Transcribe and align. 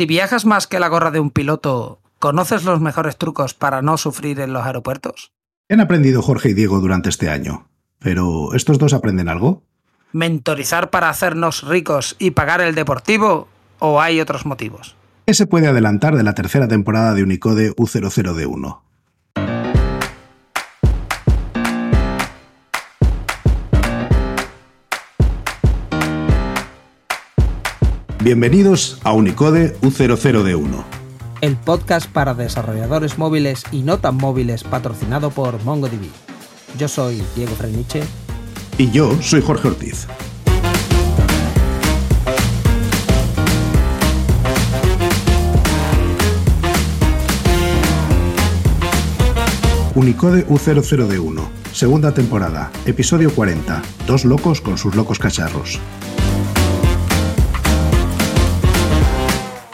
Si 0.00 0.06
viajas 0.06 0.46
más 0.46 0.68
que 0.68 0.78
la 0.78 0.86
gorra 0.86 1.10
de 1.10 1.18
un 1.18 1.30
piloto, 1.30 2.00
¿conoces 2.20 2.62
los 2.62 2.80
mejores 2.80 3.16
trucos 3.16 3.54
para 3.54 3.82
no 3.82 3.96
sufrir 3.96 4.38
en 4.38 4.52
los 4.52 4.64
aeropuertos? 4.64 5.32
¿Qué 5.66 5.74
han 5.74 5.80
aprendido 5.80 6.22
Jorge 6.22 6.50
y 6.50 6.54
Diego 6.54 6.78
durante 6.78 7.08
este 7.08 7.30
año? 7.30 7.66
Pero, 7.98 8.54
¿estos 8.54 8.78
dos 8.78 8.92
aprenden 8.92 9.28
algo? 9.28 9.64
¿Mentorizar 10.12 10.90
para 10.90 11.08
hacernos 11.08 11.66
ricos 11.66 12.14
y 12.20 12.30
pagar 12.30 12.60
el 12.60 12.76
deportivo? 12.76 13.48
¿O 13.80 14.00
hay 14.00 14.20
otros 14.20 14.46
motivos? 14.46 14.94
¿Qué 15.26 15.34
se 15.34 15.48
puede 15.48 15.66
adelantar 15.66 16.16
de 16.16 16.22
la 16.22 16.34
tercera 16.36 16.68
temporada 16.68 17.12
de 17.12 17.24
Unicode 17.24 17.74
U00D1? 17.74 18.78
Bienvenidos 28.28 29.00
a 29.04 29.14
Unicode 29.14 29.74
U00D1. 29.80 30.84
El 31.40 31.56
podcast 31.56 32.10
para 32.12 32.34
desarrolladores 32.34 33.16
móviles 33.16 33.64
y 33.72 33.80
no 33.80 34.00
tan 34.00 34.18
móviles 34.18 34.64
patrocinado 34.64 35.30
por 35.30 35.64
MongoDB. 35.64 36.10
Yo 36.78 36.88
soy 36.88 37.22
Diego 37.34 37.54
Freniche. 37.54 38.02
Y 38.76 38.90
yo 38.90 39.16
soy 39.22 39.40
Jorge 39.40 39.68
Ortiz. 39.68 40.06
Unicode 49.94 50.46
U00D1, 50.48 51.48
segunda 51.72 52.12
temporada, 52.12 52.70
episodio 52.84 53.34
40, 53.34 53.80
dos 54.06 54.26
locos 54.26 54.60
con 54.60 54.76
sus 54.76 54.94
locos 54.94 55.18
cacharros. 55.18 55.80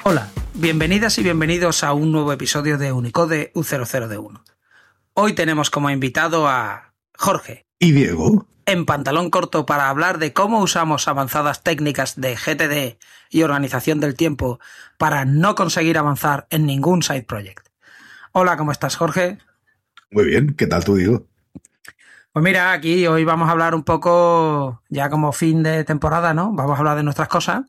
Hola, 0.07 0.29
bienvenidas 0.53 1.17
y 1.17 1.23
bienvenidos 1.23 1.83
a 1.83 1.95
un 1.95 2.13
nuevo 2.13 2.31
episodio 2.31 2.77
de 2.77 2.93
Unicode 2.93 3.51
U00D1. 3.55 4.43
Hoy 5.15 5.33
tenemos 5.33 5.71
como 5.71 5.89
invitado 5.89 6.47
a 6.47 6.93
Jorge. 7.17 7.65
¿Y 7.79 7.93
Diego? 7.93 8.47
En 8.67 8.85
pantalón 8.85 9.31
corto 9.31 9.65
para 9.65 9.89
hablar 9.89 10.19
de 10.19 10.35
cómo 10.35 10.61
usamos 10.61 11.09
avanzadas 11.09 11.63
técnicas 11.63 12.21
de 12.21 12.37
GTD 12.37 12.99
y 13.31 13.45
organización 13.45 13.99
del 13.99 14.15
tiempo 14.15 14.61
para 14.99 15.25
no 15.25 15.55
conseguir 15.55 15.97
avanzar 15.97 16.47
en 16.51 16.67
ningún 16.67 17.03
side 17.03 17.25
project. 17.25 17.69
Hola, 18.33 18.59
¿cómo 18.59 18.73
estás, 18.73 18.97
Jorge? 18.97 19.39
Muy 20.11 20.27
bien, 20.27 20.55
¿qué 20.55 20.67
tal 20.67 20.85
tú, 20.85 20.97
Diego? 20.97 21.27
Pues 22.35 22.43
mira, 22.43 22.73
aquí 22.73 23.07
hoy 23.07 23.25
vamos 23.25 23.49
a 23.49 23.53
hablar 23.53 23.75
un 23.75 23.85
poco, 23.85 24.83
ya 24.91 25.09
como 25.09 25.33
fin 25.33 25.63
de 25.63 25.83
temporada, 25.85 26.35
¿no? 26.35 26.53
Vamos 26.53 26.75
a 26.75 26.79
hablar 26.79 26.97
de 26.99 27.05
nuestras 27.05 27.29
cosas. 27.29 27.63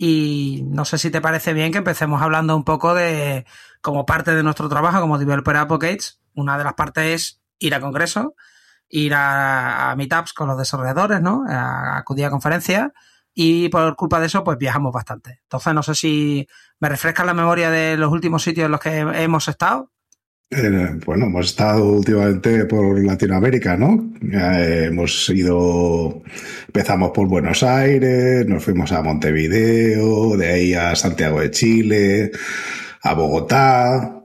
Y 0.00 0.62
no 0.68 0.84
sé 0.84 0.96
si 0.96 1.10
te 1.10 1.20
parece 1.20 1.52
bien 1.52 1.72
que 1.72 1.78
empecemos 1.78 2.22
hablando 2.22 2.56
un 2.56 2.62
poco 2.62 2.94
de, 2.94 3.44
como 3.80 4.06
parte 4.06 4.32
de 4.32 4.44
nuestro 4.44 4.68
trabajo 4.68 5.00
como 5.00 5.18
Developer 5.18 5.56
Advocates, 5.56 6.20
una 6.34 6.56
de 6.56 6.62
las 6.62 6.74
partes 6.74 7.04
es 7.04 7.40
ir 7.58 7.74
a 7.74 7.80
congresos, 7.80 8.28
ir 8.88 9.12
a, 9.14 9.92
meetups 9.96 10.32
con 10.32 10.46
los 10.46 10.56
desarrolladores, 10.56 11.20
¿no? 11.20 11.44
A, 11.48 11.98
acudir 11.98 12.26
a 12.26 12.30
conferencias 12.30 12.92
y 13.34 13.68
por 13.70 13.96
culpa 13.96 14.20
de 14.20 14.26
eso 14.26 14.44
pues 14.44 14.56
viajamos 14.56 14.92
bastante. 14.92 15.40
Entonces 15.42 15.74
no 15.74 15.82
sé 15.82 15.96
si 15.96 16.48
me 16.78 16.88
refresca 16.88 17.24
la 17.24 17.34
memoria 17.34 17.68
de 17.68 17.96
los 17.96 18.12
últimos 18.12 18.44
sitios 18.44 18.66
en 18.66 18.70
los 18.70 18.80
que 18.80 18.98
hemos 18.98 19.48
estado. 19.48 19.90
Eh, 20.50 20.98
bueno, 21.04 21.26
hemos 21.26 21.46
estado 21.46 21.84
últimamente 21.84 22.64
por 22.64 23.04
Latinoamérica, 23.04 23.76
¿no? 23.76 24.10
Eh, 24.22 24.86
hemos 24.86 25.28
ido, 25.28 26.22
empezamos 26.66 27.10
por 27.10 27.28
Buenos 27.28 27.62
Aires, 27.62 28.46
nos 28.46 28.64
fuimos 28.64 28.90
a 28.92 29.02
Montevideo, 29.02 30.38
de 30.38 30.48
ahí 30.48 30.74
a 30.74 30.96
Santiago 30.96 31.40
de 31.40 31.50
Chile, 31.50 32.30
a 33.02 33.12
Bogotá 33.12 34.22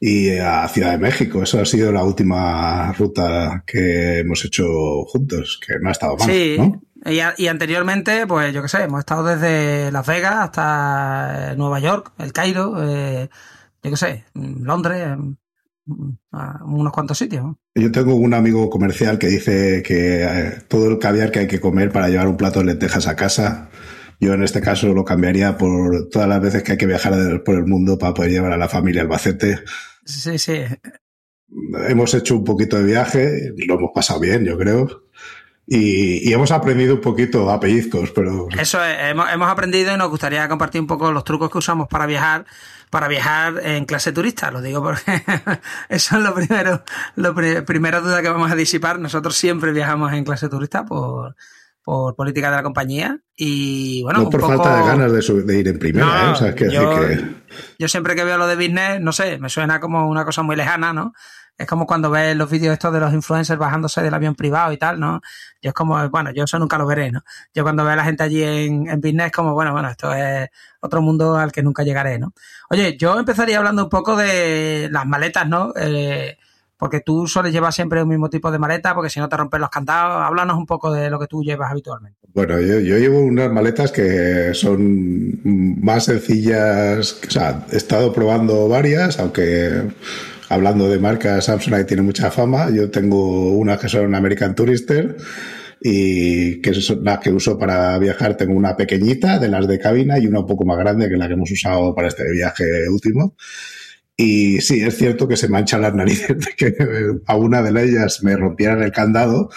y 0.00 0.38
a 0.38 0.66
Ciudad 0.68 0.92
de 0.92 0.98
México. 0.98 1.42
Eso 1.42 1.60
ha 1.60 1.66
sido 1.66 1.92
la 1.92 2.04
última 2.04 2.90
ruta 2.94 3.62
que 3.66 4.20
hemos 4.20 4.42
hecho 4.46 5.04
juntos, 5.04 5.60
que 5.64 5.74
no 5.78 5.90
ha 5.90 5.92
estado 5.92 6.16
mal, 6.16 6.30
sí. 6.30 6.56
¿no? 6.58 6.80
Y, 7.04 7.46
anteriormente, 7.48 8.26
pues 8.26 8.52
yo 8.54 8.62
qué 8.62 8.68
sé, 8.68 8.84
hemos 8.84 9.00
estado 9.00 9.24
desde 9.24 9.92
Las 9.92 10.06
Vegas 10.06 10.36
hasta 10.36 11.54
Nueva 11.54 11.80
York, 11.80 12.12
El 12.18 12.32
Cairo, 12.32 12.76
eh, 12.82 13.28
yo 13.82 13.90
qué 13.90 13.96
sé, 13.96 14.24
Londres, 14.34 15.16
a 16.32 16.64
unos 16.64 16.92
cuantos 16.92 17.18
sitios. 17.18 17.44
Yo 17.74 17.92
tengo 17.92 18.14
un 18.14 18.34
amigo 18.34 18.68
comercial 18.70 19.18
que 19.18 19.28
dice 19.28 19.82
que 19.82 20.24
eh, 20.24 20.58
todo 20.68 20.88
el 20.88 20.98
caviar 20.98 21.30
que 21.30 21.40
hay 21.40 21.46
que 21.46 21.60
comer 21.60 21.92
para 21.92 22.08
llevar 22.08 22.28
un 22.28 22.36
plato 22.36 22.60
de 22.60 22.66
lentejas 22.66 23.06
a 23.06 23.16
casa, 23.16 23.70
yo 24.20 24.34
en 24.34 24.42
este 24.42 24.60
caso 24.60 24.92
lo 24.94 25.04
cambiaría 25.04 25.56
por 25.58 26.08
todas 26.08 26.28
las 26.28 26.40
veces 26.40 26.62
que 26.62 26.72
hay 26.72 26.78
que 26.78 26.86
viajar 26.86 27.42
por 27.44 27.56
el 27.56 27.66
mundo 27.66 27.98
para 27.98 28.14
poder 28.14 28.30
llevar 28.30 28.52
a 28.52 28.56
la 28.56 28.68
familia 28.68 29.02
Albacete. 29.02 29.60
Sí, 30.04 30.38
sí. 30.38 30.62
Hemos 31.88 32.14
hecho 32.14 32.36
un 32.36 32.44
poquito 32.44 32.78
de 32.78 32.84
viaje, 32.84 33.52
lo 33.66 33.74
hemos 33.74 33.90
pasado 33.94 34.20
bien, 34.20 34.44
yo 34.44 34.56
creo. 34.58 35.05
Y, 35.68 36.32
hemos 36.32 36.52
aprendido 36.52 36.94
un 36.94 37.00
poquito 37.00 37.50
a 37.50 37.58
pellizcos, 37.58 38.12
pero... 38.12 38.48
Eso 38.56 38.78
hemos, 38.84 39.28
hemos, 39.32 39.50
aprendido 39.50 39.92
y 39.92 39.96
nos 39.96 40.08
gustaría 40.08 40.48
compartir 40.48 40.80
un 40.80 40.86
poco 40.86 41.10
los 41.10 41.24
trucos 41.24 41.50
que 41.50 41.58
usamos 41.58 41.88
para 41.88 42.06
viajar, 42.06 42.46
para 42.88 43.08
viajar 43.08 43.54
en 43.64 43.84
clase 43.84 44.12
turista, 44.12 44.52
lo 44.52 44.62
digo 44.62 44.80
porque 44.80 45.22
eso 45.88 46.18
es 46.18 46.22
lo 46.22 46.34
primero, 46.34 46.84
lo 47.16 47.34
primera 47.34 48.00
duda 48.00 48.22
que 48.22 48.28
vamos 48.28 48.52
a 48.52 48.54
disipar. 48.54 49.00
Nosotros 49.00 49.36
siempre 49.36 49.72
viajamos 49.72 50.12
en 50.12 50.24
clase 50.24 50.48
turista 50.48 50.84
por, 50.84 51.34
por 51.82 52.14
política 52.14 52.50
de 52.50 52.56
la 52.56 52.62
compañía 52.62 53.18
y 53.34 54.04
bueno... 54.04 54.22
No 54.22 54.30
por 54.30 54.42
falta 54.42 54.76
de 54.76 54.86
ganas 54.86 55.12
de, 55.46 55.58
ir 55.58 55.66
en 55.66 55.80
primera, 55.80 56.26
¿eh? 56.26 56.30
O 56.30 56.36
sea, 56.36 56.54
que, 56.54 56.70
yo, 56.70 57.00
yo 57.76 57.88
siempre 57.88 58.14
que 58.14 58.22
veo 58.22 58.38
lo 58.38 58.46
de 58.46 58.54
business, 58.54 59.00
no 59.00 59.10
sé, 59.10 59.38
me 59.38 59.48
suena 59.48 59.80
como 59.80 60.08
una 60.08 60.24
cosa 60.24 60.42
muy 60.42 60.54
lejana, 60.54 60.92
¿no? 60.92 61.12
Es 61.58 61.66
como 61.66 61.86
cuando 61.86 62.10
ves 62.10 62.36
los 62.36 62.50
vídeos 62.50 62.74
estos 62.74 62.92
de 62.92 63.00
los 63.00 63.12
influencers 63.12 63.58
bajándose 63.58 64.02
del 64.02 64.12
avión 64.12 64.34
privado 64.34 64.72
y 64.72 64.76
tal, 64.76 65.00
¿no? 65.00 65.20
Yo 65.62 65.70
es 65.70 65.74
como, 65.74 66.08
bueno, 66.10 66.30
yo 66.32 66.44
eso 66.44 66.58
nunca 66.58 66.76
lo 66.76 66.86
veré, 66.86 67.10
¿no? 67.10 67.22
Yo 67.54 67.62
cuando 67.62 67.82
veo 67.82 67.94
a 67.94 67.96
la 67.96 68.04
gente 68.04 68.22
allí 68.22 68.42
en, 68.42 68.88
en 68.88 69.00
business, 69.00 69.32
como, 69.32 69.54
bueno, 69.54 69.72
bueno, 69.72 69.88
esto 69.88 70.12
es 70.12 70.48
otro 70.80 71.00
mundo 71.00 71.36
al 71.36 71.52
que 71.52 71.62
nunca 71.62 71.82
llegaré, 71.82 72.18
¿no? 72.18 72.34
Oye, 72.68 72.96
yo 72.98 73.18
empezaría 73.18 73.58
hablando 73.58 73.84
un 73.84 73.90
poco 73.90 74.16
de 74.16 74.88
las 74.90 75.06
maletas, 75.06 75.48
¿no? 75.48 75.72
Eh, 75.76 76.36
porque 76.78 77.00
tú 77.00 77.26
sueles 77.26 77.52
llevar 77.52 77.72
siempre 77.72 78.00
el 78.00 78.06
mismo 78.06 78.28
tipo 78.28 78.50
de 78.50 78.58
maleta, 78.58 78.94
porque 78.94 79.08
si 79.08 79.18
no 79.18 79.28
te 79.28 79.36
rompes 79.36 79.60
los 79.60 79.70
candados. 79.70 80.22
Háblanos 80.26 80.58
un 80.58 80.66
poco 80.66 80.92
de 80.92 81.08
lo 81.08 81.18
que 81.18 81.26
tú 81.26 81.42
llevas 81.42 81.70
habitualmente. 81.70 82.18
Bueno, 82.34 82.60
yo, 82.60 82.80
yo, 82.80 82.98
llevo 82.98 83.20
unas 83.20 83.50
maletas 83.50 83.90
que 83.92 84.52
son 84.52 85.40
más 85.82 86.04
sencillas. 86.04 87.18
O 87.26 87.30
sea, 87.30 87.64
he 87.72 87.76
estado 87.76 88.12
probando 88.12 88.68
varias, 88.68 89.18
aunque 89.18 89.84
hablando 90.48 90.88
de 90.88 90.98
marcas, 90.98 91.44
Samsonite 91.44 91.84
tiene 91.84 92.02
mucha 92.02 92.30
fama. 92.30 92.70
Yo 92.70 92.90
tengo 92.90 93.52
una 93.52 93.78
que 93.78 93.88
son 93.88 94.14
American 94.14 94.54
Tourister 94.54 95.16
y 95.80 96.60
que 96.60 96.70
es 96.70 96.90
la 97.02 97.20
que 97.20 97.30
uso 97.30 97.58
para 97.58 97.98
viajar. 97.98 98.36
Tengo 98.36 98.54
una 98.54 98.76
pequeñita 98.76 99.38
de 99.38 99.48
las 99.48 99.66
de 99.66 99.78
cabina 99.78 100.18
y 100.18 100.26
una 100.26 100.40
un 100.40 100.46
poco 100.46 100.64
más 100.64 100.78
grande 100.78 101.08
que 101.08 101.16
la 101.16 101.26
que 101.26 101.34
hemos 101.34 101.50
usado 101.50 101.94
para 101.94 102.08
este 102.08 102.30
viaje 102.32 102.88
último. 102.88 103.36
Y 104.16 104.60
sí, 104.62 104.82
es 104.82 104.96
cierto 104.96 105.28
que 105.28 105.36
se 105.36 105.48
manchan 105.48 105.82
las 105.82 105.94
narices 105.94 106.38
de 106.38 106.52
que 106.56 106.74
a 107.26 107.36
una 107.36 107.62
de 107.62 107.84
ellas 107.84 108.22
me 108.22 108.36
rompieran 108.36 108.82
el 108.82 108.92
candado 108.92 109.50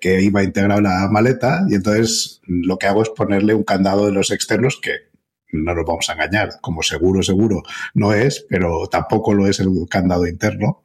que 0.00 0.22
iba 0.22 0.42
integrado 0.42 0.78
en 0.78 0.84
la 0.84 1.08
maleta 1.10 1.64
y 1.68 1.74
entonces 1.74 2.40
lo 2.46 2.78
que 2.78 2.86
hago 2.86 3.02
es 3.02 3.10
ponerle 3.10 3.54
un 3.54 3.64
candado 3.64 4.06
de 4.06 4.12
los 4.12 4.30
externos 4.30 4.78
que 4.80 5.09
no 5.52 5.74
nos 5.74 5.84
vamos 5.84 6.08
a 6.08 6.12
engañar, 6.14 6.50
como 6.60 6.82
seguro, 6.82 7.22
seguro 7.22 7.62
no 7.94 8.12
es, 8.12 8.46
pero 8.48 8.86
tampoco 8.86 9.34
lo 9.34 9.46
es 9.46 9.60
el 9.60 9.68
candado 9.88 10.26
interno. 10.26 10.82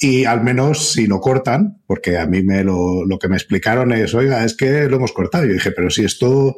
Y 0.00 0.26
al 0.26 0.44
menos 0.44 0.92
si 0.92 1.08
lo 1.08 1.20
cortan, 1.20 1.82
porque 1.84 2.18
a 2.18 2.26
mí 2.26 2.44
me 2.44 2.62
lo, 2.62 3.04
lo 3.04 3.18
que 3.18 3.26
me 3.26 3.36
explicaron 3.36 3.92
es, 3.92 4.14
oiga, 4.14 4.44
es 4.44 4.54
que 4.54 4.84
lo 4.84 4.96
hemos 4.96 5.10
cortado. 5.10 5.44
Yo 5.44 5.54
dije, 5.54 5.72
pero 5.72 5.90
si 5.90 6.04
esto, 6.04 6.54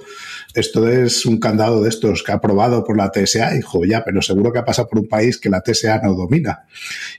esto 0.54 0.86
es 0.86 1.24
un 1.24 1.40
candado 1.40 1.82
de 1.82 1.88
estos 1.88 2.22
que 2.22 2.32
ha 2.32 2.34
aprobado 2.34 2.84
por 2.84 2.98
la 2.98 3.10
TSA, 3.10 3.52
dijo, 3.52 3.86
ya, 3.86 4.04
pero 4.04 4.20
seguro 4.20 4.52
que 4.52 4.58
ha 4.58 4.64
pasado 4.66 4.88
por 4.88 4.98
un 4.98 5.08
país 5.08 5.38
que 5.38 5.48
la 5.48 5.62
TSA 5.62 6.02
no 6.02 6.12
domina. 6.12 6.66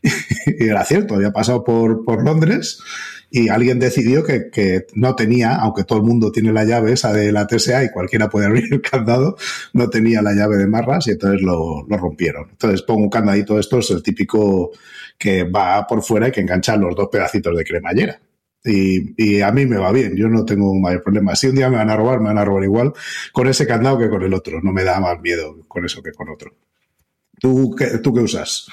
y 0.46 0.68
era 0.68 0.86
cierto, 0.86 1.16
había 1.16 1.31
pasado 1.31 1.63
por, 1.63 2.06
por 2.06 2.24
Londres 2.24 2.84
y 3.33 3.48
alguien 3.48 3.80
decidió 3.80 4.25
que, 4.25 4.50
que, 4.51 4.88
no 4.94 5.16
tenía, 5.16 5.56
aunque 5.56 5.86
todo 5.86 6.00
el 6.00 6.04
mundo 6.04 6.33
tiene 6.33 6.51
la 6.51 6.66
llave 6.66 6.92
esa 6.92 7.13
de 7.13 7.31
la 7.31 7.48
TSA 7.48 7.86
y 7.86 7.89
cualquiera 7.89 8.30
puede 8.30 8.45
abrir 8.45 8.66
el 8.74 8.81
candado, 8.81 9.38
no 9.72 9.89
tenía 9.89 10.22
la 10.22 10.33
llave 10.33 10.57
de 10.57 10.68
marras 10.68 11.07
y 11.07 11.12
entonces 11.12 11.42
lo, 11.42 11.86
lo 11.88 11.98
rompieron. 11.98 12.50
Entonces 12.51 12.81
pongo 12.81 13.04
un 13.04 13.10
candadito 13.10 13.56
de 13.56 13.62
estos, 13.62 13.89
el 13.92 14.04
típico 14.04 14.72
que 15.18 15.45
va 15.45 15.88
por 15.88 16.04
fuera 16.04 16.28
y 16.28 16.31
que 16.31 16.42
engancha 16.42 16.75
los 16.75 16.94
dos 16.94 17.07
pedacitos 17.10 17.57
de 17.57 17.63
cremallera. 17.63 18.19
Y, 18.66 19.16
y, 19.18 19.42
a 19.42 19.51
mí 19.51 19.66
me 19.66 19.77
va 19.77 19.92
bien, 19.94 20.16
yo 20.16 20.27
no 20.27 20.44
tengo 20.44 20.69
un 20.69 20.81
mayor 20.81 21.01
problema. 21.01 21.34
Si 21.36 21.48
un 21.48 21.56
día 21.56 21.69
me 21.69 21.77
van 21.77 21.89
a 21.89 21.95
robar, 21.95 22.19
me 22.19 22.27
van 22.27 22.38
a 22.38 22.45
robar 22.45 22.63
igual 22.66 22.94
con 23.31 23.48
ese 23.48 23.66
candado 23.66 23.98
que 23.98 24.10
con 24.10 24.22
el 24.24 24.34
otro. 24.34 24.60
No 24.62 24.74
me 24.74 24.84
da 24.84 25.00
más 25.00 25.19
miedo 25.22 25.57
con 25.69 25.86
eso 25.86 26.04
que 26.04 26.12
con 26.12 26.30
otro. 26.30 26.54
¿Tú 27.39 27.74
qué, 27.75 27.98
tú 28.00 28.13
qué 28.13 28.19
usas? 28.19 28.68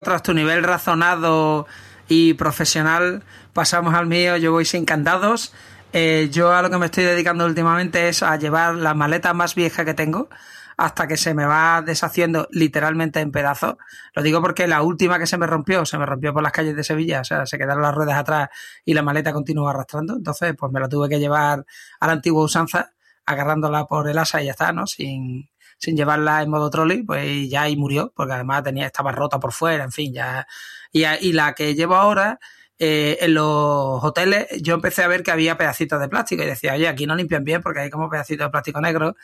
Tras 0.00 0.22
tu 0.22 0.34
nivel 0.34 0.62
razonado 0.62 1.66
y 2.08 2.34
profesional, 2.34 3.24
pasamos 3.52 3.94
al 3.94 4.06
mío, 4.06 4.36
yo 4.36 4.52
voy 4.52 4.64
sin 4.64 4.84
candados. 4.84 5.52
Eh, 5.92 6.28
yo 6.30 6.52
a 6.52 6.62
lo 6.62 6.70
que 6.70 6.78
me 6.78 6.86
estoy 6.86 7.04
dedicando 7.04 7.46
últimamente 7.46 8.08
es 8.08 8.22
a 8.22 8.36
llevar 8.36 8.74
la 8.74 8.94
maleta 8.94 9.32
más 9.34 9.54
vieja 9.54 9.84
que 9.84 9.94
tengo, 9.94 10.28
hasta 10.76 11.08
que 11.08 11.16
se 11.16 11.32
me 11.34 11.46
va 11.46 11.82
deshaciendo 11.82 12.48
literalmente 12.50 13.20
en 13.20 13.32
pedazos. 13.32 13.76
Lo 14.14 14.22
digo 14.22 14.42
porque 14.42 14.66
la 14.66 14.82
última 14.82 15.18
que 15.18 15.26
se 15.26 15.38
me 15.38 15.46
rompió, 15.46 15.86
se 15.86 15.98
me 15.98 16.06
rompió 16.06 16.34
por 16.34 16.42
las 16.42 16.52
calles 16.52 16.76
de 16.76 16.84
Sevilla, 16.84 17.20
o 17.20 17.24
sea, 17.24 17.46
se 17.46 17.56
quedaron 17.58 17.82
las 17.82 17.94
ruedas 17.94 18.18
atrás 18.18 18.50
y 18.84 18.94
la 18.94 19.02
maleta 19.02 19.32
continuó 19.32 19.68
arrastrando. 19.68 20.14
Entonces, 20.16 20.54
pues 20.58 20.70
me 20.72 20.80
la 20.80 20.88
tuve 20.88 21.08
que 21.08 21.18
llevar 21.18 21.64
a 22.00 22.06
la 22.06 22.12
antigua 22.12 22.44
usanza, 22.44 22.92
agarrándola 23.24 23.86
por 23.86 24.08
el 24.08 24.18
asa 24.18 24.42
y 24.42 24.46
ya 24.46 24.50
está, 24.52 24.72
¿no? 24.72 24.86
Sin, 24.86 25.48
sin 25.78 25.96
llevarla 25.96 26.42
en 26.42 26.50
modo 26.50 26.70
trolley, 26.70 27.02
pues 27.02 27.48
ya 27.48 27.62
ahí 27.62 27.76
murió, 27.76 28.12
porque 28.14 28.34
además 28.34 28.62
tenía, 28.62 28.86
estaba 28.86 29.12
rota 29.12 29.40
por 29.40 29.52
fuera, 29.52 29.84
en 29.84 29.92
fin, 29.92 30.12
ya. 30.12 30.46
Y, 30.96 31.32
la 31.32 31.54
que 31.54 31.74
llevo 31.74 31.94
ahora, 31.94 32.38
eh, 32.78 33.18
en 33.20 33.34
los 33.34 34.02
hoteles 34.02 34.46
yo 34.62 34.74
empecé 34.74 35.02
a 35.02 35.08
ver 35.08 35.22
que 35.22 35.30
había 35.30 35.58
pedacitos 35.58 36.00
de 36.00 36.08
plástico 36.08 36.42
y 36.42 36.46
decía, 36.46 36.72
oye, 36.72 36.88
aquí 36.88 37.06
no 37.06 37.14
limpian 37.14 37.44
bien 37.44 37.60
porque 37.60 37.80
hay 37.80 37.90
como 37.90 38.08
pedacitos 38.08 38.46
de 38.46 38.50
plástico 38.50 38.80
negro, 38.80 39.14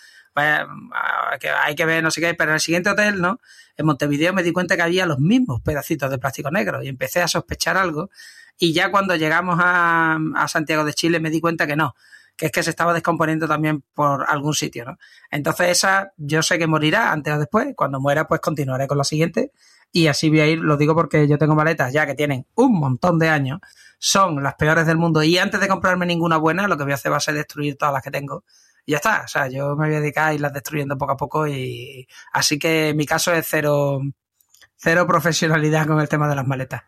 que 1.40 1.48
hay 1.48 1.74
que 1.74 1.84
ver 1.86 2.02
no 2.02 2.10
sé 2.10 2.20
qué, 2.20 2.34
pero 2.34 2.50
en 2.50 2.56
el 2.56 2.60
siguiente 2.60 2.90
hotel, 2.90 3.20
¿no? 3.22 3.40
En 3.76 3.86
Montevideo 3.86 4.34
me 4.34 4.42
di 4.42 4.52
cuenta 4.52 4.76
que 4.76 4.82
había 4.82 5.06
los 5.06 5.18
mismos 5.18 5.62
pedacitos 5.62 6.10
de 6.10 6.18
plástico 6.18 6.50
negro 6.50 6.82
y 6.82 6.88
empecé 6.88 7.22
a 7.22 7.28
sospechar 7.28 7.78
algo 7.78 8.10
y 8.58 8.74
ya 8.74 8.90
cuando 8.90 9.16
llegamos 9.16 9.58
a, 9.58 10.18
a 10.36 10.48
Santiago 10.48 10.84
de 10.84 10.92
Chile 10.92 11.20
me 11.20 11.30
di 11.30 11.40
cuenta 11.40 11.66
que 11.66 11.76
no, 11.76 11.94
que 12.36 12.46
es 12.46 12.52
que 12.52 12.62
se 12.62 12.70
estaba 12.70 12.92
descomponiendo 12.92 13.48
también 13.48 13.82
por 13.94 14.26
algún 14.28 14.54
sitio, 14.54 14.84
¿no? 14.84 14.98
Entonces 15.30 15.70
esa 15.70 16.12
yo 16.18 16.42
sé 16.42 16.58
que 16.58 16.66
morirá 16.66 17.12
antes 17.12 17.32
o 17.32 17.38
después, 17.38 17.68
cuando 17.74 17.98
muera 17.98 18.26
pues 18.26 18.40
continuaré 18.40 18.86
con 18.86 18.98
la 18.98 19.04
siguiente 19.04 19.52
y 19.92 20.06
así 20.06 20.30
voy 20.30 20.40
a 20.40 20.46
ir, 20.46 20.58
lo 20.58 20.76
digo 20.76 20.94
porque 20.94 21.28
yo 21.28 21.38
tengo 21.38 21.54
maletas 21.54 21.92
ya 21.92 22.06
que 22.06 22.14
tienen 22.14 22.46
un 22.54 22.72
montón 22.78 23.18
de 23.18 23.28
años, 23.28 23.60
son 23.98 24.42
las 24.42 24.54
peores 24.54 24.86
del 24.86 24.96
mundo 24.96 25.22
y 25.22 25.38
antes 25.38 25.60
de 25.60 25.68
comprarme 25.68 26.06
ninguna 26.06 26.38
buena 26.38 26.66
lo 26.66 26.76
que 26.76 26.84
voy 26.84 26.92
a 26.92 26.96
hacer 26.96 27.12
va 27.12 27.18
a 27.18 27.20
ser 27.20 27.34
destruir 27.34 27.76
todas 27.76 27.92
las 27.94 28.02
que 28.02 28.10
tengo 28.10 28.44
y 28.84 28.92
ya 28.92 28.96
está, 28.96 29.22
o 29.24 29.28
sea, 29.28 29.48
yo 29.48 29.76
me 29.76 29.86
voy 29.86 29.96
a 29.96 30.00
dedicar 30.00 30.28
a 30.30 30.34
irlas 30.34 30.52
destruyendo 30.52 30.98
poco 30.98 31.12
a 31.12 31.16
poco 31.16 31.46
y 31.46 32.08
así 32.32 32.58
que 32.58 32.94
mi 32.96 33.06
caso 33.06 33.32
es 33.32 33.46
cero, 33.48 34.00
cero 34.76 35.06
profesionalidad 35.06 35.86
con 35.86 36.00
el 36.00 36.08
tema 36.08 36.28
de 36.28 36.34
las 36.36 36.46
maletas. 36.46 36.82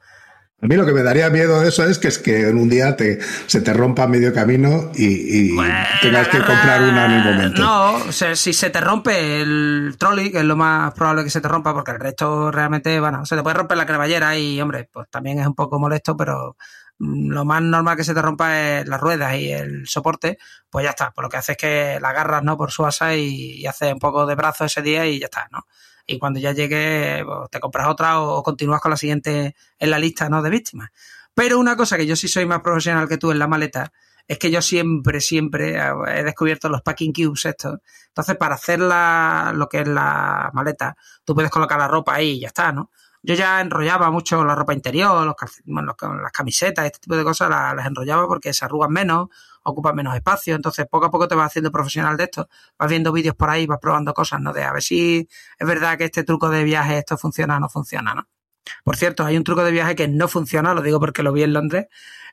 A 0.63 0.67
mí 0.67 0.77
lo 0.77 0.87
que 0.87 0.93
me 0.93 1.03
daría 1.03 1.29
miedo 1.29 1.61
de 1.61 1.69
eso 1.69 1.85
es 1.85 1.99
que 1.99 2.09
es 2.09 2.19
que 2.19 2.49
en 2.49 2.57
un 2.57 2.71
día 2.71 2.97
te, 2.97 3.19
se 3.47 3.61
te 3.61 3.75
rompa 3.75 4.07
medio 4.07 4.33
camino 4.33 4.91
y, 4.95 5.51
y 5.53 5.57
tengas 6.01 6.29
que 6.29 6.39
comprar 6.39 6.81
una 6.83 7.05
en 7.05 7.13
el 7.13 7.25
momento. 7.25 7.61
No, 7.61 7.95
o 7.97 8.13
sea, 8.13 8.35
si 8.35 8.55
se 8.55 8.71
te 8.71 8.81
rompe 8.81 9.43
el 9.43 9.97
trolley, 9.99 10.31
que 10.33 10.39
es 10.39 10.45
lo 10.45 10.57
más 10.57 10.95
probable 10.95 11.25
que 11.25 11.31
se 11.31 11.43
te 11.43 11.49
rompa, 11.49 11.75
porque 11.75 11.91
el 11.91 12.01
resto 12.01 12.51
realmente, 12.51 12.99
bueno, 12.99 13.27
se 13.27 13.37
te 13.37 13.43
puede 13.43 13.57
romper 13.57 13.77
la 13.77 13.85
cremallera 13.85 14.39
y, 14.39 14.59
hombre, 14.61 14.89
pues 14.91 15.11
también 15.11 15.39
es 15.39 15.47
un 15.47 15.55
poco 15.55 15.79
molesto, 15.79 16.17
pero 16.17 16.57
mm, 16.99 17.31
lo 17.31 17.45
más 17.45 17.61
normal 17.61 17.97
que 17.99 18.05
se 18.05 18.15
te 18.15 18.23
rompa 18.23 18.59
es 18.59 18.89
las 18.89 19.01
ruedas 19.01 19.35
y 19.35 19.53
el 19.53 19.87
soporte, 19.87 20.39
pues 20.71 20.85
ya 20.85 20.91
está. 20.91 21.11
Pues 21.11 21.25
lo 21.25 21.29
que 21.29 21.37
hace 21.37 21.53
es 21.53 21.59
que 21.59 21.99
la 22.01 22.09
agarras, 22.09 22.43
¿no? 22.43 22.57
Por 22.57 22.71
su 22.71 22.87
asa 22.87 23.15
y, 23.15 23.61
y 23.61 23.67
hace 23.67 23.93
un 23.93 23.99
poco 23.99 24.25
de 24.25 24.35
brazo 24.35 24.65
ese 24.65 24.81
día 24.81 25.05
y 25.05 25.19
ya 25.19 25.27
está, 25.27 25.47
¿no? 25.53 25.67
Y 26.07 26.19
cuando 26.19 26.41
ya 26.41 26.53
llegue 26.53 27.23
pues, 27.25 27.51
te 27.51 27.61
compras 27.61 27.89
otra 27.89 28.21
o, 28.21 28.43
continúas 28.43 28.81
con 28.81 28.91
la 28.91 28.97
siguiente 28.97 29.57
en 29.79 29.91
la 29.91 29.99
lista 29.99 30.29
¿no? 30.29 30.43
de 30.43 30.51
víctimas. 30.51 30.91
Pero 31.35 31.59
una 31.59 31.77
cosa 31.77 31.97
que 31.97 32.07
yo 32.07 32.17
sí 32.17 32.29
soy 32.29 32.47
más 32.47 32.61
profesional 32.61 33.09
que 33.09 33.19
tú 33.19 33.31
en 33.31 33.39
la 33.39 33.49
maleta 33.49 33.93
es 34.27 34.39
que 34.39 34.51
yo 34.51 34.63
siempre, 34.63 35.21
siempre 35.21 35.77
he 35.77 36.23
descubierto 36.23 36.69
los 36.69 36.83
packing 36.83 37.13
cubes 37.13 37.45
estos. 37.45 37.79
Entonces, 38.09 38.37
para 38.37 38.55
hacer 38.55 38.81
la, 38.81 39.53
lo 39.55 39.69
que 39.69 39.81
es 39.81 39.89
la 39.89 40.51
maleta, 40.55 40.97
tú 41.25 41.35
puedes 41.35 41.51
colocar 41.51 41.79
la 41.79 41.89
ropa 41.89 42.15
ahí 42.15 42.31
y 42.31 42.41
ya 42.41 42.49
está, 42.49 42.73
¿no? 42.73 42.91
Yo 43.23 43.35
ya 43.35 43.61
enrollaba 43.61 44.11
mucho 44.11 44.45
la 44.45 44.55
ropa 44.55 44.75
interior, 44.75 45.27
los, 45.27 45.35
las 45.67 46.33
camisetas, 46.33 46.87
este 46.87 47.01
tipo 47.01 47.17
de 47.17 47.25
cosas, 47.25 47.49
las 47.51 47.87
enrollaba 47.87 48.27
porque 48.27 48.53
se 48.53 48.65
arrugan 48.65 48.93
menos 48.93 49.29
ocupa 49.65 49.93
menos 49.93 50.15
espacio. 50.15 50.55
Entonces, 50.55 50.87
poco 50.89 51.07
a 51.07 51.11
poco 51.11 51.29
te 51.29 51.35
vas 51.35 51.47
haciendo 51.47 51.73
profesional 51.73 52.17
de 52.17 52.25
esto. 52.25 52.49
Vas 52.79 52.89
viendo 52.89 53.13
vídeos 53.13 53.35
por 53.35 53.51
ahí, 53.51 53.67
vas 53.67 53.79
probando 53.81 54.15
cosas, 54.15 54.41
¿no? 54.41 54.53
De 54.53 54.63
a 54.63 54.73
ver 54.73 54.83
si 54.83 55.29
es 55.59 55.67
verdad 55.67 55.99
que 55.99 56.05
este 56.05 56.25
truco 56.25 56.49
de 56.49 56.65
viaje, 56.65 56.99
esto 56.99 57.19
funciona 57.19 57.57
o 57.57 57.61
no 57.61 57.69
funciona, 57.69 58.15
¿no? 58.15 58.29
Por 58.83 58.97
cierto, 58.97 59.25
hay 59.25 59.37
un 59.37 59.45
truco 59.45 59.65
de 59.65 59.73
viaje 59.73 59.95
que 59.95 60.09
no 60.09 60.29
funciona, 60.29 60.75
lo 60.75 60.83
digo 60.83 60.99
porque 61.01 61.23
lo 61.23 61.33
vi 61.33 61.43
en 61.43 61.53
Londres, 61.53 61.87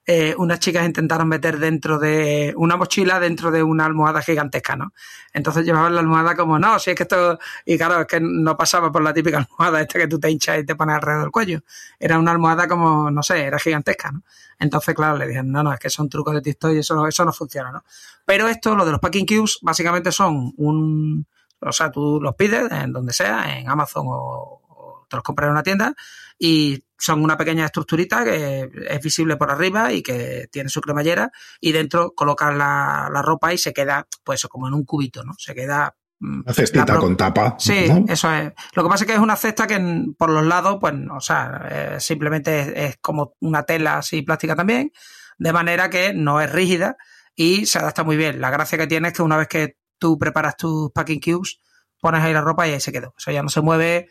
eh, 0.06 0.34
unas 0.38 0.60
chicas 0.60 0.86
intentaron 0.86 1.28
meter 1.28 1.60
dentro 1.60 2.00
de 2.00 2.54
una 2.58 2.76
mochila 2.76 3.20
dentro 3.20 3.52
de 3.52 3.62
una 3.62 3.86
almohada 3.86 4.22
gigantesca, 4.22 4.76
¿no? 4.76 4.94
Entonces 5.32 5.64
llevaban 5.64 5.94
la 5.94 6.00
almohada 6.00 6.36
como, 6.36 6.58
no, 6.58 6.80
si 6.80 6.90
es 6.90 6.96
que 6.96 7.04
esto, 7.04 7.38
y 7.66 7.78
claro, 7.78 8.02
es 8.02 8.08
que 8.08 8.20
no 8.20 8.58
pasaba 8.58 8.92
por 8.92 9.04
la 9.04 9.14
típica 9.14 9.38
almohada 9.60 9.80
esta 9.82 10.00
que 10.00 10.08
tú 10.08 10.20
te 10.20 10.30
hinchas 10.30 10.60
y 10.60 10.66
te 10.66 10.76
pones 10.76 10.96
alrededor 10.96 11.24
del 11.24 11.32
cuello. 11.32 11.62
Era 12.00 12.18
una 12.18 12.32
almohada 12.32 12.68
como, 12.68 13.12
no 13.12 13.22
sé, 13.22 13.44
era 13.44 13.60
gigantesca, 13.60 14.12
¿no? 14.12 14.24
Entonces, 14.60 14.96
claro, 14.96 15.18
le 15.18 15.28
dije, 15.28 15.44
no, 15.44 15.62
no, 15.64 15.74
es 15.74 15.80
que 15.80 15.90
son 15.90 16.10
trucos 16.10 16.34
de 16.34 16.42
TikTok 16.42 16.74
y 16.74 16.78
eso 16.80 16.96
no, 16.96 17.08
eso 17.08 17.24
no 17.24 17.32
funciona, 17.32 17.72
¿no? 17.72 17.84
Pero 18.26 18.48
esto, 18.48 18.76
lo 18.76 18.86
de 18.86 18.92
los 18.92 19.00
packing 19.00 19.26
cubes, 19.26 19.60
básicamente 19.62 20.12
son 20.12 20.54
un, 20.58 21.28
o 21.60 21.72
sea, 21.72 21.92
tú 21.92 22.20
los 22.22 22.36
pides 22.36 22.72
en 22.72 22.92
donde 22.92 23.14
sea, 23.14 23.58
en 23.58 23.70
Amazon 23.70 24.08
o, 24.08 24.62
o 24.68 25.08
te 25.08 25.16
los 25.16 25.24
compras 25.24 25.48
en 25.48 25.52
una 25.52 25.64
tienda 25.64 25.94
y 26.40 26.84
son 27.02 27.24
una 27.24 27.36
pequeña 27.36 27.66
estructurita 27.66 28.24
que 28.24 28.70
es 28.90 29.02
visible 29.02 29.36
por 29.36 29.50
arriba 29.50 29.92
y 29.92 30.04
que 30.04 30.48
tiene 30.52 30.70
su 30.70 30.82
cremallera 30.82 31.32
y 31.60 31.72
dentro 31.72 32.14
colocan 32.14 32.58
la, 32.60 33.10
la 33.12 33.22
ropa 33.24 33.52
y 33.54 33.58
se 33.58 33.74
queda, 33.74 34.08
pues 34.24 34.46
como 34.46 34.68
en 34.68 34.76
un 34.76 34.86
cubito, 34.86 35.24
¿no? 35.24 35.34
Se 35.38 35.56
queda 35.56 35.96
mm, 36.20 36.42
una 36.42 36.54
cestita 36.54 36.98
con 36.98 37.18
tapa. 37.18 37.56
Sí, 37.58 37.86
¿no? 37.88 38.06
eso 38.08 38.32
es. 38.32 38.52
Lo 38.74 38.84
que 38.84 38.90
pasa 38.90 39.04
es 39.04 39.08
que 39.08 39.16
es 39.16 39.20
una 39.20 39.36
cesta 39.36 39.66
que 39.66 40.06
por 40.16 40.30
los 40.30 40.46
lados, 40.46 40.78
pues, 40.80 40.94
o 41.12 41.20
sea, 41.20 41.68
eh, 41.70 42.00
simplemente 42.00 42.60
es, 42.60 42.68
es, 42.76 42.98
como 43.02 43.34
una 43.40 43.64
tela 43.64 43.98
así 43.98 44.22
plástica 44.22 44.56
también, 44.56 44.92
de 45.40 45.54
manera 45.54 45.90
que 45.90 46.14
no 46.14 46.40
es 46.40 46.52
rígida 46.52 46.98
y 47.36 47.66
se 47.66 47.80
adapta 47.80 48.04
muy 48.04 48.16
bien. 48.16 48.40
La 48.40 48.52
gracia 48.52 48.78
que 48.78 48.86
tiene 48.86 49.08
es 49.08 49.14
que 49.16 49.24
una 49.24 49.38
vez 49.38 49.48
que 49.48 49.78
tú 49.98 50.20
preparas 50.20 50.56
tus 50.56 50.92
packing 50.92 51.20
cubes, 51.20 51.58
pones 52.00 52.22
ahí 52.22 52.34
la 52.34 52.42
ropa 52.42 52.68
y 52.68 52.74
ahí 52.74 52.80
se 52.80 52.92
quedó. 52.92 53.16
Eso 53.18 53.32
ya 53.32 53.42
no 53.42 53.50
se 53.50 53.62
mueve 53.62 54.10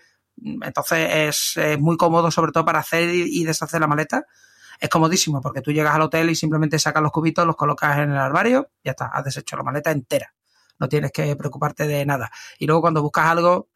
entonces 0.62 1.56
es, 1.56 1.78
muy 1.78 1.96
cómodo, 1.96 2.30
sobre 2.30 2.52
todo 2.52 2.64
para 2.64 2.80
hacer 2.80 3.08
y 3.10 3.44
deshacer 3.44 3.80
la 3.80 3.86
maleta. 3.86 4.26
Es 4.80 4.88
comodísimo 4.88 5.42
porque 5.42 5.60
tú 5.60 5.72
llegas 5.72 5.94
al 5.94 6.02
hotel 6.02 6.30
y 6.30 6.34
simplemente 6.34 6.78
sacas 6.78 7.02
los 7.02 7.12
cubitos, 7.12 7.46
los 7.46 7.54
colocas 7.54 7.98
en 7.98 8.12
el 8.12 8.18
armario, 8.18 8.70
y 8.82 8.86
ya 8.86 8.92
está, 8.92 9.06
has 9.06 9.24
deshecho 9.24 9.56
la 9.56 9.62
maleta 9.62 9.90
entera. 9.90 10.34
No 10.78 10.88
tienes 10.88 11.12
que 11.12 11.36
preocuparte 11.36 11.86
de 11.86 12.06
nada. 12.06 12.30
Y 12.58 12.66
luego 12.66 12.80
cuando 12.80 13.02
buscas 13.02 13.26
algo, 13.26 13.68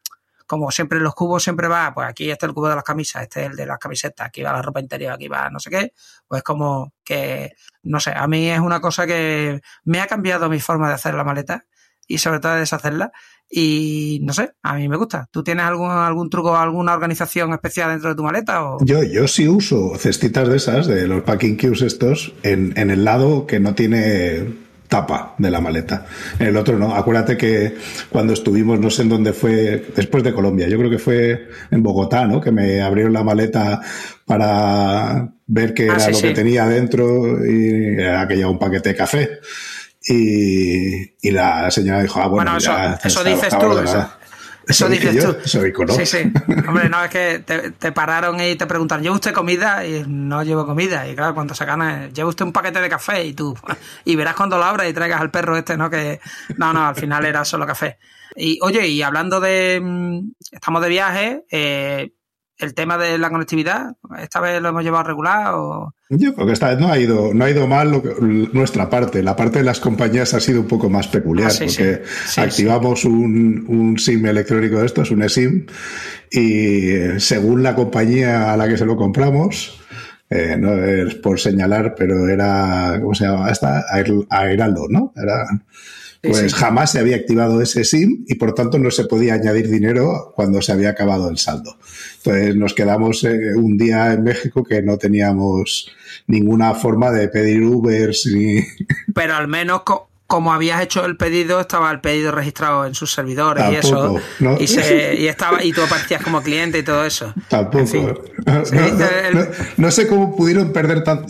como 0.47 0.71
siempre 0.71 0.99
los 0.99 1.13
cubos 1.13 1.43
siempre 1.43 1.67
va, 1.67 1.93
pues 1.93 2.07
aquí 2.07 2.29
está 2.31 2.47
el 2.47 2.53
cubo 2.53 2.69
de 2.69 2.75
las 2.75 2.83
camisas, 2.83 3.21
este 3.21 3.43
es 3.43 3.51
el 3.51 3.55
de 3.55 3.67
las 3.67 3.77
camisetas, 3.77 4.27
aquí 4.27 4.41
va 4.41 4.51
la 4.51 4.63
ropa 4.63 4.79
interior, 4.79 5.13
aquí 5.13 5.27
va 5.27 5.49
no 5.49 5.59
sé 5.59 5.69
qué, 5.69 5.93
pues 6.27 6.43
como 6.43 6.93
que, 7.03 7.55
no 7.83 7.99
sé, 7.99 8.11
a 8.15 8.27
mí 8.27 8.49
es 8.49 8.59
una 8.59 8.79
cosa 8.79 9.05
que 9.05 9.61
me 9.83 10.01
ha 10.01 10.07
cambiado 10.07 10.49
mi 10.49 10.59
forma 10.59 10.87
de 10.87 10.95
hacer 10.95 11.13
la 11.13 11.23
maleta 11.23 11.65
y 12.07 12.19
sobre 12.19 12.39
todo 12.39 12.53
de 12.53 12.59
deshacerla 12.59 13.11
y 13.57 14.19
no 14.21 14.33
sé, 14.33 14.51
a 14.63 14.75
mí 14.75 14.89
me 14.89 14.97
gusta. 14.97 15.29
¿Tú 15.31 15.41
tienes 15.41 15.63
algún, 15.63 15.89
algún 15.89 16.29
truco, 16.29 16.57
alguna 16.57 16.93
organización 16.93 17.53
especial 17.53 17.89
dentro 17.89 18.09
de 18.09 18.15
tu 18.15 18.21
maleta? 18.21 18.65
O? 18.65 18.83
Yo, 18.83 19.01
yo 19.01 19.29
sí 19.29 19.47
uso 19.47 19.95
cestitas 19.97 20.49
de 20.49 20.57
esas, 20.57 20.87
de 20.87 21.07
los 21.07 21.23
packing 21.23 21.55
cubes 21.55 21.81
estos, 21.81 22.33
en, 22.43 22.73
en 22.75 22.91
el 22.91 23.05
lado 23.05 23.47
que 23.47 23.61
no 23.61 23.73
tiene 23.73 24.65
tapa 24.89 25.35
de 25.37 25.49
la 25.49 25.61
maleta. 25.61 26.05
En 26.37 26.47
el 26.47 26.57
otro 26.57 26.77
no. 26.77 26.95
Acuérdate 26.95 27.37
que 27.37 27.75
cuando 28.09 28.33
estuvimos, 28.33 28.77
no 28.81 28.89
sé 28.89 29.03
en 29.03 29.09
dónde 29.09 29.31
fue, 29.31 29.85
después 29.95 30.21
de 30.21 30.33
Colombia, 30.33 30.67
yo 30.67 30.77
creo 30.77 30.89
que 30.89 30.99
fue 30.99 31.47
en 31.71 31.81
Bogotá, 31.81 32.25
¿no? 32.25 32.41
Que 32.41 32.51
me 32.51 32.81
abrieron 32.81 33.13
la 33.13 33.23
maleta 33.23 33.79
para 34.25 35.29
ver 35.47 35.73
qué 35.73 35.85
era 35.85 35.95
ah, 35.95 35.99
sí, 36.01 36.11
lo 36.11 36.17
sí. 36.17 36.27
que 36.27 36.33
tenía 36.33 36.67
dentro 36.67 37.45
y 37.45 37.99
era 38.01 38.27
que 38.27 38.35
llevaba 38.35 38.51
un 38.51 38.59
paquete 38.59 38.89
de 38.89 38.95
café. 38.95 39.29
Y, 40.07 41.15
y, 41.27 41.31
la 41.31 41.71
señora 41.71 42.01
dijo, 42.01 42.19
ah, 42.19 42.27
bueno, 42.27 42.51
bueno 42.51 42.57
eso, 42.57 42.71
ya, 42.71 42.99
eso 43.03 43.23
dices 43.23 43.57
tú. 43.57 43.79
Eso, 43.79 44.09
eso 44.67 44.89
dices 44.89 45.15
yo, 45.15 45.35
tú. 45.35 45.47
Soy 45.47 45.73
¿no? 45.73 45.93
Sí, 45.93 46.05
sí. 46.05 46.31
Hombre, 46.67 46.89
no, 46.89 47.03
es 47.03 47.09
que 47.09 47.39
te, 47.39 47.71
te, 47.71 47.91
pararon 47.91 48.39
y 48.39 48.55
te 48.55 48.67
preguntan, 48.67 49.01
¿lleva 49.01 49.15
usted 49.15 49.33
comida? 49.33 49.85
Y 49.85 50.03
no 50.07 50.43
llevo 50.43 50.65
comida. 50.65 51.07
Y 51.07 51.15
claro, 51.15 51.33
cuando 51.33 51.55
se 51.55 51.65
gana, 51.65 52.09
¿lleva 52.09 52.29
usted 52.29 52.45
un 52.45 52.53
paquete 52.53 52.81
de 52.81 52.89
café? 52.89 53.25
Y 53.25 53.33
tú, 53.33 53.55
y 54.05 54.15
verás 54.15 54.35
cuando 54.35 54.57
lo 54.57 54.63
abras 54.63 54.87
y 54.87 54.93
traigas 54.93 55.21
al 55.21 55.31
perro 55.31 55.57
este, 55.57 55.75
¿no? 55.75 55.89
Que, 55.89 56.19
no, 56.57 56.71
no, 56.71 56.85
al 56.85 56.95
final 56.95 57.25
era 57.25 57.43
solo 57.43 57.65
café. 57.65 57.97
Y 58.35 58.59
oye, 58.61 58.87
y 58.87 59.01
hablando 59.01 59.39
de, 59.39 59.79
mm, 59.81 60.31
estamos 60.51 60.81
de 60.81 60.89
viaje, 60.89 61.45
eh, 61.49 62.11
el 62.57 62.73
tema 62.73 62.97
de 62.97 63.17
la 63.17 63.29
conectividad, 63.29 63.95
¿esta 64.17 64.39
vez 64.39 64.61
lo 64.61 64.69
hemos 64.69 64.83
llevado 64.83 65.03
regular 65.03 65.53
o...? 65.55 65.93
Yo 66.09 66.33
creo 66.33 66.47
que 66.47 66.53
esta 66.53 66.69
vez 66.69 66.79
no 66.79 66.91
ha 66.91 66.99
ido, 66.99 67.33
no 67.33 67.45
ha 67.45 67.49
ido 67.49 67.67
mal 67.67 67.91
lo 67.91 68.03
que, 68.03 68.13
nuestra 68.53 68.89
parte. 68.89 69.23
La 69.23 69.35
parte 69.35 69.59
de 69.59 69.65
las 69.65 69.79
compañías 69.79 70.33
ha 70.33 70.39
sido 70.39 70.61
un 70.61 70.67
poco 70.67 70.89
más 70.89 71.07
peculiar, 71.07 71.47
ah, 71.47 71.51
sí, 71.51 71.65
porque 71.65 72.03
sí. 72.27 72.41
activamos. 72.41 73.05
Un, 73.05 73.65
un, 73.67 73.97
SIM 73.97 74.25
electrónico 74.25 74.79
de 74.79 74.85
estos, 74.85 75.11
un 75.11 75.23
eSIM, 75.23 75.65
y 76.31 77.19
según 77.19 77.63
la 77.63 77.75
compañía 77.75 78.53
a 78.53 78.57
la 78.57 78.67
que 78.67 78.77
se 78.77 78.85
lo 78.85 78.95
compramos, 78.95 79.81
eh, 80.29 80.55
no 80.57 80.75
es 80.83 81.15
por 81.15 81.39
señalar, 81.39 81.95
pero 81.97 82.27
era, 82.27 82.97
¿cómo 83.01 83.15
se 83.15 83.25
llama? 83.25 83.49
Esta, 83.49 83.85
Airaldo, 84.29 84.87
¿no? 84.89 85.13
Era 85.15 85.45
pues 86.27 86.37
sí, 86.39 86.49
sí. 86.49 86.55
jamás 86.55 86.91
se 86.91 86.99
había 86.99 87.15
activado 87.15 87.61
ese 87.61 87.83
SIM 87.83 88.25
y 88.27 88.35
por 88.35 88.53
tanto 88.53 88.79
no 88.79 88.91
se 88.91 89.05
podía 89.05 89.35
añadir 89.35 89.69
dinero 89.69 90.33
cuando 90.35 90.61
se 90.61 90.71
había 90.71 90.89
acabado 90.89 91.29
el 91.29 91.37
saldo. 91.37 91.77
Entonces 92.17 92.55
nos 92.55 92.73
quedamos 92.73 93.23
eh, 93.23 93.53
un 93.55 93.77
día 93.77 94.13
en 94.13 94.23
México 94.23 94.63
que 94.63 94.81
no 94.81 94.97
teníamos 94.97 95.91
ninguna 96.27 96.73
forma 96.73 97.11
de 97.11 97.27
pedir 97.27 97.61
Ubers 97.63 98.25
ni... 98.27 98.61
Pero 99.13 99.35
al 99.35 99.47
menos 99.47 99.81
como 100.27 100.51
habías 100.51 100.81
hecho 100.81 101.05
el 101.05 101.17
pedido, 101.17 101.61
estaba 101.61 101.91
el 101.91 102.01
pedido 102.01 102.31
registrado 102.31 102.85
en 102.85 102.95
sus 102.95 103.13
servidores 103.13 103.63
y 103.71 103.75
eso. 103.75 104.15
Y, 104.59 105.27
estaba, 105.27 105.63
y 105.63 105.71
tú 105.71 105.81
aparecías 105.81 106.21
como 106.23 106.41
cliente 106.41 106.79
y 106.79 106.83
todo 106.83 107.05
eso. 107.05 107.33
Tampoco. 107.47 108.23
no, 109.77 109.91
sé 109.91 110.07
cómo 110.07 110.35
pudieron 110.35 110.73
perder 110.73 111.03
tanto. 111.03 111.27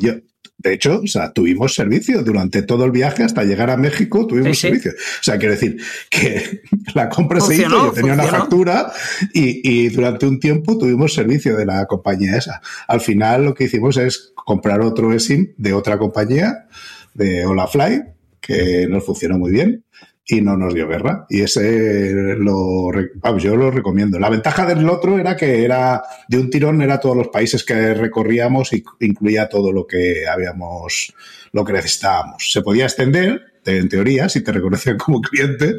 De 0.65 0.73
hecho, 0.73 1.01
o 1.03 1.07
sea, 1.07 1.31
tuvimos 1.31 1.75
servicio 1.75 2.23
durante 2.23 2.63
todo 2.63 2.85
el 2.85 2.91
viaje 2.91 3.21
hasta 3.21 3.43
llegar 3.43 3.69
a 3.69 3.77
México, 3.77 4.25
tuvimos 4.25 4.57
servicio. 4.57 4.93
O 4.93 5.23
sea, 5.23 5.37
quiero 5.37 5.53
decir 5.53 5.77
que 6.09 6.61
la 6.95 7.07
compra 7.07 7.39
se 7.39 7.53
hizo, 7.55 7.69
yo 7.69 7.91
tenía 7.91 8.13
una 8.13 8.23
factura 8.23 8.91
y, 9.31 9.61
y, 9.63 9.89
durante 9.89 10.25
un 10.25 10.39
tiempo 10.39 10.75
tuvimos 10.75 11.13
servicio 11.13 11.55
de 11.55 11.67
la 11.67 11.85
compañía 11.85 12.35
esa. 12.35 12.61
Al 12.87 12.99
final 12.99 13.45
lo 13.45 13.53
que 13.53 13.65
hicimos 13.65 13.97
es 13.97 14.33
comprar 14.33 14.81
otro 14.81 15.13
eSIM 15.13 15.53
de 15.57 15.73
otra 15.73 15.99
compañía, 15.99 16.65
de 17.13 17.45
Olafly, 17.45 18.01
que 18.41 18.87
nos 18.89 19.05
funcionó 19.05 19.37
muy 19.37 19.51
bien 19.51 19.84
y 20.27 20.41
no 20.41 20.57
nos 20.57 20.73
dio 20.73 20.87
guerra. 20.87 21.25
Y 21.29 21.41
ese 21.41 22.35
lo, 22.37 22.91
yo 23.37 23.55
lo 23.55 23.71
recomiendo. 23.71 24.19
La 24.19 24.29
ventaja 24.29 24.65
del 24.65 24.89
otro 24.89 25.19
era 25.19 25.35
que 25.35 25.63
era 25.63 26.03
de 26.27 26.39
un 26.39 26.49
tirón, 26.49 26.81
era 26.81 26.99
todos 26.99 27.15
los 27.15 27.27
países 27.27 27.63
que 27.63 27.93
recorríamos 27.93 28.73
y 28.73 28.83
incluía 29.01 29.47
todo 29.47 29.71
lo 29.71 29.85
que 29.85 30.27
habíamos, 30.27 31.13
lo 31.51 31.63
que 31.63 31.73
necesitábamos. 31.73 32.51
Se 32.51 32.61
podía 32.61 32.85
extender, 32.85 33.41
en 33.65 33.89
teoría, 33.89 34.29
si 34.29 34.41
te 34.41 34.51
reconocían 34.51 34.97
como 34.97 35.21
cliente, 35.21 35.75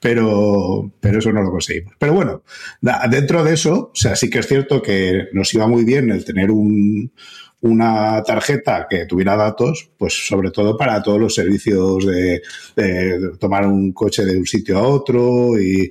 pero, 0.00 0.90
pero 1.00 1.18
eso 1.18 1.32
no 1.32 1.42
lo 1.42 1.50
conseguimos. 1.50 1.94
Pero 1.98 2.14
bueno, 2.14 2.42
dentro 3.10 3.44
de 3.44 3.54
eso, 3.54 3.90
o 3.92 3.96
sea, 3.96 4.16
sí 4.16 4.30
que 4.30 4.40
es 4.40 4.46
cierto 4.46 4.82
que 4.82 5.28
nos 5.32 5.52
iba 5.54 5.66
muy 5.66 5.84
bien 5.84 6.10
el 6.10 6.24
tener 6.24 6.50
un, 6.50 7.12
una 7.60 8.22
tarjeta 8.22 8.86
que 8.88 9.06
tuviera 9.06 9.36
datos, 9.36 9.90
pues 9.98 10.26
sobre 10.26 10.50
todo 10.50 10.76
para 10.76 11.02
todos 11.02 11.20
los 11.20 11.34
servicios 11.34 12.04
de, 12.06 12.42
tomar 13.38 13.66
un 13.66 13.92
coche 13.92 14.24
de 14.24 14.36
un 14.36 14.46
sitio 14.46 14.78
a 14.78 14.82
otro 14.82 15.58
y 15.58 15.90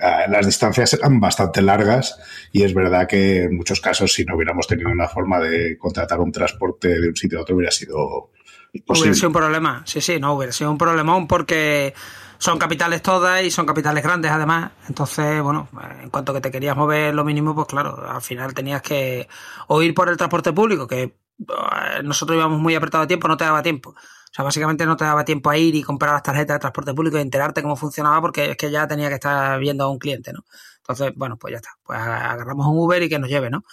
ah, 0.00 0.26
las 0.28 0.46
distancias 0.46 0.94
eran 0.94 1.20
bastante 1.20 1.62
largas 1.62 2.18
y 2.52 2.64
es 2.64 2.74
verdad 2.74 3.06
que 3.06 3.44
en 3.44 3.56
muchos 3.56 3.80
casos 3.80 4.12
si 4.12 4.24
no 4.24 4.34
hubiéramos 4.36 4.66
tenido 4.66 4.90
una 4.90 5.08
forma 5.08 5.38
de 5.40 5.78
contratar 5.78 6.20
un 6.20 6.32
transporte 6.32 7.00
de 7.00 7.08
un 7.08 7.16
sitio 7.16 7.38
a 7.38 7.42
otro 7.42 7.56
hubiera 7.56 7.70
sido 7.70 8.30
imposible. 8.72 9.10
Hubiera 9.10 9.14
sido 9.14 9.28
un 9.28 9.34
problema, 9.34 9.82
sí, 9.86 10.00
sí, 10.00 10.18
no, 10.18 10.34
hubiera 10.34 10.52
sido 10.52 10.70
un 10.70 10.78
problemón 10.78 11.28
porque 11.28 11.94
son 12.38 12.58
capitales 12.58 13.02
todas 13.02 13.42
y 13.42 13.50
son 13.50 13.66
capitales 13.66 14.02
grandes 14.02 14.30
además. 14.30 14.70
Entonces, 14.88 15.42
bueno, 15.42 15.68
en 16.00 16.08
cuanto 16.10 16.32
que 16.32 16.40
te 16.40 16.50
querías 16.50 16.76
mover 16.76 17.14
lo 17.14 17.24
mínimo, 17.24 17.54
pues 17.54 17.66
claro, 17.66 18.08
al 18.08 18.22
final 18.22 18.54
tenías 18.54 18.80
que 18.80 19.28
o 19.66 19.82
ir 19.82 19.92
por 19.94 20.08
el 20.08 20.16
transporte 20.16 20.52
público, 20.52 20.86
que 20.86 21.02
eh, 21.02 22.02
nosotros 22.04 22.36
íbamos 22.36 22.60
muy 22.60 22.74
apretado 22.74 23.02
de 23.02 23.08
tiempo, 23.08 23.28
no 23.28 23.36
te 23.36 23.44
daba 23.44 23.62
tiempo. 23.62 23.90
O 23.90 24.32
sea, 24.32 24.44
básicamente 24.44 24.86
no 24.86 24.96
te 24.96 25.04
daba 25.04 25.24
tiempo 25.24 25.50
a 25.50 25.56
ir 25.56 25.74
y 25.74 25.82
comprar 25.82 26.12
las 26.12 26.22
tarjetas 26.22 26.56
de 26.56 26.60
transporte 26.60 26.94
público 26.94 27.18
y 27.18 27.22
enterarte 27.22 27.62
cómo 27.62 27.76
funcionaba 27.76 28.20
porque 28.20 28.52
es 28.52 28.56
que 28.56 28.70
ya 28.70 28.86
tenía 28.86 29.08
que 29.08 29.14
estar 29.14 29.58
viendo 29.58 29.84
a 29.84 29.90
un 29.90 29.98
cliente, 29.98 30.32
¿no? 30.32 30.44
Entonces, 30.78 31.12
bueno, 31.16 31.36
pues 31.38 31.52
ya 31.52 31.56
está. 31.56 31.70
Pues 31.82 31.98
agarramos 31.98 32.66
un 32.66 32.78
Uber 32.78 33.02
y 33.02 33.08
que 33.08 33.18
nos 33.18 33.28
lleve, 33.28 33.50
¿no? 33.50 33.64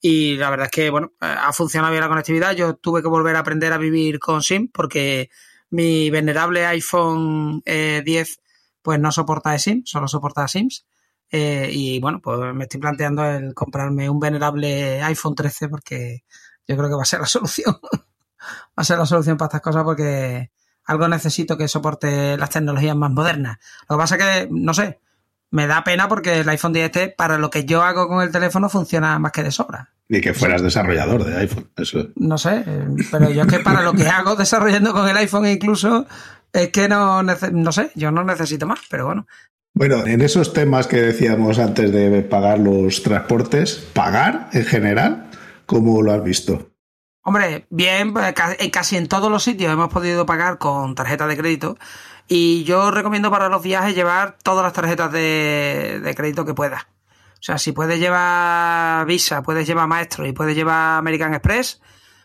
Y 0.00 0.36
la 0.36 0.50
verdad 0.50 0.66
es 0.66 0.70
que, 0.72 0.90
bueno, 0.90 1.12
ha 1.20 1.52
funcionado 1.52 1.90
bien 1.92 2.02
la 2.02 2.08
conectividad. 2.08 2.52
Yo 2.52 2.76
tuve 2.76 3.02
que 3.02 3.08
volver 3.08 3.36
a 3.36 3.40
aprender 3.40 3.72
a 3.72 3.78
vivir 3.78 4.18
con 4.18 4.42
SIM 4.42 4.68
porque 4.72 5.30
mi 5.70 6.10
venerable 6.10 6.66
iPhone 6.66 7.62
10 7.64 7.66
eh, 7.66 8.24
pues 8.82 9.00
no 9.00 9.10
soporta 9.10 9.58
SIM, 9.58 9.82
solo 9.84 10.08
soporta 10.08 10.46
SIMs. 10.46 10.86
Eh, 11.30 11.68
y 11.72 12.00
bueno, 12.00 12.20
pues 12.20 12.54
me 12.54 12.64
estoy 12.64 12.80
planteando 12.80 13.24
el 13.24 13.54
comprarme 13.54 14.08
un 14.10 14.20
venerable 14.20 15.02
iPhone 15.02 15.34
13 15.34 15.68
porque 15.68 16.24
yo 16.68 16.76
creo 16.76 16.88
que 16.88 16.94
va 16.94 17.02
a 17.02 17.06
ser 17.06 17.20
la 17.20 17.26
solución. 17.26 17.76
va 17.82 17.98
a 18.76 18.84
ser 18.84 18.98
la 18.98 19.06
solución 19.06 19.36
para 19.36 19.48
estas 19.48 19.62
cosas 19.62 19.84
porque 19.84 20.50
algo 20.84 21.08
necesito 21.08 21.56
que 21.56 21.66
soporte 21.66 22.36
las 22.36 22.50
tecnologías 22.50 22.96
más 22.96 23.10
modernas. 23.10 23.58
Lo 23.88 23.96
que 23.96 24.00
pasa 24.00 24.16
es 24.16 24.22
que, 24.22 24.48
no 24.50 24.74
sé, 24.74 25.00
me 25.54 25.68
da 25.68 25.84
pena 25.84 26.08
porque 26.08 26.40
el 26.40 26.48
iPhone 26.48 26.72
10 26.72 27.14
para 27.16 27.38
lo 27.38 27.48
que 27.48 27.64
yo 27.64 27.84
hago 27.84 28.08
con 28.08 28.20
el 28.24 28.32
teléfono 28.32 28.68
funciona 28.68 29.20
más 29.20 29.30
que 29.30 29.44
de 29.44 29.52
sobra. 29.52 29.92
Ni 30.08 30.20
que 30.20 30.34
fueras 30.34 30.62
desarrollador 30.62 31.22
de 31.22 31.36
iPhone. 31.36 31.70
Eso. 31.76 32.08
No 32.16 32.38
sé, 32.38 32.64
pero 33.12 33.30
yo 33.30 33.42
es 33.42 33.46
que 33.48 33.60
para 33.60 33.82
lo 33.82 33.92
que 33.92 34.08
hago 34.08 34.34
desarrollando 34.34 34.92
con 34.92 35.08
el 35.08 35.16
iPhone 35.16 35.46
incluso 35.46 36.06
es 36.52 36.70
que 36.70 36.88
no, 36.88 37.22
no 37.22 37.72
sé, 37.72 37.92
yo 37.94 38.10
no 38.10 38.24
necesito 38.24 38.66
más, 38.66 38.80
pero 38.90 39.06
bueno. 39.06 39.28
Bueno, 39.74 40.04
en 40.04 40.22
esos 40.22 40.52
temas 40.52 40.88
que 40.88 41.00
decíamos 41.00 41.60
antes 41.60 41.92
de 41.92 42.22
pagar 42.22 42.58
los 42.58 43.04
transportes, 43.04 43.76
pagar 43.92 44.48
en 44.54 44.64
general, 44.64 45.30
¿cómo 45.66 46.02
lo 46.02 46.12
has 46.12 46.24
visto? 46.24 46.72
Hombre, 47.22 47.66
bien, 47.70 48.12
pues, 48.12 48.34
casi 48.72 48.96
en 48.96 49.06
todos 49.06 49.30
los 49.30 49.44
sitios 49.44 49.72
hemos 49.72 49.88
podido 49.88 50.26
pagar 50.26 50.58
con 50.58 50.96
tarjeta 50.96 51.28
de 51.28 51.36
crédito 51.36 51.78
y 52.28 52.64
yo 52.64 52.90
recomiendo 52.90 53.30
para 53.30 53.48
los 53.48 53.62
viajes 53.62 53.94
llevar 53.94 54.38
todas 54.42 54.64
las 54.64 54.72
tarjetas 54.72 55.12
de, 55.12 56.00
de 56.02 56.14
crédito 56.14 56.44
que 56.44 56.54
puedas. 56.54 56.84
O 56.84 57.46
sea, 57.46 57.58
si 57.58 57.72
puedes 57.72 58.00
llevar 58.00 59.04
Visa, 59.06 59.42
puedes 59.42 59.66
llevar 59.66 59.86
Maestro 59.86 60.26
y 60.26 60.32
puedes 60.32 60.56
llevar 60.56 60.98
American 60.98 61.34
Express, 61.34 61.80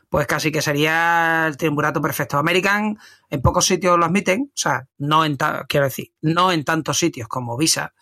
pues 0.08 0.26
casi 0.28 0.52
que 0.52 0.62
sería 0.62 1.46
el 1.48 1.58
triunvirato 1.58 2.02
perfecto. 2.02 2.38
American 2.38 2.98
en 3.30 3.42
pocos 3.42 3.66
sitios 3.66 4.00
lo 4.00 4.06
admiten, 4.06 4.44
o 4.44 4.58
sea, 4.58 4.88
no 4.98 5.26
en 5.26 5.38
quiero 5.68 5.86
decir, 5.86 6.14
no 6.22 6.54
en 6.54 6.64
tantos 6.64 6.98
sitios 6.98 7.28
como 7.28 7.58
Visa. 7.58 7.94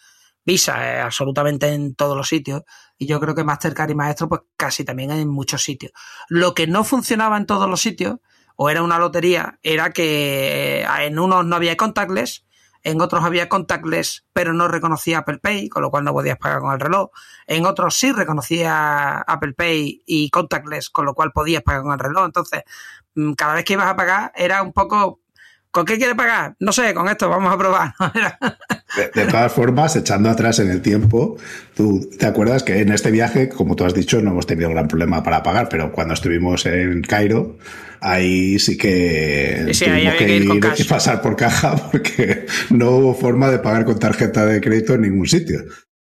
Visa 0.46 1.00
es 1.00 1.04
absolutamente 1.04 1.74
en 1.74 1.96
todos 1.96 2.16
los 2.16 2.30
sitios 2.30 2.62
y 2.98 3.08
yo 3.08 3.20
creo 3.20 3.36
que 3.36 3.44
Mastercard 3.44 3.90
y 3.90 3.96
Maestro 3.96 4.30
pues 4.30 4.42
casi 4.56 4.86
también 4.86 5.12
en 5.12 5.28
muchos 5.28 5.64
sitios. 5.64 5.92
Lo 6.30 6.54
que 6.54 6.68
no 6.68 6.84
funcionaba 6.84 7.36
en 7.38 7.46
todos 7.46 7.68
los 7.70 7.82
sitios 7.82 8.18
o 8.58 8.70
era 8.70 8.84
una 8.84 9.00
lotería 9.00 9.60
era 9.64 9.92
que 9.92 10.86
en 11.00 11.18
unos 11.18 11.46
no 11.46 11.56
había 11.56 11.78
contactless 11.78 12.44
en 12.88 13.02
otros 13.02 13.26
había 13.26 13.50
contactless, 13.50 14.26
pero 14.32 14.54
no 14.54 14.70
reconocía 14.70 15.18
Apple 15.18 15.40
Pay, 15.40 15.68
con 15.68 15.82
lo 15.82 15.92
cual 15.92 16.06
no 16.06 16.14
podías 16.14 16.38
pagar 16.38 16.62
con 16.62 16.72
el 16.72 16.80
reloj. 16.80 17.10
En 17.46 17.66
otros 17.66 17.96
sí 17.96 18.14
reconocía 18.14 19.20
Apple 19.20 19.54
Pay 19.54 20.04
y 20.06 20.30
contactless, 20.30 20.90
con 20.90 21.06
lo 21.06 21.14
cual 21.14 21.34
podías 21.34 21.64
pagar 21.64 21.82
con 21.82 21.92
el 21.92 22.00
reloj. 22.00 22.24
Entonces, 22.24 22.64
mm, 23.16 23.34
cada 23.34 23.56
vez 23.56 23.66
que 23.66 23.74
ibas 23.74 23.88
a 23.88 23.98
pagar 23.98 24.32
era 24.36 24.62
un 24.62 24.72
poco 24.72 25.20
¿Con 25.78 25.86
qué 25.86 25.98
quieres 26.00 26.16
pagar? 26.16 26.56
No 26.60 26.72
sé, 26.72 26.92
con 26.96 27.08
esto 27.08 27.30
vamos 27.30 27.54
a 27.54 27.56
probar. 27.56 27.94
de, 29.14 29.26
todas 29.28 29.54
formas, 29.54 29.96
echando 29.96 30.28
atrás 30.28 30.58
en 30.58 30.72
el 30.72 30.82
tiempo, 30.82 31.38
tú 31.76 32.10
te 32.18 32.26
acuerdas 32.26 32.64
que 32.64 32.82
en 32.82 32.92
este 32.92 33.12
viaje, 33.12 33.48
como 33.48 33.76
tú 33.76 33.86
has 33.86 33.94
dicho, 33.94 34.20
no 34.20 34.32
hemos 34.32 34.48
tenido 34.48 34.72
gran 34.72 34.88
problema 34.88 35.22
para 35.22 35.44
pagar, 35.44 35.70
pero 35.70 35.92
cuando 35.92 36.16
estuvimos 36.16 36.66
en 36.66 37.04
Cairo, 37.04 37.60
ahí 38.02 38.58
sí 38.58 38.76
que 38.76 39.72
tuvimos 39.72 40.16
que, 40.16 40.36
ir, 40.38 40.74
y 40.78 40.84
pasar 40.86 41.22
por 41.22 41.36
caja 41.36 41.76
porque 41.92 42.48
no 42.72 42.90
hubo 42.90 43.14
forma 43.14 43.52
de 43.52 43.60
pagar 43.60 43.86
con 43.86 44.00
tarjeta 44.00 44.48
de 44.48 44.60
crédito 44.60 44.96
en 44.96 45.02
ningún 45.02 45.28
sitio. 45.28 45.60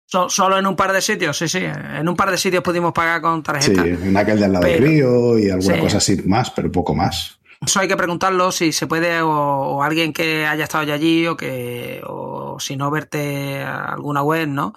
solo 0.06 0.58
en 0.58 0.66
un 0.66 0.76
par 0.76 0.94
de 0.94 1.02
sitios, 1.02 1.36
sí, 1.36 1.46
sí. 1.46 1.60
En 1.62 2.08
un 2.08 2.16
par 2.16 2.30
de 2.30 2.38
sitios 2.38 2.62
pudimos 2.62 2.94
pagar 2.94 3.20
con 3.20 3.42
tarjeta. 3.42 3.82
Sí, 3.82 3.90
en 3.90 4.16
aquel 4.16 4.38
de 4.38 4.46
al 4.46 4.52
lado 4.54 4.66
del 4.66 4.82
río 4.82 5.38
y 5.38 5.50
alguna 5.50 5.78
cosa 5.78 5.98
así 5.98 6.22
más, 6.24 6.50
pero 6.52 6.72
poco 6.72 6.94
más. 6.94 7.37
Eso 7.60 7.80
hay 7.80 7.88
que 7.88 7.96
preguntarlo 7.96 8.52
si 8.52 8.72
se 8.72 8.86
puede 8.86 9.20
o, 9.20 9.82
alguien 9.82 10.12
que 10.12 10.46
haya 10.46 10.64
estado 10.64 10.84
ya 10.84 10.94
allí 10.94 11.26
o 11.26 11.36
que 11.36 12.00
o 12.06 12.60
si 12.60 12.76
no 12.76 12.90
verte 12.90 13.62
alguna 13.62 14.22
web, 14.22 14.48
¿no? 14.48 14.74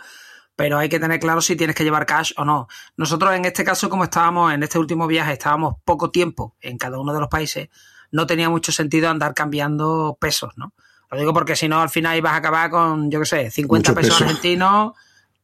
Pero 0.55 0.77
hay 0.77 0.89
que 0.89 0.99
tener 0.99 1.19
claro 1.19 1.41
si 1.41 1.55
tienes 1.55 1.75
que 1.75 1.83
llevar 1.83 2.05
cash 2.05 2.33
o 2.37 2.45
no. 2.45 2.67
Nosotros 2.97 3.33
en 3.35 3.45
este 3.45 3.63
caso, 3.63 3.89
como 3.89 4.03
estábamos 4.03 4.53
en 4.53 4.63
este 4.63 4.79
último 4.79 5.07
viaje, 5.07 5.33
estábamos 5.33 5.75
poco 5.85 6.09
tiempo 6.09 6.55
en 6.59 6.77
cada 6.77 6.99
uno 6.99 7.13
de 7.13 7.19
los 7.19 7.29
países, 7.29 7.69
no 8.11 8.25
tenía 8.25 8.49
mucho 8.49 8.71
sentido 8.71 9.09
andar 9.09 9.33
cambiando 9.33 10.17
pesos, 10.19 10.53
¿no? 10.55 10.73
Lo 11.11 11.17
digo 11.17 11.33
porque 11.33 11.55
si 11.55 11.67
no, 11.67 11.81
al 11.81 11.89
final 11.89 12.17
ibas 12.17 12.33
a 12.33 12.37
acabar 12.37 12.69
con, 12.69 13.11
yo 13.11 13.19
qué 13.19 13.25
sé, 13.25 13.51
50 13.51 13.93
pesos 13.93 14.21
argentinos, 14.21 14.93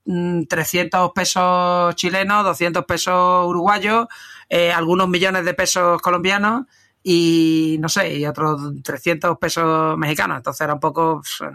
300 0.06 1.10
mm, 1.10 1.14
pesos 1.14 1.96
chilenos, 1.96 2.44
200 2.46 2.86
pesos 2.86 3.48
uruguayos, 3.48 4.08
eh, 4.50 4.72
algunos 4.72 5.10
millones 5.10 5.44
de 5.44 5.54
pesos 5.54 6.02
colombianos 6.02 6.66
y 7.10 7.78
no 7.80 7.88
sé, 7.88 8.18
y 8.18 8.26
otros 8.26 8.60
300 8.84 9.38
pesos 9.38 9.98
mexicanos. 9.98 10.36
Entonces 10.36 10.60
era 10.60 10.74
un 10.74 10.80
poco, 10.82 11.22
pues, 11.22 11.54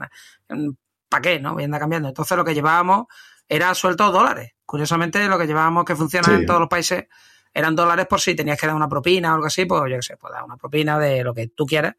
¿para 1.11 1.21
qué? 1.21 1.39
¿No? 1.41 1.53
Voy 1.53 1.65
a 1.65 1.67
andar 1.67 1.79
cambiando. 1.79 2.09
Entonces 2.09 2.39
lo 2.39 2.43
que 2.43 2.55
llevábamos 2.55 3.05
era 3.47 3.75
sueltos 3.75 4.11
dólares. 4.15 4.53
Curiosamente, 4.65 5.29
lo 5.29 5.39
que 5.39 5.47
llevábamos 5.47 5.85
que 5.85 5.95
funciona 5.95 6.35
en 6.35 6.47
todos 6.47 6.59
los 6.59 6.71
países 6.71 7.05
eran 7.53 7.77
dólares 7.77 8.07
por 8.07 8.19
si 8.19 8.35
tenías 8.35 8.59
que 8.59 8.67
dar 8.67 8.75
una 8.75 8.89
propina 8.89 9.33
o 9.33 9.35
algo 9.35 9.47
así, 9.47 9.67
pues 9.67 9.83
yo 9.91 9.97
qué 9.97 10.03
sé, 10.03 10.17
pues 10.17 10.33
dar 10.33 10.43
una 10.43 10.57
propina 10.57 10.99
de 10.99 11.23
lo 11.23 11.35
que 11.35 11.49
tú 11.49 11.67
quieras. 11.67 11.97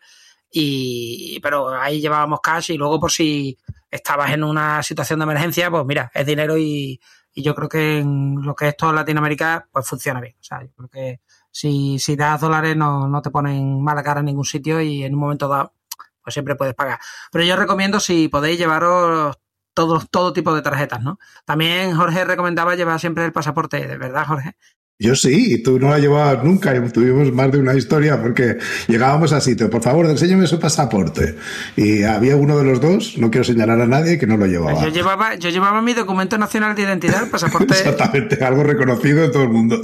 Y, 0.50 1.40
pero 1.44 1.70
ahí 1.80 2.02
llevábamos 2.02 2.40
cash 2.42 2.72
y 2.72 2.78
luego 2.78 3.00
por 3.00 3.12
si 3.12 3.56
estabas 3.92 4.32
en 4.32 4.44
una 4.44 4.82
situación 4.82 5.20
de 5.20 5.26
emergencia, 5.26 5.70
pues 5.70 5.86
mira, 5.86 6.10
es 6.12 6.26
dinero 6.26 6.58
y, 6.58 7.00
y 7.36 7.44
yo 7.44 7.54
creo 7.54 7.70
que 7.70 8.00
en 8.00 8.42
lo 8.42 8.56
que 8.56 8.70
es 8.70 8.78
todo 8.78 8.92
Latinoamérica, 8.94 9.70
pues 9.72 9.88
funciona 9.88 10.20
bien. 10.20 10.34
O 10.40 10.44
sea, 10.44 10.64
yo 10.64 10.74
creo 10.76 10.90
que 10.90 11.22
si, 11.54 12.00
si 12.00 12.16
das 12.16 12.42
dólares 12.42 12.76
no, 12.76 13.08
no 13.08 13.22
te 13.22 13.30
ponen 13.30 13.82
mala 13.82 14.04
cara 14.04 14.20
en 14.22 14.26
ningún 14.26 14.44
sitio 14.44 14.82
y 14.82 15.04
en 15.04 15.14
un 15.14 15.20
momento 15.20 15.48
dado 15.48 15.74
pues 16.24 16.34
siempre 16.34 16.56
puedes 16.56 16.74
pagar. 16.74 17.00
Pero 17.32 17.44
yo 17.44 17.56
recomiendo 17.56 18.00
si 18.00 18.28
podéis 18.30 18.58
llevaros 18.58 19.38
todo, 19.74 20.02
todo 20.10 20.34
tipo 20.34 20.56
de 20.56 20.62
tarjetas, 20.62 21.02
¿no? 21.02 21.20
También 21.46 21.96
Jorge 21.96 22.26
recomendaba 22.26 22.76
llevar 22.76 23.00
siempre 23.00 23.26
el 23.26 23.34
pasaporte, 23.34 23.86
¿de 23.86 23.98
verdad, 23.98 24.26
Jorge? 24.26 24.56
Yo 25.04 25.16
sí, 25.16 25.56
y 25.56 25.58
tú 25.58 25.80
no 25.80 25.90
la 25.90 26.00
llevabas 26.00 26.46
nunca. 26.46 26.74
Tuvimos 26.94 27.30
más 27.34 27.52
de 27.52 27.58
una 27.58 27.76
historia 27.76 28.22
porque 28.22 28.58
llegábamos 28.88 29.34
a 29.34 29.42
sitio. 29.42 29.70
Por 29.70 29.84
favor, 29.84 30.06
enséñame 30.06 30.48
su 30.48 30.62
pasaporte. 30.62 31.36
Y 31.76 32.04
había 32.04 32.38
uno 32.38 32.58
de 32.58 32.64
los 32.64 32.80
dos, 32.80 33.18
no 33.18 33.30
quiero 33.30 33.44
señalar 33.44 33.82
a 33.82 33.86
nadie, 33.86 34.18
que 34.18 34.26
no 34.26 34.38
lo 34.38 34.46
llevaba. 34.46 34.82
Yo 34.82 34.88
llevaba, 34.88 35.36
yo 35.36 35.50
llevaba 35.50 35.82
mi 35.82 35.94
documento 35.94 36.38
nacional 36.38 36.74
de 36.74 36.84
identidad, 36.84 37.22
el 37.22 37.30
pasaporte. 37.30 37.74
Exactamente, 37.74 38.42
algo 38.46 38.64
reconocido 38.64 39.26
en 39.26 39.32
todo 39.34 39.44
el 39.44 39.50
mundo. 39.50 39.82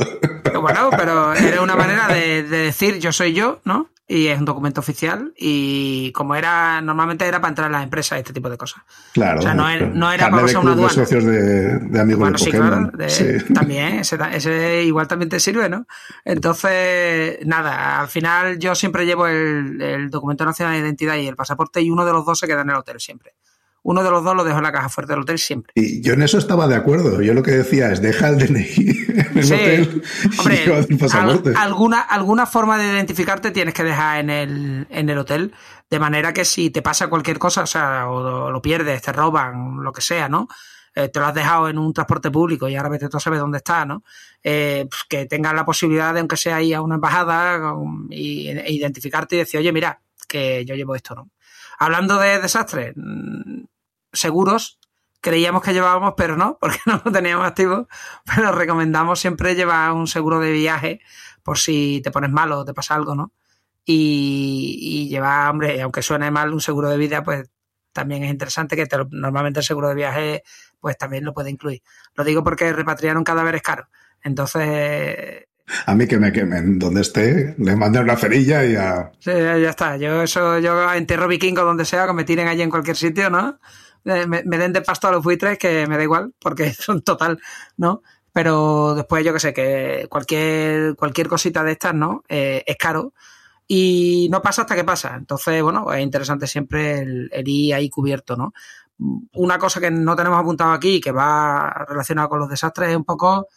Bueno, 0.62 0.90
pero 0.92 1.34
era 1.34 1.62
una 1.64 1.76
manera 1.76 2.08
de, 2.08 2.44
de 2.44 2.58
decir 2.58 3.00
yo 3.00 3.12
soy 3.12 3.34
yo, 3.34 3.60
¿no? 3.66 3.90
Y 4.12 4.26
es 4.26 4.40
un 4.40 4.46
documento 4.46 4.82
oficial 4.82 5.34
y 5.38 6.12
como 6.14 6.34
era 6.34 6.82
normalmente 6.82 7.28
era 7.28 7.40
para 7.40 7.50
entrar 7.50 7.68
en 7.68 7.74
las 7.74 7.84
empresas 7.84 8.18
este 8.18 8.34
tipo 8.34 8.50
de 8.50 8.58
cosas. 8.58 8.82
Claro 9.14 9.38
o 9.38 9.42
sea 9.44 9.54
no, 9.54 9.70
era, 9.70 9.86
no 9.86 10.12
era 10.12 10.32
para 10.32 10.42
pasar 10.42 10.62
una 10.64 10.72
aduana 10.72 10.90
de 10.90 11.06
socios 11.06 11.24
de, 11.24 11.78
de 11.78 12.00
amigos 12.00 12.20
bueno, 12.20 12.38
de 12.38 12.44
sí, 12.44 12.52
claro, 12.52 12.92
de, 12.92 13.10
sí. 13.10 13.54
también 13.54 14.00
ese, 14.00 14.18
ese, 14.34 14.84
igual 14.84 15.08
también 15.08 15.30
te 15.30 15.40
sirve 15.40 15.70
no 15.70 15.86
entonces 16.26 17.46
nada 17.46 18.02
al 18.02 18.08
final 18.08 18.58
yo 18.58 18.74
siempre 18.74 19.06
llevo 19.06 19.28
el, 19.28 19.80
el 19.80 20.10
documento 20.10 20.44
nacional 20.44 20.74
de 20.74 20.80
identidad 20.80 21.16
y 21.16 21.28
el 21.28 21.36
pasaporte 21.36 21.80
y 21.80 21.92
uno 21.92 22.04
de 22.04 22.12
los 22.12 22.26
dos 22.26 22.40
se 22.40 22.48
queda 22.48 22.62
en 22.62 22.72
el 22.72 22.78
hotel 22.78 23.00
siempre 23.00 23.36
uno 23.84 24.04
de 24.04 24.12
los 24.12 24.24
dos 24.24 24.36
lo 24.36 24.44
dejo 24.44 24.58
en 24.58 24.64
la 24.64 24.72
caja 24.72 24.90
fuerte 24.90 25.14
del 25.14 25.22
hotel 25.22 25.40
siempre. 25.40 25.72
Y 25.76 26.02
yo 26.02 26.14
en 26.14 26.22
eso 26.22 26.38
estaba 26.38 26.68
de 26.68 26.76
acuerdo. 26.76 27.22
Yo 27.22 27.34
lo 27.34 27.44
que 27.44 27.52
decía 27.52 27.92
es 27.92 28.02
deja 28.02 28.30
el 28.30 28.38
DNI 28.38 28.68
en 29.08 29.38
el 29.38 29.44
sí. 29.44 29.54
hotel 29.54 30.04
Hombre, 30.38 30.64
y 30.66 30.70
el 30.70 30.98
pasaporte. 30.98 31.50
Al, 31.50 31.58
alguna, 31.58 32.02
alguna 32.02 32.46
forma 32.46 32.78
de 32.78 32.86
identificarte 32.86 33.52
tienes 33.52 33.74
que 33.74 33.84
dejar 33.84 34.20
en 34.20 34.30
el, 34.30 34.88
en 34.90 35.10
el 35.10 35.18
hotel, 35.18 35.54
de 35.90 36.00
manera 36.00 36.34
que 36.34 36.46
si 36.46 36.70
te 36.70 36.82
pasa 36.82 37.08
cualquier 37.08 37.40
cosa, 37.40 37.64
o 37.64 37.68
sea, 37.68 38.10
o 38.10 38.52
lo 38.52 38.62
pierdes, 38.62 39.02
te 39.02 39.12
roban, 39.12 39.84
lo 39.84 39.92
que 39.92 40.02
sea, 40.02 40.30
¿no? 40.30 40.48
Eh, 40.96 41.10
te 41.10 41.20
lo 41.20 41.28
has 41.28 41.34
dejado 41.34 41.70
en 41.70 41.78
un 41.78 41.94
transporte 41.94 42.32
público 42.32 42.68
y 42.68 42.76
ahora 42.76 42.90
vete 42.90 43.08
tú 43.10 43.18
a 43.18 43.20
saber 43.20 43.40
dónde 43.40 43.60
está, 43.60 43.86
¿no? 43.86 44.04
Eh, 44.44 44.86
pues 44.90 45.04
que 45.08 45.26
tengas 45.26 45.54
la 45.54 45.66
posibilidad 45.66 46.14
de, 46.14 46.20
aunque 46.20 46.38
sea 46.38 46.62
ir 46.62 46.76
a 46.76 46.82
una 46.82 46.96
embajada, 46.96 47.60
con, 47.60 48.08
y, 48.10 48.50
e 48.50 48.74
identificarte 48.74 49.36
y 49.36 49.40
decir, 49.40 49.60
oye, 49.60 49.72
mira, 49.72 50.02
que 50.28 50.66
yo 50.66 50.76
llevo 50.76 50.96
esto, 50.96 51.16
¿no? 51.16 51.30
Hablando 51.80 52.20
de 52.20 52.42
desastres, 52.42 52.94
seguros, 54.12 54.80
creíamos 55.22 55.64
que 55.64 55.74
llevábamos, 55.74 56.14
pero 56.18 56.36
no, 56.36 56.58
porque 56.60 56.80
no 56.86 57.02
lo 57.04 57.12
teníamos 57.12 57.48
activo. 57.48 57.88
Pero 58.26 58.52
recomendamos 58.52 59.20
siempre 59.20 59.56
llevar 59.56 59.94
un 59.94 60.08
seguro 60.08 60.40
de 60.40 60.52
viaje 60.52 61.02
por 61.44 61.58
si 61.58 62.02
te 62.04 62.12
pones 62.12 62.32
malo 62.32 62.60
o 62.60 62.66
te 62.66 62.74
pasa 62.74 62.96
algo, 62.96 63.16
¿no? 63.16 63.32
Y, 63.86 65.08
llevar, 65.10 65.50
hombre, 65.50 65.82
aunque 65.82 66.04
suene 66.04 66.30
mal, 66.30 66.54
un 66.54 66.62
seguro 66.62 66.90
de 66.90 66.98
vida, 66.98 67.24
pues 67.24 67.50
también 67.92 68.24
es 68.24 68.30
interesante 68.30 68.76
que 68.76 68.88
normalmente 69.10 69.62
el 69.62 69.66
seguro 69.66 69.90
de 69.90 69.96
viaje, 69.96 70.44
pues 70.80 70.98
también 70.98 71.26
lo 71.26 71.34
puede 71.34 71.50
incluir. 71.50 71.82
Lo 72.14 72.24
digo 72.24 72.44
porque 72.44 72.72
repatriar 72.72 73.18
un 73.18 73.24
cadáver 73.24 73.56
es 73.56 73.62
caro. 73.64 73.90
Entonces, 74.22 75.46
a 75.86 75.96
mí 75.96 76.08
que 76.08 76.18
me 76.18 76.32
quemen 76.32 76.80
donde 76.80 77.02
esté, 77.02 77.56
le 77.58 77.76
manden 77.76 78.04
una 78.04 78.16
cerilla 78.16 78.66
y 78.66 78.74
ya. 78.74 79.12
Sí, 79.20 79.32
ya 79.32 79.70
está. 79.70 79.98
Yo 79.98 80.22
eso, 80.22 80.60
yo 80.60 80.92
entierro 80.94 81.28
vikingo 81.28 81.64
donde 81.64 81.86
sea, 81.86 82.08
que 82.08 82.14
me 82.14 82.24
tiren 82.24 82.48
allí 82.48 82.62
en 82.62 82.70
cualquier 82.70 82.98
sitio, 82.98 83.30
¿no? 83.30 83.60
Me, 84.04 84.26
me, 84.26 84.58
den 84.58 84.74
de 84.74 84.82
pasto 84.82 85.08
a 85.08 85.12
los 85.12 85.24
buitres, 85.24 85.58
que 85.58 85.86
me 85.88 85.98
da 85.98 86.04
igual, 86.04 86.34
porque 86.40 86.74
son 86.74 87.02
total, 87.02 87.40
¿no? 87.78 88.02
Pero 88.32 88.96
después 88.96 89.26
yo 89.26 89.34
que 89.34 89.40
sé, 89.40 89.54
que 89.54 90.08
cualquier, 90.10 90.96
cualquier 90.96 91.28
cosita 91.28 91.64
de 91.64 91.74
estas, 91.74 91.94
¿no? 91.94 92.24
Eh, 92.30 92.64
es 92.66 92.78
caro. 92.78 93.14
Y 93.68 94.28
no 94.32 94.42
pasa 94.42 94.64
hasta 94.64 94.76
que 94.76 94.84
pasa. 94.84 95.16
Entonces, 95.16 95.62
bueno, 95.62 95.92
es 95.94 96.02
interesante 96.02 96.48
siempre 96.48 97.00
el, 97.00 97.30
el 97.32 97.48
ir 97.48 97.74
ahí 97.76 97.90
cubierto, 97.90 98.36
¿no? 98.36 98.54
Una 99.34 99.58
cosa 99.60 99.80
que 99.80 99.92
no 99.92 100.16
tenemos 100.16 100.40
apuntado 100.40 100.72
aquí, 100.72 101.00
que 101.00 101.12
va 101.12 101.86
relacionada 101.88 102.28
con 102.28 102.40
los 102.40 102.50
desastres, 102.50 102.90
es 102.90 102.96
un 102.96 103.06
poco 103.06 103.48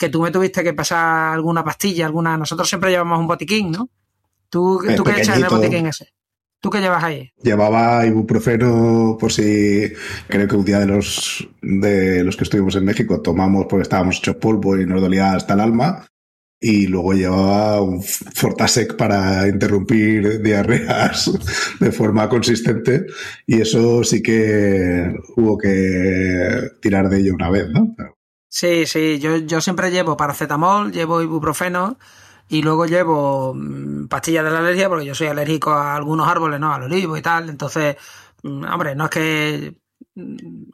que 0.00 0.08
tú 0.08 0.22
me 0.22 0.30
tuviste 0.30 0.64
que 0.64 0.72
pasar 0.72 1.34
alguna 1.34 1.62
pastilla, 1.62 2.06
alguna. 2.06 2.38
Nosotros 2.38 2.66
siempre 2.66 2.90
llevamos 2.90 3.20
un 3.20 3.26
botiquín, 3.26 3.70
¿no? 3.70 3.90
¿Tú, 4.48 4.80
¿tú 4.96 5.04
qué 5.04 5.20
echas 5.20 5.36
en 5.36 5.44
el 5.44 5.50
botiquín 5.50 5.86
ese? 5.86 6.08
¿Tú 6.58 6.70
qué 6.70 6.80
llevas 6.80 7.04
ahí? 7.04 7.30
Llevaba 7.42 8.06
ibuprofeno 8.06 9.18
por 9.20 9.30
si 9.30 9.92
creo 10.26 10.48
que 10.48 10.56
un 10.56 10.64
día 10.64 10.78
de 10.78 10.86
los 10.86 11.46
de 11.60 12.24
los 12.24 12.34
que 12.38 12.44
estuvimos 12.44 12.76
en 12.76 12.86
México 12.86 13.20
tomamos 13.20 13.66
porque 13.68 13.82
estábamos 13.82 14.16
hechos 14.18 14.36
polvo 14.36 14.78
y 14.78 14.86
nos 14.86 15.02
dolía 15.02 15.34
hasta 15.34 15.52
el 15.52 15.60
alma. 15.60 16.06
Y 16.58 16.86
luego 16.86 17.12
llevaba 17.12 17.82
un 17.82 18.02
Fortasec 18.02 18.96
para 18.96 19.46
interrumpir 19.48 20.40
diarreas 20.40 21.30
de 21.78 21.92
forma 21.92 22.26
consistente. 22.30 23.04
Y 23.46 23.60
eso 23.60 24.02
sí 24.02 24.22
que 24.22 25.14
hubo 25.36 25.58
que 25.58 26.70
tirar 26.80 27.10
de 27.10 27.18
ello 27.18 27.34
una 27.34 27.50
vez, 27.50 27.68
¿no? 27.68 27.94
Sí, 28.52 28.84
sí, 28.86 29.18
yo, 29.20 29.36
yo 29.36 29.60
siempre 29.60 29.90
llevo 29.92 30.16
paracetamol, 30.16 30.90
llevo 30.92 31.22
ibuprofeno 31.22 31.98
y 32.48 32.62
luego 32.62 32.84
llevo 32.86 33.54
pastillas 34.08 34.44
de 34.44 34.50
la 34.50 34.58
alergia 34.58 34.88
porque 34.88 35.04
yo 35.06 35.14
soy 35.14 35.28
alérgico 35.28 35.70
a 35.70 35.94
algunos 35.94 36.26
árboles, 36.28 36.58
¿no? 36.58 36.72
Al 36.74 36.82
olivo 36.82 37.16
y 37.16 37.22
tal. 37.22 37.48
Entonces, 37.48 37.96
hombre, 38.42 38.96
no 38.96 39.04
es 39.04 39.10
que, 39.10 39.76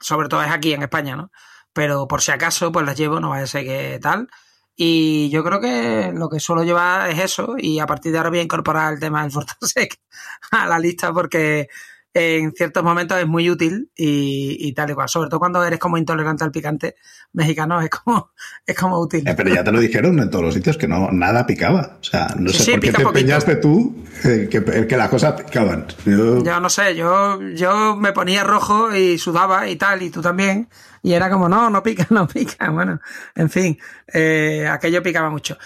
sobre 0.01 0.29
todo 0.29 0.43
es 0.43 0.51
aquí 0.51 0.73
en 0.73 0.83
España, 0.83 1.17
¿no? 1.17 1.31
Pero 1.75 2.09
por 2.09 2.23
si 2.23 2.33
acaso, 2.33 2.73
pues 2.73 2.87
las 2.87 2.97
llevo, 2.97 3.21
no 3.21 3.29
va 3.31 3.39
a 3.41 3.47
ser 3.47 3.65
que 3.65 3.99
tal. 4.01 4.29
Y 4.75 5.29
yo 5.31 5.45
creo 5.45 5.61
que 5.61 6.13
lo 6.15 6.29
que 6.31 6.41
suelo 6.41 6.65
llevar 6.65 7.11
es 7.11 7.19
eso 7.19 7.57
y 7.59 7.79
a 7.79 7.87
partir 7.87 8.13
de 8.13 8.19
ahora 8.19 8.31
voy 8.31 8.39
a 8.41 8.43
incorporar 8.43 8.95
el 8.95 9.01
tema 9.01 9.23
del 9.23 9.33
Fortasec 9.33 10.01
a 10.51 10.67
la 10.67 10.79
lista 10.79 11.13
porque 11.13 11.69
en 12.19 12.53
ciertos 12.53 12.83
momentos 12.83 13.19
es 13.19 13.27
muy 13.27 13.51
útil 13.51 13.91
y, 13.95 14.57
y, 14.59 14.73
tal 14.73 14.91
y 14.91 14.95
cual. 14.95 15.09
Sobre 15.09 15.29
todo 15.29 15.39
cuando 15.39 15.63
eres 15.63 15.79
como 15.79 15.99
intolerante 15.99 16.45
al 16.45 16.51
picante 16.51 16.95
mexicano, 17.35 17.81
es 17.83 17.91
como, 17.91 18.31
es 18.67 18.75
como 18.77 18.99
útil. 18.99 19.27
Eh, 19.29 19.35
pero 19.37 19.55
ya 19.55 19.63
te 19.63 19.71
lo 19.71 19.81
dijeron 19.81 20.19
en 20.19 20.31
todos 20.31 20.45
los 20.47 20.55
sitios 20.55 20.79
que 20.79 20.89
no, 20.89 21.11
nada 21.13 21.47
picaba. 21.47 21.99
O 22.01 22.05
sea, 22.05 22.29
no 22.39 22.49
Sí, 22.51 22.59
sé 22.59 22.65
sí, 22.65 22.71
por 22.73 22.81
qué 22.81 22.87
te 22.87 22.93
poquito. 23.03 23.09
empeñaste 23.19 23.57
tú 23.57 24.03
eh, 24.25 24.49
que, 24.51 24.87
que 24.87 24.97
las 24.97 25.09
cosas 25.11 25.41
picaban. 25.43 25.87
Yo- 26.07 26.43
Yo 26.43 26.59
no 26.61 26.71
sé, 26.71 26.97
yo, 26.97 27.41
yo 27.55 27.97
me 27.97 28.13
ponía 28.13 28.45
rojo 28.45 28.95
y 28.97 29.19
sudaba 29.19 29.69
y 29.69 29.77
tal, 29.77 30.03
y 30.03 30.11
tú 30.11 30.23
también. 30.23 30.69
Y 31.03 31.13
era 31.13 31.29
como, 31.31 31.49
no, 31.49 31.69
no 31.71 31.83
pica, 31.83 32.07
no 32.11 32.27
pica. 32.27 32.71
Bueno, 32.71 32.99
en 33.35 33.51
fin, 33.51 33.79
eh, 34.13 34.67
aquello 34.71 35.03
picaba 35.03 35.29
mucho. 35.29 35.59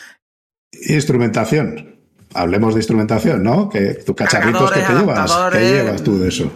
Instrumentación. 0.88 1.99
Hablemos 2.34 2.74
de 2.74 2.80
instrumentación, 2.80 3.42
¿no? 3.42 3.68
Que 3.68 3.94
tus 3.94 4.14
cacharritos 4.14 4.70
que 4.70 4.80
te 4.80 4.92
llevas. 4.92 5.32
¿Qué 5.52 5.58
llevas 5.58 6.02
tú 6.02 6.18
de 6.18 6.28
eso? 6.28 6.50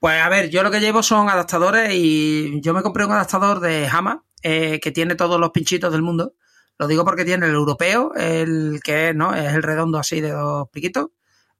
Pues 0.00 0.20
a 0.20 0.28
ver, 0.28 0.48
yo 0.48 0.62
lo 0.62 0.70
que 0.70 0.80
llevo 0.80 1.02
son 1.02 1.28
adaptadores 1.28 1.92
y 1.92 2.60
yo 2.62 2.72
me 2.72 2.82
compré 2.82 3.04
un 3.04 3.12
adaptador 3.12 3.60
de 3.60 3.86
Hama 3.86 4.24
eh, 4.42 4.80
que 4.80 4.90
tiene 4.90 5.14
todos 5.14 5.38
los 5.38 5.50
pinchitos 5.50 5.92
del 5.92 6.02
mundo. 6.02 6.34
Lo 6.78 6.86
digo 6.86 7.04
porque 7.04 7.26
tiene 7.26 7.46
el 7.46 7.54
europeo, 7.54 8.12
el 8.14 8.80
que 8.82 9.10
es, 9.10 9.14
¿no? 9.14 9.34
Es 9.34 9.52
el 9.52 9.62
redondo 9.62 9.98
así 9.98 10.22
de 10.22 10.30
dos 10.30 10.68
piquitos. 10.72 11.08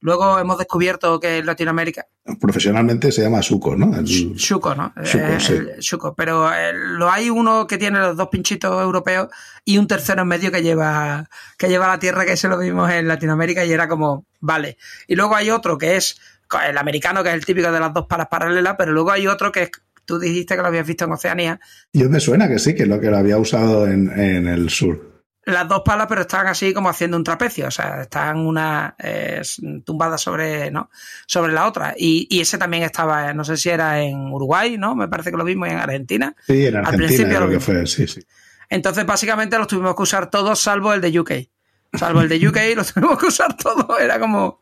Luego 0.03 0.39
hemos 0.39 0.57
descubierto 0.59 1.21
que 1.21 1.39
en 1.39 1.47
Latinoamérica, 1.47 2.07
Profesionalmente 2.41 3.11
se 3.13 3.23
llama 3.23 3.43
suco, 3.43 3.77
¿no? 3.77 3.95
El- 3.97 4.05
Shuko, 4.07 4.75
¿no? 4.75 4.93
Shuko, 5.05 5.25
Eh, 5.27 5.41
sí. 5.41 5.53
el. 5.55 6.15
Pero 6.17 6.53
eh, 6.53 6.73
lo 6.73 7.11
hay 7.11 7.29
uno 7.29 7.67
que 7.67 7.77
tiene 7.77 7.99
los 7.99 8.17
dos 8.17 8.29
pinchitos 8.29 8.83
europeos 8.83 9.29
y 9.65 9.79
un 9.79 9.87
tercero 9.87 10.23
en 10.23 10.29
medio 10.29 10.51
que 10.51 10.63
lleva, 10.63 11.29
que 11.59 11.69
lleva 11.69 11.89
la 11.89 11.99
tierra, 11.99 12.25
que 12.25 12.33
ese 12.33 12.49
lo 12.49 12.59
vimos 12.59 12.91
en 12.91 13.09
Latinoamérica 13.09 13.65
y 13.65 13.73
era 13.73 13.89
como, 13.89 14.25
vale. 14.41 14.79
Y 15.07 15.17
luego 15.17 15.35
hay 15.37 15.51
otro 15.51 15.77
que 15.77 15.97
es 15.97 16.19
el 16.69 16.79
americano, 16.79 17.23
que 17.23 17.29
es 17.31 17.35
el 17.35 17.45
típico 17.45 17.71
de 17.71 17.81
las 17.81 17.93
dos 17.93 18.07
palas 18.07 18.29
paralelas, 18.29 18.77
pero 18.79 18.93
luego 18.93 19.11
hay 19.11 19.27
otro 19.27 19.53
que 19.53 19.63
es, 19.65 19.71
tú 20.05 20.19
dijiste 20.19 20.57
que 20.57 20.63
lo 20.63 20.69
habías 20.69 20.87
visto 20.87 21.05
en 21.05 21.13
Oceanía, 21.13 21.61
Yo 21.93 22.09
me 22.09 22.21
suena 22.21 22.49
que 22.49 22.59
sí, 22.59 22.75
que 22.75 22.87
lo 22.87 23.01
que 23.01 23.11
lo 23.11 23.19
había 23.19 23.39
usado 23.39 23.87
en, 23.87 24.11
en 24.19 24.49
el 24.49 24.71
sur. 24.71 25.10
Las 25.45 25.69
dos 25.69 25.83
palas, 25.85 26.07
pero 26.07 26.23
están 26.23 26.47
así 26.47 26.75
como 26.75 26.89
haciendo 26.89 27.17
un 27.17 27.25
trapecio, 27.25 27.69
o 27.69 27.71
sea, 27.71 28.03
están 28.03 28.39
una 28.39 28.95
eh, 28.99 29.41
tumbada 29.85 30.19
sobre, 30.19 30.71
¿no? 30.71 30.91
sobre 31.27 31.53
la 31.53 31.67
otra. 31.67 31.95
Y, 31.97 32.27
y 32.31 32.41
ese 32.41 32.59
también 32.59 32.83
estaba, 32.83 33.33
no 33.33 33.45
sé 33.45 33.57
si 33.57 33.71
era 33.71 34.01
en 34.01 34.33
Uruguay, 34.33 34.77
¿no? 34.77 34.95
Me 34.95 35.09
parece 35.09 35.31
que 35.31 35.37
lo 35.37 35.49
y 35.49 35.53
en 35.53 35.65
Argentina. 35.65 36.35
Sí, 36.47 36.67
en 36.67 36.77
Al 36.77 36.85
Argentina 36.85 37.07
principio 37.07 37.37
creo 37.37 37.41
lo 37.47 37.51
que 37.51 37.61
fue, 37.61 37.87
sí, 37.87 38.07
sí. 38.07 38.21
Entonces, 38.69 39.05
básicamente 39.05 39.59
los 39.59 39.67
tuvimos 39.67 39.97
que 39.97 40.03
usar 40.03 40.31
todos, 40.31 40.61
salvo 40.61 40.93
el 40.93 41.01
de 41.01 41.19
UK. 41.19 41.33
Salvo 41.95 42.21
el 42.21 42.29
de 42.29 42.49
UK, 42.49 42.57
los 42.77 42.93
tuvimos 42.93 43.19
que 43.19 43.27
usar 43.27 43.57
todos. 43.57 44.01
Era 44.01 44.19
como. 44.21 44.61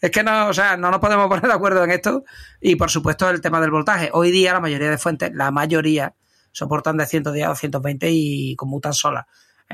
Es 0.00 0.10
que 0.10 0.22
no, 0.22 0.48
o 0.48 0.52
sea, 0.52 0.76
no 0.76 0.90
nos 0.90 1.00
podemos 1.00 1.28
poner 1.28 1.46
de 1.46 1.52
acuerdo 1.52 1.84
en 1.84 1.90
esto. 1.90 2.24
Y 2.60 2.76
por 2.76 2.90
supuesto, 2.90 3.28
el 3.30 3.40
tema 3.40 3.60
del 3.60 3.70
voltaje. 3.70 4.10
Hoy 4.12 4.30
día, 4.30 4.52
la 4.52 4.60
mayoría 4.60 4.90
de 4.90 4.98
fuentes, 4.98 5.30
la 5.34 5.50
mayoría, 5.50 6.14
soportan 6.52 6.96
de 6.96 7.06
110 7.06 7.44
a 7.44 7.48
220 7.50 8.08
y 8.10 8.56
conmutan 8.56 8.92
solas. 8.92 9.26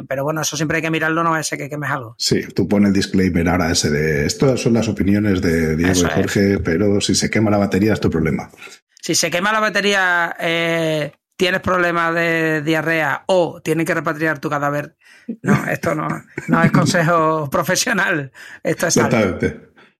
Pero 0.08 0.24
bueno, 0.24 0.40
eso 0.40 0.56
siempre 0.56 0.76
hay 0.76 0.82
que 0.82 0.90
mirarlo, 0.90 1.22
no 1.22 1.30
va 1.30 1.38
a 1.38 1.42
ser 1.42 1.58
que 1.58 1.68
quemes 1.68 1.90
algo. 1.90 2.14
Sí, 2.18 2.42
tú 2.54 2.66
pones 2.66 2.88
el 2.88 2.94
disclaimer 2.94 3.48
ahora 3.48 3.70
ese 3.70 3.90
de 3.90 4.26
estas 4.26 4.60
son 4.60 4.72
las 4.72 4.88
opiniones 4.88 5.42
de 5.42 5.76
Diego 5.76 5.92
Eso 5.92 6.06
y 6.06 6.08
es. 6.08 6.14
Jorge, 6.14 6.58
pero 6.58 7.00
si 7.00 7.14
se 7.14 7.30
quema 7.30 7.50
la 7.50 7.58
batería 7.58 7.92
es 7.92 8.00
tu 8.00 8.10
problema. 8.10 8.50
Si 9.00 9.14
se 9.14 9.30
quema 9.30 9.52
la 9.52 9.60
batería, 9.60 10.34
eh, 10.38 11.12
tienes 11.36 11.60
problemas 11.60 12.14
de 12.14 12.62
diarrea 12.62 13.24
o 13.26 13.60
tienen 13.60 13.84
que 13.84 13.94
repatriar 13.94 14.38
tu 14.38 14.48
cadáver. 14.48 14.96
No, 15.42 15.66
esto 15.66 15.94
no, 15.94 16.08
no 16.48 16.62
es 16.62 16.72
consejo 16.72 17.48
profesional. 17.50 18.32
Esto 18.62 18.86
es 18.86 18.96
algo. 18.98 19.38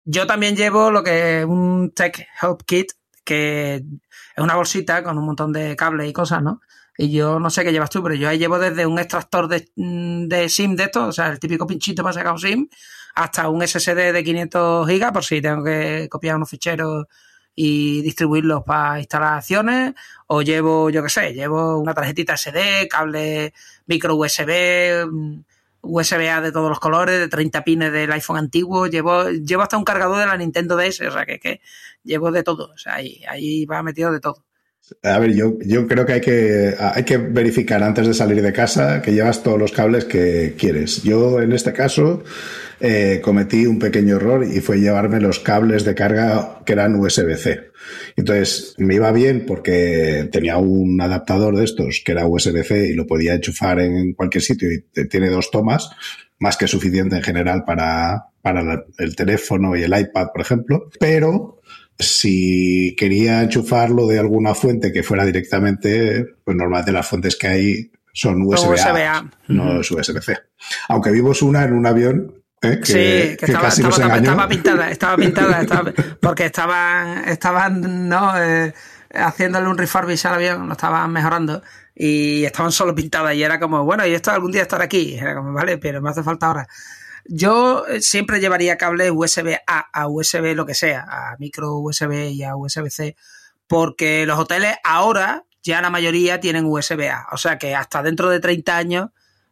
Yo 0.04 0.26
también 0.26 0.56
llevo 0.56 0.90
lo 0.90 1.04
que 1.04 1.40
es 1.40 1.44
un 1.44 1.92
Tech 1.94 2.26
Help 2.40 2.62
Kit, 2.64 2.92
que 3.24 3.76
es 3.76 4.42
una 4.42 4.56
bolsita 4.56 5.02
con 5.02 5.18
un 5.18 5.26
montón 5.26 5.52
de 5.52 5.76
cables 5.76 6.08
y 6.08 6.12
cosas, 6.12 6.42
¿no? 6.42 6.60
Y 6.96 7.10
yo 7.10 7.40
no 7.40 7.50
sé 7.50 7.64
qué 7.64 7.72
llevas 7.72 7.90
tú, 7.90 8.02
pero 8.02 8.14
yo 8.14 8.28
ahí 8.28 8.38
llevo 8.38 8.58
desde 8.58 8.86
un 8.86 8.98
extractor 8.98 9.48
de, 9.48 9.70
mm, 9.76 10.28
de 10.28 10.48
SIM 10.48 10.76
de 10.76 10.84
esto, 10.84 11.06
o 11.06 11.12
sea, 11.12 11.28
el 11.28 11.38
típico 11.40 11.66
pinchito 11.66 12.02
para 12.02 12.12
sacar 12.12 12.32
un 12.32 12.38
SIM, 12.38 12.68
hasta 13.14 13.48
un 13.48 13.62
SSD 13.62 14.12
de 14.12 14.24
500 14.24 14.88
gigas 14.88 15.12
por 15.12 15.24
si 15.24 15.40
tengo 15.40 15.64
que 15.64 16.08
copiar 16.10 16.36
unos 16.36 16.50
ficheros 16.50 17.06
y 17.54 18.02
distribuirlos 18.02 18.62
para 18.64 18.98
instalaciones, 19.00 19.94
o 20.26 20.42
llevo, 20.42 20.90
yo 20.90 21.02
qué 21.02 21.08
sé, 21.10 21.34
llevo 21.34 21.78
una 21.78 21.94
tarjetita 21.94 22.36
SD, 22.36 22.88
cable 22.88 23.52
micro 23.86 24.16
USB, 24.16 25.06
mm, 25.10 25.40
USB-A 25.82 26.40
de 26.40 26.52
todos 26.52 26.68
los 26.68 26.78
colores, 26.80 27.18
de 27.18 27.28
30 27.28 27.64
pines 27.64 27.92
del 27.92 28.12
iPhone 28.12 28.38
antiguo, 28.38 28.86
llevo, 28.86 29.28
llevo 29.30 29.62
hasta 29.62 29.76
un 29.76 29.84
cargador 29.84 30.18
de 30.18 30.26
la 30.26 30.36
Nintendo 30.36 30.76
DS, 30.76 31.00
o 31.08 31.12
sea 31.12 31.26
que, 31.26 31.38
que 31.40 31.60
llevo 32.04 32.30
de 32.30 32.42
todo, 32.42 32.70
o 32.72 32.78
sea, 32.78 32.94
ahí, 32.96 33.22
ahí 33.28 33.66
va 33.66 33.82
metido 33.82 34.12
de 34.12 34.20
todo. 34.20 34.44
A 35.02 35.18
ver, 35.18 35.32
yo, 35.32 35.58
yo 35.64 35.86
creo 35.86 36.04
que 36.04 36.12
hay, 36.14 36.20
que 36.20 36.74
hay 36.78 37.04
que 37.04 37.16
verificar 37.16 37.82
antes 37.82 38.06
de 38.06 38.14
salir 38.14 38.42
de 38.42 38.52
casa 38.52 39.00
que 39.00 39.12
llevas 39.12 39.42
todos 39.42 39.58
los 39.58 39.72
cables 39.72 40.04
que 40.04 40.54
quieres. 40.58 41.02
Yo, 41.04 41.40
en 41.40 41.52
este 41.52 41.72
caso, 41.72 42.24
eh, 42.80 43.20
cometí 43.22 43.64
un 43.64 43.78
pequeño 43.78 44.16
error 44.16 44.44
y 44.44 44.60
fue 44.60 44.80
llevarme 44.80 45.20
los 45.20 45.38
cables 45.38 45.84
de 45.84 45.94
carga 45.94 46.62
que 46.66 46.72
eran 46.72 46.96
USB-C. 46.96 47.70
Entonces, 48.16 48.74
me 48.78 48.96
iba 48.96 49.12
bien 49.12 49.46
porque 49.46 50.28
tenía 50.32 50.56
un 50.56 51.00
adaptador 51.00 51.56
de 51.56 51.64
estos 51.64 52.02
que 52.04 52.12
era 52.12 52.26
USB-C 52.26 52.88
y 52.88 52.94
lo 52.94 53.06
podía 53.06 53.34
enchufar 53.34 53.78
en 53.78 54.14
cualquier 54.14 54.42
sitio 54.42 54.68
y 54.72 55.08
tiene 55.08 55.30
dos 55.30 55.52
tomas, 55.52 55.90
más 56.40 56.56
que 56.56 56.66
suficiente 56.66 57.14
en 57.14 57.22
general 57.22 57.62
para, 57.64 58.26
para 58.42 58.84
el 58.98 59.14
teléfono 59.14 59.76
y 59.76 59.84
el 59.84 59.96
iPad, 59.96 60.28
por 60.32 60.40
ejemplo. 60.40 60.90
Pero 60.98 61.61
si 62.02 62.94
quería 62.96 63.42
enchufarlo 63.42 64.06
de 64.06 64.18
alguna 64.18 64.54
fuente 64.54 64.92
que 64.92 65.02
fuera 65.02 65.24
directamente, 65.24 66.26
pues 66.44 66.56
normalmente 66.56 66.92
las 66.92 67.06
fuentes 67.06 67.36
que 67.36 67.46
hay 67.46 67.92
son 68.12 68.42
USB-A, 68.42 69.30
no 69.48 69.80
es 69.80 69.90
USB-C. 69.90 70.38
Aunque 70.88 71.10
vimos 71.10 71.42
una 71.42 71.64
en 71.64 71.72
un 71.72 71.86
avión 71.86 72.34
¿eh? 72.60 72.78
que, 72.78 72.86
sí, 72.86 72.92
que, 73.36 73.46
estaba, 73.46 73.64
casi 73.64 73.82
estaba, 73.82 74.16
estaba, 74.16 74.48
pintada, 74.48 74.90
estaba 74.90 75.16
pintada, 75.16 75.94
porque 76.20 76.46
estaban, 76.46 77.28
estaban 77.28 78.08
¿no? 78.08 78.32
Eh, 78.40 78.74
haciéndole 79.14 79.68
un 79.68 79.78
refurbish 79.78 80.26
al 80.26 80.34
avión, 80.34 80.66
lo 80.66 80.72
estaban 80.72 81.10
mejorando 81.12 81.62
y 81.94 82.44
estaban 82.44 82.72
solo 82.72 82.94
pintadas 82.94 83.34
y 83.34 83.42
era 83.42 83.58
como, 83.58 83.84
bueno, 83.84 84.06
y 84.06 84.14
esto 84.14 84.30
algún 84.30 84.52
día 84.52 84.62
estará 84.62 84.84
aquí, 84.84 85.14
era 85.14 85.34
como, 85.34 85.52
vale, 85.52 85.78
pero 85.78 86.00
me 86.00 86.10
hace 86.10 86.22
falta 86.22 86.46
ahora. 86.46 86.68
Yo 87.26 87.86
eh, 87.86 88.00
siempre 88.00 88.40
llevaría 88.40 88.76
cables 88.76 89.12
USB 89.14 89.58
A 89.66 89.86
a 89.92 90.08
USB 90.08 90.54
lo 90.54 90.66
que 90.66 90.74
sea, 90.74 91.06
a 91.08 91.36
micro 91.38 91.76
USB 91.76 92.30
y 92.30 92.42
a 92.42 92.56
USB-C, 92.56 93.16
porque 93.66 94.26
los 94.26 94.38
hoteles 94.38 94.76
ahora 94.84 95.44
ya 95.62 95.80
la 95.80 95.90
mayoría 95.90 96.40
tienen 96.40 96.66
USB 96.66 97.08
A, 97.10 97.28
o 97.32 97.36
sea 97.36 97.58
que 97.58 97.74
hasta 97.74 98.02
dentro 98.02 98.28
de 98.30 98.40
30 98.40 98.76
años, 98.76 99.10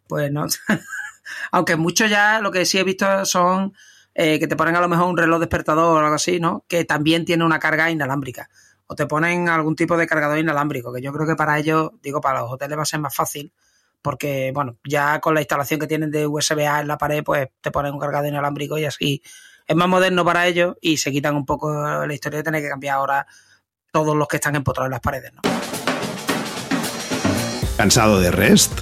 pues 0.09 0.33
no. 0.33 0.47
Aunque 1.53 1.77
muchos 1.77 2.11
ya 2.11 2.41
lo 2.41 2.51
que 2.51 2.65
sí 2.65 2.79
he 2.79 2.85
visto 2.85 3.25
son 3.25 3.73
eh, 4.15 4.41
que 4.41 4.49
te 4.49 4.57
ponen 4.57 4.75
a 4.75 4.81
lo 4.81 4.89
mejor 4.89 5.09
un 5.09 5.17
reloj 5.17 5.39
despertador 5.39 5.97
o 5.97 5.99
algo 5.99 6.15
así, 6.15 6.41
¿no? 6.41 6.65
Que 6.69 6.85
también 6.85 7.25
tiene 7.25 7.45
una 7.45 7.61
carga 7.61 7.91
inalámbrica. 7.91 8.51
O 8.87 8.97
te 8.97 9.07
ponen 9.07 9.49
algún 9.49 9.77
tipo 9.77 9.97
de 9.97 10.09
cargador 10.09 10.39
inalámbrico, 10.39 10.93
que 10.93 11.01
yo 11.01 11.13
creo 11.13 11.27
que 11.27 11.37
para 11.37 11.59
ellos, 11.59 11.91
digo, 12.03 12.21
para 12.21 12.41
los 12.41 12.51
hoteles 12.51 12.77
va 12.77 12.83
a 12.83 12.87
ser 12.87 12.99
más 12.99 13.15
fácil 13.15 13.53
porque, 14.03 14.51
bueno, 14.55 14.77
ya 14.85 15.21
con 15.21 15.35
la 15.35 15.41
instalación 15.41 15.81
que 15.81 15.87
tienen 15.87 16.11
de 16.11 16.27
USB-A 16.27 16.81
en 16.81 16.89
la 16.89 16.99
pared, 16.99 17.23
pues 17.25 17.49
te 17.61 17.71
ponen 17.71 17.93
un 17.93 18.01
cargador 18.01 18.29
inalámbrico 18.29 18.79
y 18.79 18.85
así 18.85 19.23
es 19.67 19.77
más 19.77 19.89
moderno 19.89 20.25
para 20.25 20.47
ellos 20.47 20.77
y 20.81 20.97
se 20.97 21.13
quitan 21.13 21.37
un 21.37 21.47
poco 21.47 21.73
la 21.73 22.13
historia 22.13 22.39
de 22.39 22.43
tener 22.43 22.63
que 22.63 22.69
cambiar 22.69 22.97
ahora 22.97 23.27
todos 23.93 24.17
los 24.17 24.29
que 24.29 24.37
están 24.37 24.57
empotrados 24.57 24.89
en 24.89 24.93
las 24.93 25.01
paredes, 25.01 25.33
¿no? 25.33 25.43
¿Cansado 27.77 28.21
de 28.21 28.31
REST? 28.31 28.81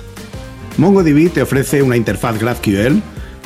MongoDB 0.76 1.32
te 1.32 1.42
ofrece 1.42 1.82
una 1.82 1.96
interfaz 1.96 2.38
GraphQL 2.38 3.00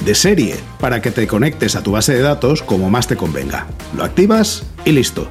de 0.05 0.15
serie 0.15 0.57
para 0.81 1.01
que 1.01 1.11
te 1.11 1.27
conectes 1.27 1.77
a 1.77 1.83
tu 1.83 1.93
base 1.93 2.15
de 2.15 2.21
datos 2.21 2.63
como 2.63 2.91
más 2.91 3.07
te 3.07 3.17
convenga. 3.17 3.67
Lo 3.97 4.05
activas 4.05 4.65
y 4.85 4.93
listo 4.93 5.31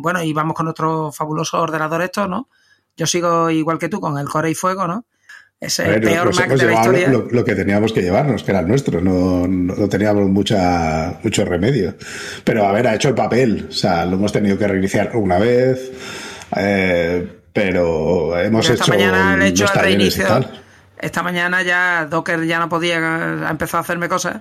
bueno, 0.00 0.22
y 0.22 0.32
vamos 0.32 0.54
con 0.54 0.64
nuestro 0.64 1.12
fabuloso 1.12 1.60
ordenador 1.60 2.02
esto, 2.02 2.26
¿no? 2.26 2.48
Yo 2.96 3.06
sigo 3.06 3.50
igual 3.50 3.78
que 3.78 3.88
tú 3.88 4.00
con 4.00 4.18
el 4.18 4.28
Core 4.28 4.50
y 4.50 4.54
Fuego, 4.54 4.86
¿no? 4.86 5.04
Es 5.60 5.80
el 5.80 6.00
peor 6.00 6.34
Mac 6.34 6.50
de 6.50 6.66
la 6.66 6.72
historia. 6.72 7.08
Lo, 7.08 7.44
que 7.44 7.54
teníamos 7.56 7.92
que 7.92 8.00
llevarnos, 8.00 8.44
que 8.44 8.52
era 8.52 8.60
el 8.60 8.68
nuestro, 8.68 9.00
no, 9.00 9.46
no, 9.48 9.88
teníamos 9.88 10.28
mucha, 10.28 11.18
mucho 11.22 11.44
remedio. 11.44 11.94
Pero 12.44 12.66
a 12.66 12.72
ver, 12.72 12.86
ha 12.86 12.94
hecho 12.94 13.08
el 13.08 13.16
papel, 13.16 13.66
o 13.68 13.72
sea, 13.72 14.04
lo 14.06 14.16
hemos 14.16 14.32
tenido 14.32 14.56
que 14.56 14.68
reiniciar 14.68 15.16
una 15.16 15.38
vez, 15.38 15.90
eh, 16.56 17.40
pero 17.52 18.38
hemos 18.38 18.70
hecho, 18.70 18.92
mañana 18.92 19.46
hecho 19.46 19.64
el 19.64 19.80
reinicio. 19.80 20.26
Esta 21.00 21.22
mañana 21.22 21.62
ya 21.62 22.06
Docker 22.08 22.44
ya 22.44 22.60
no 22.60 22.68
podía, 22.68 22.98
ha 23.46 23.50
empezado 23.50 23.78
a 23.78 23.80
hacerme 23.82 24.08
cosas 24.08 24.36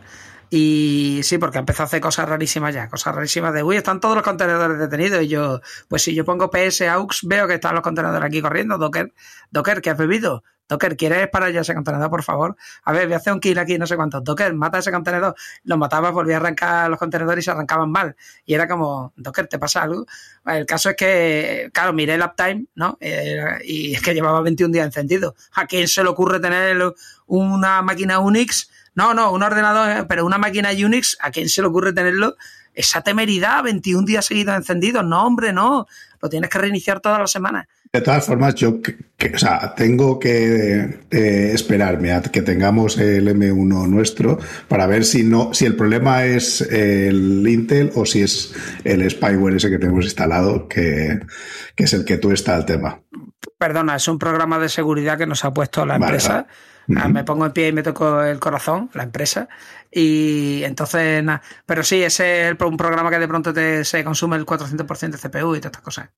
y 0.50 1.20
sí, 1.24 1.38
porque 1.38 1.58
empezó 1.58 1.84
a 1.84 1.86
hacer 1.86 2.00
cosas 2.00 2.30
rarísimas 2.30 2.74
ya, 2.74 2.88
cosas 2.90 3.14
rarísimas 3.14 3.54
de, 3.54 3.64
uy, 3.64 3.76
están 3.76 4.00
todos 4.00 4.16
los 4.16 4.24
contenedores 4.24 4.80
detenidos. 4.80 5.22
Y 5.24 5.28
yo, 5.28 5.62
pues 5.88 6.04
si 6.04 6.16
yo 6.16 6.24
pongo 6.24 6.50
PS 6.50 6.82
AUX, 6.82 7.22
veo 7.24 7.48
que 7.48 7.56
están 7.56 7.76
los 7.76 7.84
contenedores 7.84 8.26
aquí 8.26 8.42
corriendo. 8.42 8.78
Docker, 8.78 9.14
Docker, 9.52 9.82
¿qué 9.82 9.90
has 9.90 9.98
bebido? 9.98 10.44
Docker, 10.70 10.98
¿quieres 10.98 11.30
parar 11.30 11.52
ya 11.54 11.62
ese 11.62 11.74
contenedor, 11.74 12.10
por 12.10 12.24
favor? 12.24 12.58
A 12.84 12.92
ver, 12.92 13.06
voy 13.06 13.14
a 13.14 13.18
hacer 13.18 13.32
un 13.32 13.40
kill 13.40 13.58
aquí, 13.58 13.78
no 13.78 13.88
sé 13.88 13.96
cuánto. 13.96 14.20
Docker, 14.20 14.54
mata 14.54 14.80
ese 14.80 14.92
contenedor. 14.92 15.34
Lo 15.64 15.78
mataba, 15.78 16.12
volvía 16.12 16.36
a 16.36 16.40
arrancar 16.40 16.90
los 16.90 17.00
contenedores 17.00 17.44
y 17.44 17.46
se 17.46 17.52
arrancaban 17.52 17.90
mal. 17.90 18.16
Y 18.46 18.54
era 18.54 18.68
como, 18.68 19.14
Docker, 19.16 19.48
¿te 19.48 19.60
pasa 19.60 19.84
algo? 19.84 20.06
El 20.46 20.66
caso 20.66 20.90
es 20.90 20.96
que, 20.98 21.70
claro, 21.74 21.94
miré 21.94 22.16
el 22.16 22.22
uptime, 22.22 22.66
¿no? 22.76 22.98
Eh, 23.00 23.46
y 23.64 23.96
es 23.96 24.02
que 24.02 24.14
llevaba 24.14 24.42
21 24.42 24.74
días 24.74 24.86
encendido. 24.86 25.36
¿A 25.54 25.66
quién 25.66 25.88
se 25.88 26.04
le 26.04 26.10
ocurre 26.10 26.40
tener 26.40 26.94
una 27.28 27.82
máquina 27.82 28.20
Unix? 28.20 28.70
No, 28.98 29.14
no, 29.14 29.32
un 29.32 29.44
ordenador, 29.44 29.90
eh, 29.92 30.06
pero 30.10 30.26
una 30.26 30.40
máquina 30.40 30.72
Unix, 30.72 31.18
¿a 31.22 31.30
quién 31.30 31.50
se 31.50 31.62
le 31.62 31.68
ocurre 31.68 31.94
tenerlo? 31.94 32.36
Esa 32.74 33.02
temeridad, 33.02 33.62
21 33.64 34.08
días 34.08 34.26
seguidos 34.26 34.56
encendidos. 34.56 35.06
No, 35.06 35.24
hombre, 35.24 35.54
no. 35.54 35.86
Lo 36.20 36.30
tienes 36.30 36.50
que 36.50 36.58
reiniciar 36.58 37.00
todas 37.00 37.20
las 37.20 37.32
semanas. 37.32 37.68
De 37.94 38.02
todas 38.02 38.26
formas, 38.26 38.56
yo 38.56 38.80
o 38.80 39.38
sea, 39.38 39.76
tengo 39.76 40.18
que 40.18 41.00
eh, 41.12 41.52
esperarme 41.54 42.12
a 42.12 42.24
que 42.24 42.42
tengamos 42.42 42.98
el 42.98 43.28
M1 43.28 43.88
nuestro 43.88 44.40
para 44.68 44.88
ver 44.88 45.06
si 45.06 45.24
no, 45.24 45.54
si 45.54 45.66
el 45.66 45.76
problema 45.76 46.26
es 46.26 46.62
el 46.62 47.48
Intel 47.48 47.92
o 47.94 48.04
si 48.04 48.24
es 48.24 48.56
el 48.84 49.08
spyware 49.08 49.58
ese 49.58 49.70
que 49.70 49.78
tenemos 49.78 50.06
instalado, 50.06 50.68
que, 50.68 51.20
es 51.76 51.94
el 51.94 52.04
que 52.04 52.18
tú 52.18 52.32
está 52.32 52.56
al 52.56 52.66
tema. 52.66 53.00
Perdona, 53.60 53.96
es 53.96 54.08
un 54.08 54.18
programa 54.18 54.58
de 54.58 54.70
seguridad 54.70 55.20
que 55.20 55.28
nos 55.28 55.46
ha 55.46 55.54
puesto 55.54 55.86
la 55.86 55.98
empresa. 55.98 56.48
Ah, 56.96 57.10
me 57.10 57.24
pongo 57.24 57.46
en 57.46 57.52
pie 57.52 57.68
y 57.68 57.72
me 57.74 57.84
toco 57.84 58.22
el 58.24 58.40
corazón, 58.40 58.90
la 58.94 59.04
empresa. 59.04 59.50
Y 59.92 60.64
entonces, 60.64 61.24
nada. 61.24 61.42
Pero 61.66 61.84
sí, 61.84 62.02
ese 62.02 62.50
es 62.50 62.56
un 62.60 62.78
programa 62.78 63.10
que 63.10 63.20
de 63.20 63.28
pronto 63.28 63.54
te, 63.54 63.84
se 63.84 64.04
consume 64.04 64.38
el 64.38 64.46
400% 64.46 65.12
de 65.12 65.18
CPU 65.18 65.56
y 65.56 65.60
todas 65.60 65.66
estas 65.66 65.82
cosas. 65.82 66.10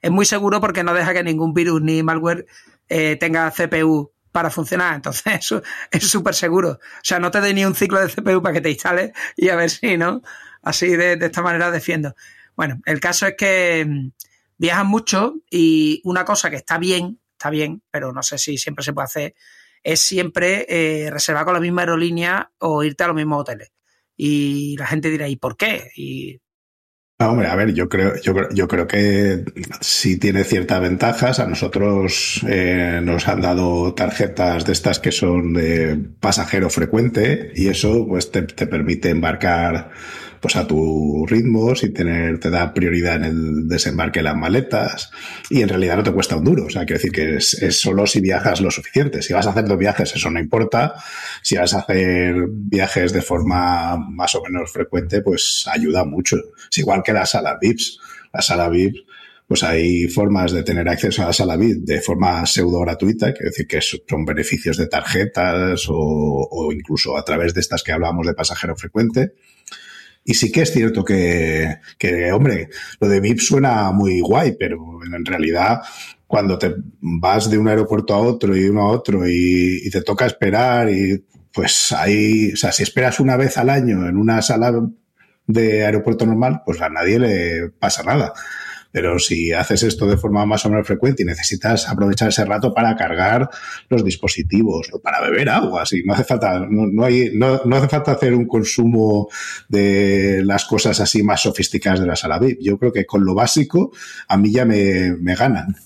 Es 0.00 0.10
muy 0.10 0.24
seguro 0.24 0.60
porque 0.60 0.82
no 0.82 0.94
deja 0.94 1.12
que 1.12 1.22
ningún 1.22 1.54
virus 1.54 1.82
ni 1.82 2.02
malware 2.02 2.46
eh, 2.88 3.16
tenga 3.16 3.50
CPU 3.50 4.12
para 4.32 4.50
funcionar. 4.50 4.94
Entonces, 4.94 5.24
eso 5.40 5.62
es 5.90 6.08
súper 6.08 6.34
seguro. 6.34 6.70
O 6.70 6.80
sea, 7.02 7.18
no 7.18 7.30
te 7.30 7.40
dé 7.40 7.54
ni 7.54 7.64
un 7.64 7.74
ciclo 7.74 8.00
de 8.00 8.08
CPU 8.08 8.42
para 8.42 8.54
que 8.54 8.60
te 8.60 8.70
instales 8.70 9.12
y 9.36 9.48
a 9.48 9.56
ver 9.56 9.70
si, 9.70 9.96
¿no? 9.96 10.22
Así 10.62 10.88
de, 10.96 11.12
esta 11.20 11.42
manera 11.42 11.70
defiendo. 11.70 12.14
Bueno, 12.56 12.80
el 12.86 13.00
caso 13.00 13.26
es 13.26 13.34
que 13.36 13.86
mm, 13.88 14.10
viajan 14.58 14.86
mucho 14.86 15.34
y 15.50 16.00
una 16.04 16.24
cosa 16.24 16.50
que 16.50 16.56
está 16.56 16.78
bien, 16.78 17.20
está 17.32 17.50
bien, 17.50 17.82
pero 17.90 18.12
no 18.12 18.22
sé 18.22 18.38
si 18.38 18.58
siempre 18.58 18.84
se 18.84 18.92
puede 18.92 19.04
hacer, 19.04 19.34
es 19.88 20.00
siempre 20.00 20.66
eh, 20.68 21.10
reservar 21.10 21.46
con 21.46 21.54
la 21.54 21.60
misma 21.60 21.80
aerolínea 21.80 22.52
o 22.58 22.84
irte 22.84 23.04
a 23.04 23.06
los 23.06 23.16
mismos 23.16 23.40
hoteles. 23.40 23.72
Y 24.16 24.76
la 24.76 24.86
gente 24.86 25.10
dirá, 25.10 25.28
¿y 25.28 25.36
por 25.36 25.56
qué? 25.56 25.90
Y 25.96 26.40
hombre, 27.20 27.48
a 27.48 27.56
ver, 27.56 27.72
yo 27.72 27.88
creo, 27.88 28.12
yo, 28.20 28.34
yo 28.50 28.68
creo 28.68 28.86
que 28.86 29.44
sí 29.80 30.18
tiene 30.18 30.44
ciertas 30.44 30.82
ventajas. 30.82 31.40
A 31.40 31.46
nosotros 31.46 32.40
eh, 32.46 33.00
nos 33.02 33.28
han 33.28 33.40
dado 33.40 33.94
tarjetas 33.94 34.66
de 34.66 34.72
estas 34.72 34.98
que 34.98 35.10
son 35.10 35.54
de 35.54 35.96
pasajero 36.20 36.68
frecuente 36.68 37.50
y 37.54 37.68
eso 37.68 38.06
pues 38.06 38.30
te 38.30 38.42
permite 38.42 39.08
embarcar 39.08 39.90
pues 40.40 40.56
a 40.56 40.66
tu 40.66 41.26
ritmo, 41.26 41.74
sin 41.74 41.92
tener, 41.92 42.38
te 42.38 42.50
da 42.50 42.72
prioridad 42.72 43.16
en 43.16 43.24
el 43.24 43.68
desembarque 43.68 44.20
de 44.20 44.24
las 44.24 44.36
maletas 44.36 45.10
y 45.50 45.62
en 45.62 45.68
realidad 45.68 45.96
no 45.96 46.02
te 46.02 46.12
cuesta 46.12 46.36
un 46.36 46.44
duro. 46.44 46.66
O 46.66 46.70
sea, 46.70 46.84
quiero 46.84 46.98
decir 46.98 47.12
que 47.12 47.36
es, 47.36 47.80
solo 47.80 48.06
si 48.06 48.20
viajas 48.20 48.60
lo 48.60 48.70
suficiente. 48.70 49.22
Si 49.22 49.32
vas 49.32 49.46
a 49.46 49.50
hacer 49.50 49.66
dos 49.66 49.78
viajes, 49.78 50.14
eso 50.14 50.30
no 50.30 50.40
importa. 50.40 50.94
Si 51.42 51.56
vas 51.56 51.74
a 51.74 51.80
hacer 51.80 52.34
viajes 52.48 53.12
de 53.12 53.22
forma 53.22 53.96
más 53.96 54.34
o 54.34 54.42
menos 54.42 54.70
frecuente, 54.72 55.22
pues 55.22 55.64
ayuda 55.70 56.04
mucho. 56.04 56.36
Es 56.70 56.78
igual 56.78 57.02
que 57.02 57.12
la 57.12 57.26
sala 57.26 57.58
VIPs. 57.60 57.98
La 58.32 58.40
sala 58.40 58.68
VIPs 58.68 59.04
pues 59.48 59.62
hay 59.62 60.08
formas 60.08 60.52
de 60.52 60.62
tener 60.62 60.86
acceso 60.90 61.22
a 61.22 61.26
la 61.26 61.32
sala 61.32 61.56
VIP 61.56 61.78
de 61.78 62.02
forma 62.02 62.44
pseudo 62.44 62.80
gratuita, 62.80 63.32
quiero 63.32 63.48
decir 63.48 63.66
que 63.66 63.80
son 63.80 64.26
beneficios 64.26 64.76
de 64.76 64.88
tarjetas 64.88 65.88
o, 65.88 65.94
o, 65.96 66.70
incluso 66.70 67.16
a 67.16 67.24
través 67.24 67.54
de 67.54 67.60
estas 67.60 67.82
que 67.82 67.92
hablamos 67.92 68.26
de 68.26 68.34
pasajero 68.34 68.76
frecuente 68.76 69.32
Y 70.28 70.34
sí 70.34 70.52
que 70.52 70.60
es 70.60 70.72
cierto 70.74 71.02
que, 71.06 71.78
que, 71.96 72.30
hombre, 72.32 72.68
lo 73.00 73.08
de 73.08 73.18
VIP 73.18 73.38
suena 73.38 73.90
muy 73.92 74.20
guay, 74.20 74.56
pero 74.58 75.00
en 75.02 75.24
realidad 75.24 75.80
cuando 76.26 76.58
te 76.58 76.74
vas 77.00 77.48
de 77.48 77.56
un 77.56 77.66
aeropuerto 77.66 78.12
a 78.12 78.18
otro 78.18 78.54
y 78.54 78.66
uno 78.68 78.82
a 78.82 78.90
otro 78.90 79.26
y, 79.26 79.80
y 79.82 79.88
te 79.88 80.02
toca 80.02 80.26
esperar 80.26 80.90
y 80.90 81.24
pues 81.50 81.92
ahí, 81.92 82.52
o 82.52 82.56
sea, 82.58 82.72
si 82.72 82.82
esperas 82.82 83.20
una 83.20 83.38
vez 83.38 83.56
al 83.56 83.70
año 83.70 84.06
en 84.06 84.18
una 84.18 84.42
sala 84.42 84.70
de 85.46 85.86
aeropuerto 85.86 86.26
normal, 86.26 86.60
pues 86.66 86.82
a 86.82 86.90
nadie 86.90 87.18
le 87.18 87.70
pasa 87.70 88.02
nada. 88.02 88.34
Pero 88.90 89.18
si 89.18 89.52
haces 89.52 89.82
esto 89.82 90.06
de 90.06 90.16
forma 90.16 90.46
más 90.46 90.64
o 90.64 90.70
menos 90.70 90.86
frecuente 90.86 91.22
y 91.22 91.26
necesitas 91.26 91.88
aprovechar 91.88 92.28
ese 92.28 92.44
rato 92.44 92.72
para 92.72 92.96
cargar 92.96 93.48
los 93.88 94.04
dispositivos 94.04 94.88
o 94.92 95.00
para 95.00 95.20
beber 95.20 95.50
agua, 95.50 95.82
así 95.82 96.02
no 96.04 96.14
hace 96.14 96.24
falta, 96.24 96.66
no, 96.68 97.04
hay, 97.04 97.30
no, 97.34 97.60
no, 97.64 97.76
hace 97.76 97.88
falta 97.88 98.12
hacer 98.12 98.34
un 98.34 98.46
consumo 98.46 99.28
de 99.68 100.42
las 100.44 100.64
cosas 100.64 101.00
así 101.00 101.22
más 101.22 101.42
sofisticadas 101.42 102.00
de 102.00 102.06
la 102.06 102.16
sala 102.16 102.38
VIP. 102.38 102.60
Yo 102.62 102.78
creo 102.78 102.92
que 102.92 103.04
con 103.04 103.24
lo 103.24 103.34
básico 103.34 103.92
a 104.26 104.36
mí 104.36 104.52
ya 104.52 104.64
me, 104.64 105.12
me 105.20 105.34
ganan. 105.34 105.76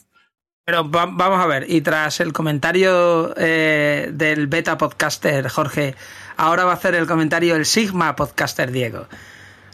Pero 0.65 0.85
vamos 0.85 1.41
a 1.41 1.47
ver, 1.47 1.67
y 1.69 1.81
tras 1.81 2.21
el 2.21 2.33
comentario 2.33 3.35
eh, 3.37 4.11
del 4.13 4.47
beta 4.47 4.79
podcaster 4.79 5.49
Jorge, 5.49 5.97
ahora 6.37 6.65
va 6.65 6.71
a 6.71 6.75
hacer 6.75 6.95
el 6.95 7.09
comentario 7.09 7.57
el 7.57 7.67
Sigma 7.67 8.15
podcaster 8.15 8.71
Diego. 8.71 9.09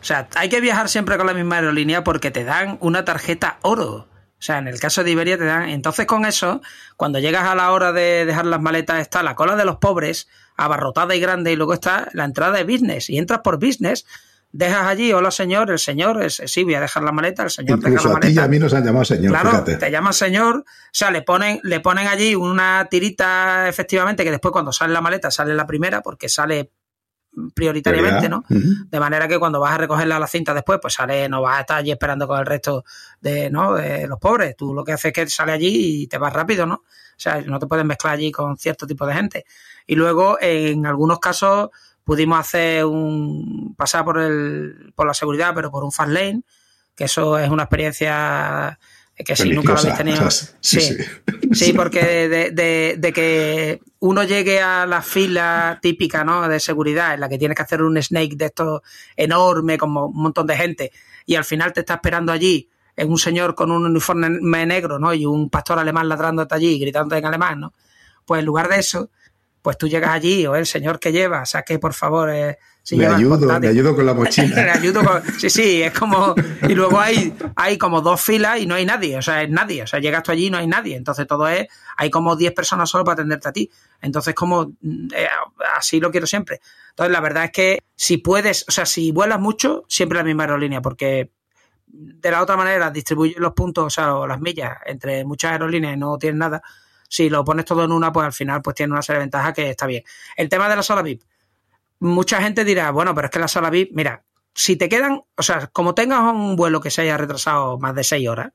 O 0.01 0.05
sea, 0.05 0.29
hay 0.37 0.49
que 0.49 0.61
viajar 0.61 0.89
siempre 0.89 1.17
con 1.17 1.27
la 1.27 1.35
misma 1.35 1.57
aerolínea 1.57 2.05
porque 2.05 2.31
te 2.31 2.45
dan 2.45 2.79
una 2.81 3.05
tarjeta 3.05 3.59
oro. 3.63 4.09
O 4.39 4.43
sea, 4.43 4.59
en 4.59 4.69
el 4.69 4.79
caso 4.79 5.03
de 5.03 5.11
Iberia 5.11 5.37
te 5.37 5.45
dan. 5.45 5.69
Entonces, 5.69 6.07
con 6.07 6.25
eso, 6.25 6.61
cuando 6.97 7.19
llegas 7.19 7.45
a 7.45 7.57
la 7.57 7.73
hora 7.73 7.93
de 7.93 8.25
dejar 8.25 8.47
las 8.47 8.61
maletas, 8.61 9.01
está 9.01 9.23
la 9.25 9.35
cola 9.35 9.57
de 9.57 9.65
los 9.65 9.77
pobres, 9.79 10.29
abarrotada 10.57 11.17
y 11.17 11.21
grande, 11.21 11.53
y 11.53 11.57
luego 11.57 11.75
está 11.75 12.09
la 12.13 12.25
entrada 12.25 12.57
de 12.57 12.65
business. 12.65 13.11
Y 13.11 13.19
entras 13.19 13.41
por 13.41 13.59
business, 13.59 14.07
dejas 14.53 14.87
allí, 14.87 15.13
hola 15.13 15.33
señor, 15.33 15.71
el 15.73 15.81
señor, 15.81 16.23
es, 16.23 16.41
sí, 16.47 16.63
voy 16.63 16.75
a 16.75 16.81
dejar 16.81 17.03
la 17.03 17.11
maleta, 17.11 17.43
el 17.43 17.51
señor 17.51 17.79
Incluso 17.79 18.09
deja 18.09 18.09
la 18.09 18.17
a 18.17 18.21
ti 18.21 18.29
y 18.29 18.39
a 18.39 18.47
mí 18.47 18.59
nos 18.61 18.73
han 18.75 18.85
llamado 18.85 19.05
señor. 19.05 19.33
Claro, 19.33 19.51
fíjate. 19.51 19.77
te 19.77 19.91
llaman 19.91 20.13
señor, 20.13 20.57
o 20.59 20.65
sea, 20.93 21.11
le 21.11 21.23
ponen, 21.23 21.61
le 21.65 21.81
ponen 21.81 22.07
allí 22.07 22.37
una 22.37 22.87
tirita, 22.89 23.69
efectivamente, 23.69 24.23
que 24.23 24.31
después 24.31 24.53
cuando 24.53 24.73
sale 24.73 24.93
la 24.93 25.01
maleta 25.01 25.33
sale 25.33 25.55
la 25.55 25.67
primera, 25.67 26.01
porque 26.01 26.29
sale 26.29 26.71
prioritariamente, 27.55 28.29
¿no? 28.29 28.45
Uh 28.49 28.55
-huh. 28.55 28.89
De 28.89 29.01
manera 29.01 29.29
que 29.29 29.39
cuando 29.39 29.61
vas 29.61 29.73
a 29.73 29.79
recogerla 29.79 30.17
a 30.17 30.21
la 30.21 30.27
cinta 30.27 30.55
después, 30.55 30.79
pues 30.81 30.95
sale, 30.95 31.29
no 31.29 31.43
vas 31.43 31.59
a 31.59 31.61
estar 31.61 31.79
allí 31.79 31.91
esperando 31.91 32.27
con 32.27 32.39
el 32.39 32.47
resto 32.47 32.85
de, 33.21 33.51
¿no? 33.51 33.75
de 33.75 34.07
los 34.07 34.19
pobres. 34.19 34.57
Tú 34.57 34.75
lo 34.75 34.85
que 34.85 34.93
haces 34.93 35.07
es 35.07 35.13
que 35.13 35.29
sale 35.29 35.53
allí 35.53 36.03
y 36.03 36.07
te 36.07 36.19
vas 36.19 36.33
rápido, 36.33 36.67
¿no? 36.67 36.75
O 36.75 37.21
sea, 37.21 37.41
no 37.43 37.59
te 37.59 37.67
puedes 37.67 37.85
mezclar 37.85 38.15
allí 38.15 38.31
con 38.31 38.57
cierto 38.57 38.87
tipo 38.87 39.07
de 39.07 39.15
gente. 39.15 39.45
Y 39.87 39.97
luego, 39.97 40.39
en 40.41 40.87
algunos 40.87 41.19
casos, 41.19 41.71
pudimos 42.05 42.39
hacer 42.39 42.85
un 42.85 43.75
pasar 43.77 44.05
por 44.05 44.19
el 44.21 44.93
por 44.95 45.07
la 45.07 45.15
seguridad, 45.15 45.53
pero 45.55 45.71
por 45.71 45.85
un 45.85 45.93
fast 45.93 46.11
lane, 46.11 46.43
que 46.95 47.05
eso 47.05 47.39
es 47.39 47.51
una 47.51 47.65
experiencia 47.65 48.79
que 49.25 49.37
si 49.37 49.51
nunca 49.51 49.73
lo 49.73 49.79
habéis 49.79 49.97
tenido. 49.97 50.31
Sí, 50.31 50.47
sí, 50.61 50.81
sí. 50.81 51.05
sí 51.53 51.73
porque 51.73 52.29
de, 52.29 52.51
de, 52.51 52.97
de, 52.99 53.13
que 53.13 53.81
uno 54.01 54.23
llegue 54.23 54.61
a 54.61 54.87
la 54.87 55.03
fila 55.03 55.79
típica 55.83 56.25
¿no? 56.25 56.49
de 56.49 56.61
seguridad, 56.61 57.15
en 57.15 57.21
la 57.21 57.29
que 57.29 57.39
tienes 57.39 57.57
que 57.57 57.63
hacer 57.63 57.83
un 57.83 58.01
snake 58.01 58.37
de 58.37 58.47
esto 58.47 58.83
enorme, 59.17 59.77
como 59.77 60.07
un 60.07 60.23
montón 60.23 60.47
de 60.47 60.57
gente, 60.57 60.93
y 61.27 61.35
al 61.35 61.45
final 61.45 61.73
te 61.73 61.81
está 61.81 61.95
esperando 61.95 62.33
allí 62.33 62.69
un 63.07 63.19
señor 63.19 63.55
con 63.55 63.71
un 63.71 63.87
uniforme 63.87 64.67
negro 64.67 64.99
¿no? 64.99 65.15
y 65.15 65.25
un 65.25 65.51
pastor 65.51 65.79
alemán 65.79 66.09
ladrando 66.09 66.47
allí 66.51 66.75
y 66.75 66.79
gritando 66.81 67.15
en 67.15 67.25
alemán, 67.25 67.61
¿no? 67.61 67.75
Pues 68.25 68.41
en 68.41 68.47
lugar 68.47 68.69
de 68.69 68.79
eso, 68.79 69.11
pues 69.63 69.79
tú 69.79 69.89
llegas 69.89 70.11
allí 70.11 70.47
o 70.47 70.57
el 70.57 70.67
señor 70.67 70.99
que 70.99 71.13
lleva, 71.13 71.47
saque 71.47 71.79
por 71.79 71.95
favor. 71.95 72.31
Eh, 72.31 72.59
si 72.89 72.97
le 72.97 73.07
ayudo, 73.07 73.59
le 73.59 73.69
ayudo 73.69 73.95
con 73.95 74.07
la 74.07 74.15
mochila. 74.15 74.65
le 74.65 74.71
ayudo 74.71 75.05
con, 75.05 75.23
sí, 75.39 75.51
sí, 75.51 75.83
es 75.83 75.93
como. 75.93 76.35
Y 76.67 76.75
luego 76.75 76.99
hay, 76.99 77.35
hay 77.55 77.77
como 77.77 78.01
dos 78.01 78.19
filas 78.19 78.61
y 78.61 78.67
no 78.67 78.77
hay 78.77 78.87
nadie, 78.87 79.19
o 79.19 79.21
sea, 79.21 79.43
es 79.43 79.51
nadie. 79.51 79.83
O 79.83 79.87
sea, 79.87 80.01
llegas 80.01 80.23
tú 80.23 80.33
allí 80.33 80.47
y 80.47 80.51
no 80.51 80.57
hay 80.57 80.67
nadie. 80.67 80.97
Entonces 80.97 81.27
todo 81.27 81.47
es. 81.49 81.67
Hay 81.99 82.09
como 82.09 82.35
10 82.35 82.55
personas 82.55 82.89
solo 82.89 83.05
para 83.05 83.13
atenderte 83.13 83.47
a 83.47 83.53
ti. 83.53 83.71
Entonces, 84.01 84.35
como. 84.35 84.73
Eh, 85.15 85.29
así 85.77 86.01
lo 86.01 86.11
quiero 86.11 86.27
siempre. 86.27 86.63
Entonces, 86.89 87.13
la 87.13 87.21
verdad 87.21 87.45
es 87.45 87.51
que 87.51 87.83
si 87.95 88.17
puedes, 88.17 88.65
o 88.67 88.73
sea, 88.73 88.87
si 88.87 89.13
vuelas 89.13 89.39
mucho, 89.39 89.85
siempre 89.87 90.17
la 90.17 90.25
misma 90.25 90.45
aerolínea, 90.45 90.81
porque 90.81 91.31
de 91.87 92.31
la 92.31 92.41
otra 92.41 92.57
manera 92.57 92.91
distribuir 92.91 93.39
los 93.39 93.53
puntos, 93.53 93.85
o 93.85 93.91
sea, 93.91 94.15
o 94.15 94.27
las 94.27 94.41
millas 94.41 94.79
entre 94.87 95.27
muchas 95.27 95.53
aerolíneas 95.53 95.93
y 95.93 95.99
no 95.99 96.17
tienes 96.17 96.39
nada 96.39 96.63
si 97.07 97.29
lo 97.29 97.45
pones 97.45 97.65
todo 97.65 97.85
en 97.85 97.93
una, 97.93 98.13
pues 98.13 98.27
al 98.27 98.33
final 98.33 98.63
pues 98.63 98.77
tiene 98.77 98.93
una 98.93 99.03
serie 99.03 99.19
de 99.19 99.25
ventajas 99.25 99.55
que 99.55 99.71
está 99.71 99.87
bien. 99.87 100.05
El 100.37 100.49
tema 100.49 100.69
de 100.69 100.77
la 100.77 100.83
sala 100.83 101.03
VIP. 101.03 101.23
Mucha 102.01 102.41
gente 102.43 102.65
dirá, 102.65 102.91
bueno, 102.91 103.15
pero 103.15 103.27
es 103.27 103.31
que 103.31 103.39
la 103.39 103.49
sala 103.49 103.71
VIP, 103.71 103.93
mira, 103.95 104.25
si 104.55 104.77
te 104.77 104.89
quedan, 104.89 105.23
o 105.37 105.43
sea, 105.43 105.69
como 105.69 105.95
tengas 105.95 106.21
un 106.21 106.57
vuelo 106.57 106.81
que 106.81 106.91
se 106.91 107.03
haya 107.03 107.17
retrasado 107.17 107.79
más 107.79 107.95
de 107.95 108.05
seis 108.05 108.29
horas, 108.29 108.53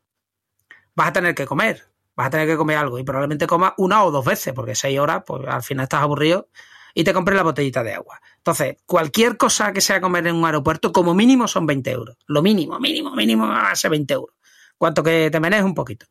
vas 0.96 1.08
a 1.08 1.14
tener 1.14 1.36
que 1.36 1.46
comer, 1.46 1.84
vas 2.16 2.28
a 2.28 2.30
tener 2.30 2.48
que 2.48 2.58
comer 2.58 2.78
algo 2.78 3.00
y 3.00 3.04
probablemente 3.04 3.48
comas 3.48 3.74
una 3.78 4.04
o 4.04 4.12
dos 4.12 4.26
veces, 4.26 4.54
porque 4.54 4.76
seis 4.76 5.00
horas, 5.00 5.24
pues 5.26 5.48
al 5.48 5.64
final 5.64 5.84
estás 5.84 6.02
aburrido 6.02 6.50
y 6.94 7.04
te 7.04 7.14
compres 7.14 7.36
la 7.36 7.44
botellita 7.44 7.84
de 7.84 7.94
agua. 7.94 8.22
Entonces, 8.38 8.78
cualquier 8.86 9.38
cosa 9.38 9.74
que 9.74 9.82
sea 9.82 10.02
comer 10.02 10.28
en 10.28 10.36
un 10.36 10.46
aeropuerto, 10.46 10.92
como 10.92 11.14
mínimo 11.14 11.48
son 11.48 11.66
20 11.66 11.92
euros. 11.92 12.18
Lo 12.28 12.42
mínimo, 12.42 12.80
mínimo, 12.80 13.16
mínimo 13.16 13.52
ser 13.74 13.92
20 13.92 14.14
euros. 14.14 14.36
Cuanto 14.78 15.02
que 15.04 15.30
te 15.32 15.40
menees 15.40 15.64
un 15.64 15.74
poquito. 15.74 16.06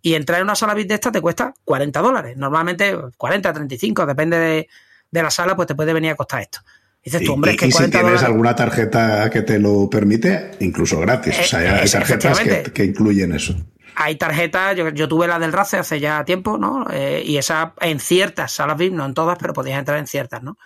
Y 0.00 0.14
entrar 0.14 0.38
en 0.38 0.44
una 0.44 0.54
sala 0.54 0.74
VIP 0.74 0.88
de 0.88 0.94
esta 0.94 1.10
te 1.10 1.20
cuesta 1.20 1.54
40 1.64 2.00
dólares. 2.00 2.36
Normalmente 2.36 2.96
40, 3.16 3.52
35, 3.52 4.06
depende 4.06 4.38
de, 4.38 4.68
de 5.10 5.22
la 5.22 5.30
sala, 5.30 5.56
pues 5.56 5.66
te 5.66 5.74
puede 5.74 5.92
venir 5.92 6.12
a 6.12 6.14
costar 6.14 6.42
esto. 6.42 6.60
Y 7.08 7.10
dices 7.10 7.24
tú, 7.24 7.32
hombre, 7.32 7.52
y, 7.52 7.54
es 7.54 7.60
que 7.60 7.66
y 7.68 7.72
40 7.72 7.84
si 7.86 7.90
tienes 7.90 8.02
dólares... 8.02 8.22
alguna 8.28 8.54
tarjeta 8.54 9.30
que 9.30 9.42
te 9.42 9.58
lo 9.58 9.88
permite, 9.88 10.50
incluso 10.60 11.00
gratis. 11.00 11.38
Eh, 11.38 11.42
o 11.42 11.44
sea, 11.44 11.74
hay 11.76 11.84
es, 11.84 11.92
tarjetas 11.92 12.40
que, 12.40 12.62
que, 12.64 12.84
incluyen 12.84 13.32
eso. 13.32 13.54
Hay 13.94 14.16
tarjetas, 14.16 14.76
yo, 14.76 14.90
yo, 14.90 15.08
tuve 15.08 15.26
la 15.26 15.38
del 15.38 15.52
RACE 15.52 15.78
hace 15.78 16.00
ya 16.00 16.24
tiempo, 16.24 16.58
¿no? 16.58 16.86
Eh, 16.92 17.22
y 17.24 17.38
esa 17.38 17.72
en 17.80 17.98
ciertas 17.98 18.52
salas 18.52 18.76
VIP, 18.76 18.92
no 18.92 19.06
en 19.06 19.14
todas, 19.14 19.38
pero 19.38 19.54
podías 19.54 19.78
entrar 19.78 19.98
en 19.98 20.06
ciertas, 20.06 20.42
¿no? 20.42 20.58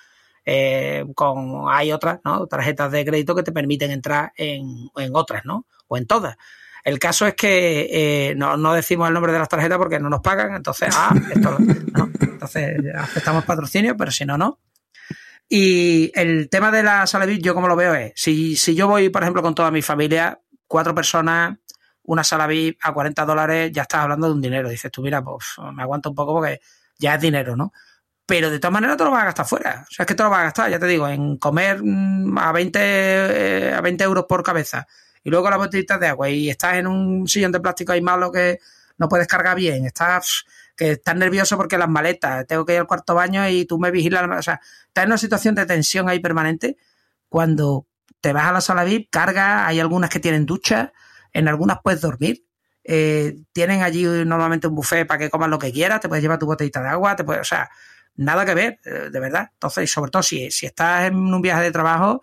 Eh, 0.45 1.05
con, 1.15 1.67
hay 1.69 1.93
otras, 1.93 2.19
¿no? 2.25 2.47
Tarjetas 2.47 2.91
de 2.91 3.05
crédito 3.05 3.35
que 3.35 3.45
te 3.45 3.53
permiten 3.53 3.93
entrar 3.93 4.33
en, 4.37 4.91
en 4.97 5.15
otras, 5.15 5.45
¿no? 5.45 5.67
O 5.87 5.97
en 5.97 6.07
todas. 6.07 6.37
El 6.83 6.99
caso 6.99 7.27
es 7.27 7.35
que 7.35 7.89
eh, 7.93 8.35
no, 8.35 8.57
no, 8.57 8.73
decimos 8.73 9.07
el 9.07 9.15
nombre 9.15 9.33
de 9.33 9.39
las 9.39 9.49
tarjetas 9.49 9.79
porque 9.79 10.01
no 10.01 10.11
nos 10.11 10.21
pagan, 10.21 10.55
entonces, 10.55 10.93
ah, 10.93 11.15
esto, 11.33 11.57
no. 11.93 12.11
entonces 12.21 12.77
aceptamos 12.97 13.45
patrocinio, 13.45 13.97
pero 13.97 14.11
si 14.11 14.25
no, 14.25 14.37
no. 14.37 14.59
Y 15.49 16.11
el 16.15 16.49
tema 16.49 16.71
de 16.71 16.83
la 16.83 17.07
sala 17.07 17.27
VIP, 17.27 17.43
yo 17.43 17.55
como 17.55 17.69
lo 17.69 17.77
veo 17.77 17.95
es, 17.95 18.13
si, 18.17 18.57
si 18.57 18.75
yo 18.75 18.89
voy, 18.89 19.11
por 19.11 19.23
ejemplo, 19.23 19.43
con 19.43 19.55
toda 19.55 19.71
mi 19.71 19.83
familia, 19.83 20.41
cuatro 20.67 20.95
personas, 20.95 21.59
una 22.05 22.25
sala 22.25 22.47
VIP 22.47 22.79
a 22.83 22.93
40 22.93 23.25
dólares, 23.25 23.71
ya 23.73 23.83
estás 23.83 24.01
hablando 24.01 24.27
de 24.29 24.33
un 24.33 24.41
dinero. 24.41 24.69
Dices 24.69 24.91
tú, 24.91 25.03
mira, 25.03 25.23
pues 25.23 25.45
me 25.75 25.83
aguanto 25.83 26.11
un 26.11 26.15
poco 26.15 26.35
porque 26.35 26.61
ya 26.99 27.15
es 27.17 27.21
dinero, 27.21 27.57
¿no? 27.57 27.73
Pero 28.27 28.51
de 28.51 28.59
todas 28.59 28.73
maneras 28.73 28.97
te 28.97 29.05
lo 29.05 29.11
vas 29.11 29.23
a 29.23 29.27
gastar 29.27 29.47
fuera. 29.47 29.85
O 29.89 29.93
sea, 29.93 30.05
es 30.05 30.07
que 30.07 30.15
te 30.15 30.23
lo 30.23 30.31
vas 30.31 30.41
a 30.41 30.45
gastar, 30.45 30.71
ya 30.71 30.79
te 30.79 30.87
digo, 30.87 31.09
en 31.09 31.37
comer 31.37 31.83
a 32.39 32.53
20, 32.53 32.79
eh, 32.81 33.75
a 33.75 33.81
20 33.81 34.05
euros 34.05 34.25
por 34.29 34.43
cabeza 34.43 34.87
y 35.25 35.31
luego 35.31 35.51
las 35.51 35.59
botellitas 35.59 36.01
de 36.01 36.09
agua 36.09 36.31
y 36.31 36.51
estás 36.51 36.75
en 36.75 36.87
un 36.87 37.29
sillón 37.29 37.53
de 37.53 37.61
plástico 37.61 37.93
ahí 37.93 38.01
malo 38.01 38.33
que 38.33 38.59
no 38.99 39.09
puedes 39.09 39.27
cargar 39.27 39.57
bien, 39.57 39.87
estás 39.87 40.45
que 40.83 40.93
estás 40.93 41.15
nervioso 41.15 41.57
porque 41.57 41.79
las 41.79 41.89
maletas, 41.89 42.45
tengo 42.49 42.67
que 42.67 42.73
ir 42.73 42.81
al 42.81 42.89
cuarto 42.89 43.15
baño 43.15 43.49
y 43.49 43.65
tú 43.67 43.79
me 43.79 43.93
vigilas, 43.93 44.29
o 44.29 44.43
sea, 44.43 44.61
estás 44.89 45.05
en 45.05 45.11
una 45.11 45.19
situación 45.19 45.55
de 45.55 45.65
tensión 45.65 46.09
ahí 46.09 46.19
permanente 46.19 46.77
cuando 47.29 47.87
te 48.21 48.33
vas 48.33 48.47
a 48.47 48.53
la 48.53 48.61
sala 48.61 48.83
VIP, 48.83 49.09
carga, 49.09 49.65
hay 49.67 49.79
algunas 49.79 50.11
que 50.11 50.19
tienen 50.19 50.45
ducha, 50.45 50.93
en 51.33 51.47
algunas 51.47 51.79
puedes 51.85 52.01
dormir, 52.01 52.45
eh, 52.83 53.37
tienen 53.53 53.83
allí 53.83 54.03
normalmente 54.03 54.67
un 54.67 54.75
buffet 54.75 55.07
para 55.07 55.19
que 55.19 55.31
comas 55.31 55.49
lo 55.51 55.59
que 55.61 55.73
quieras, 55.73 56.01
te 56.01 56.09
puedes 56.09 56.23
llevar 56.23 56.41
tu 56.41 56.47
botellita 56.47 56.83
de 56.83 56.89
agua, 56.89 57.15
te 57.15 57.23
puedes, 57.23 57.43
o 57.43 57.45
sea, 57.45 57.71
nada 58.17 58.45
que 58.45 58.55
ver, 58.55 58.81
de 58.83 59.21
verdad. 59.21 59.51
Entonces, 59.53 59.89
sobre 59.89 60.11
todo 60.11 60.25
si, 60.25 60.51
si 60.51 60.67
estás 60.67 61.07
en 61.07 61.15
un 61.15 61.41
viaje 61.41 61.63
de 61.63 61.71
trabajo, 61.71 62.21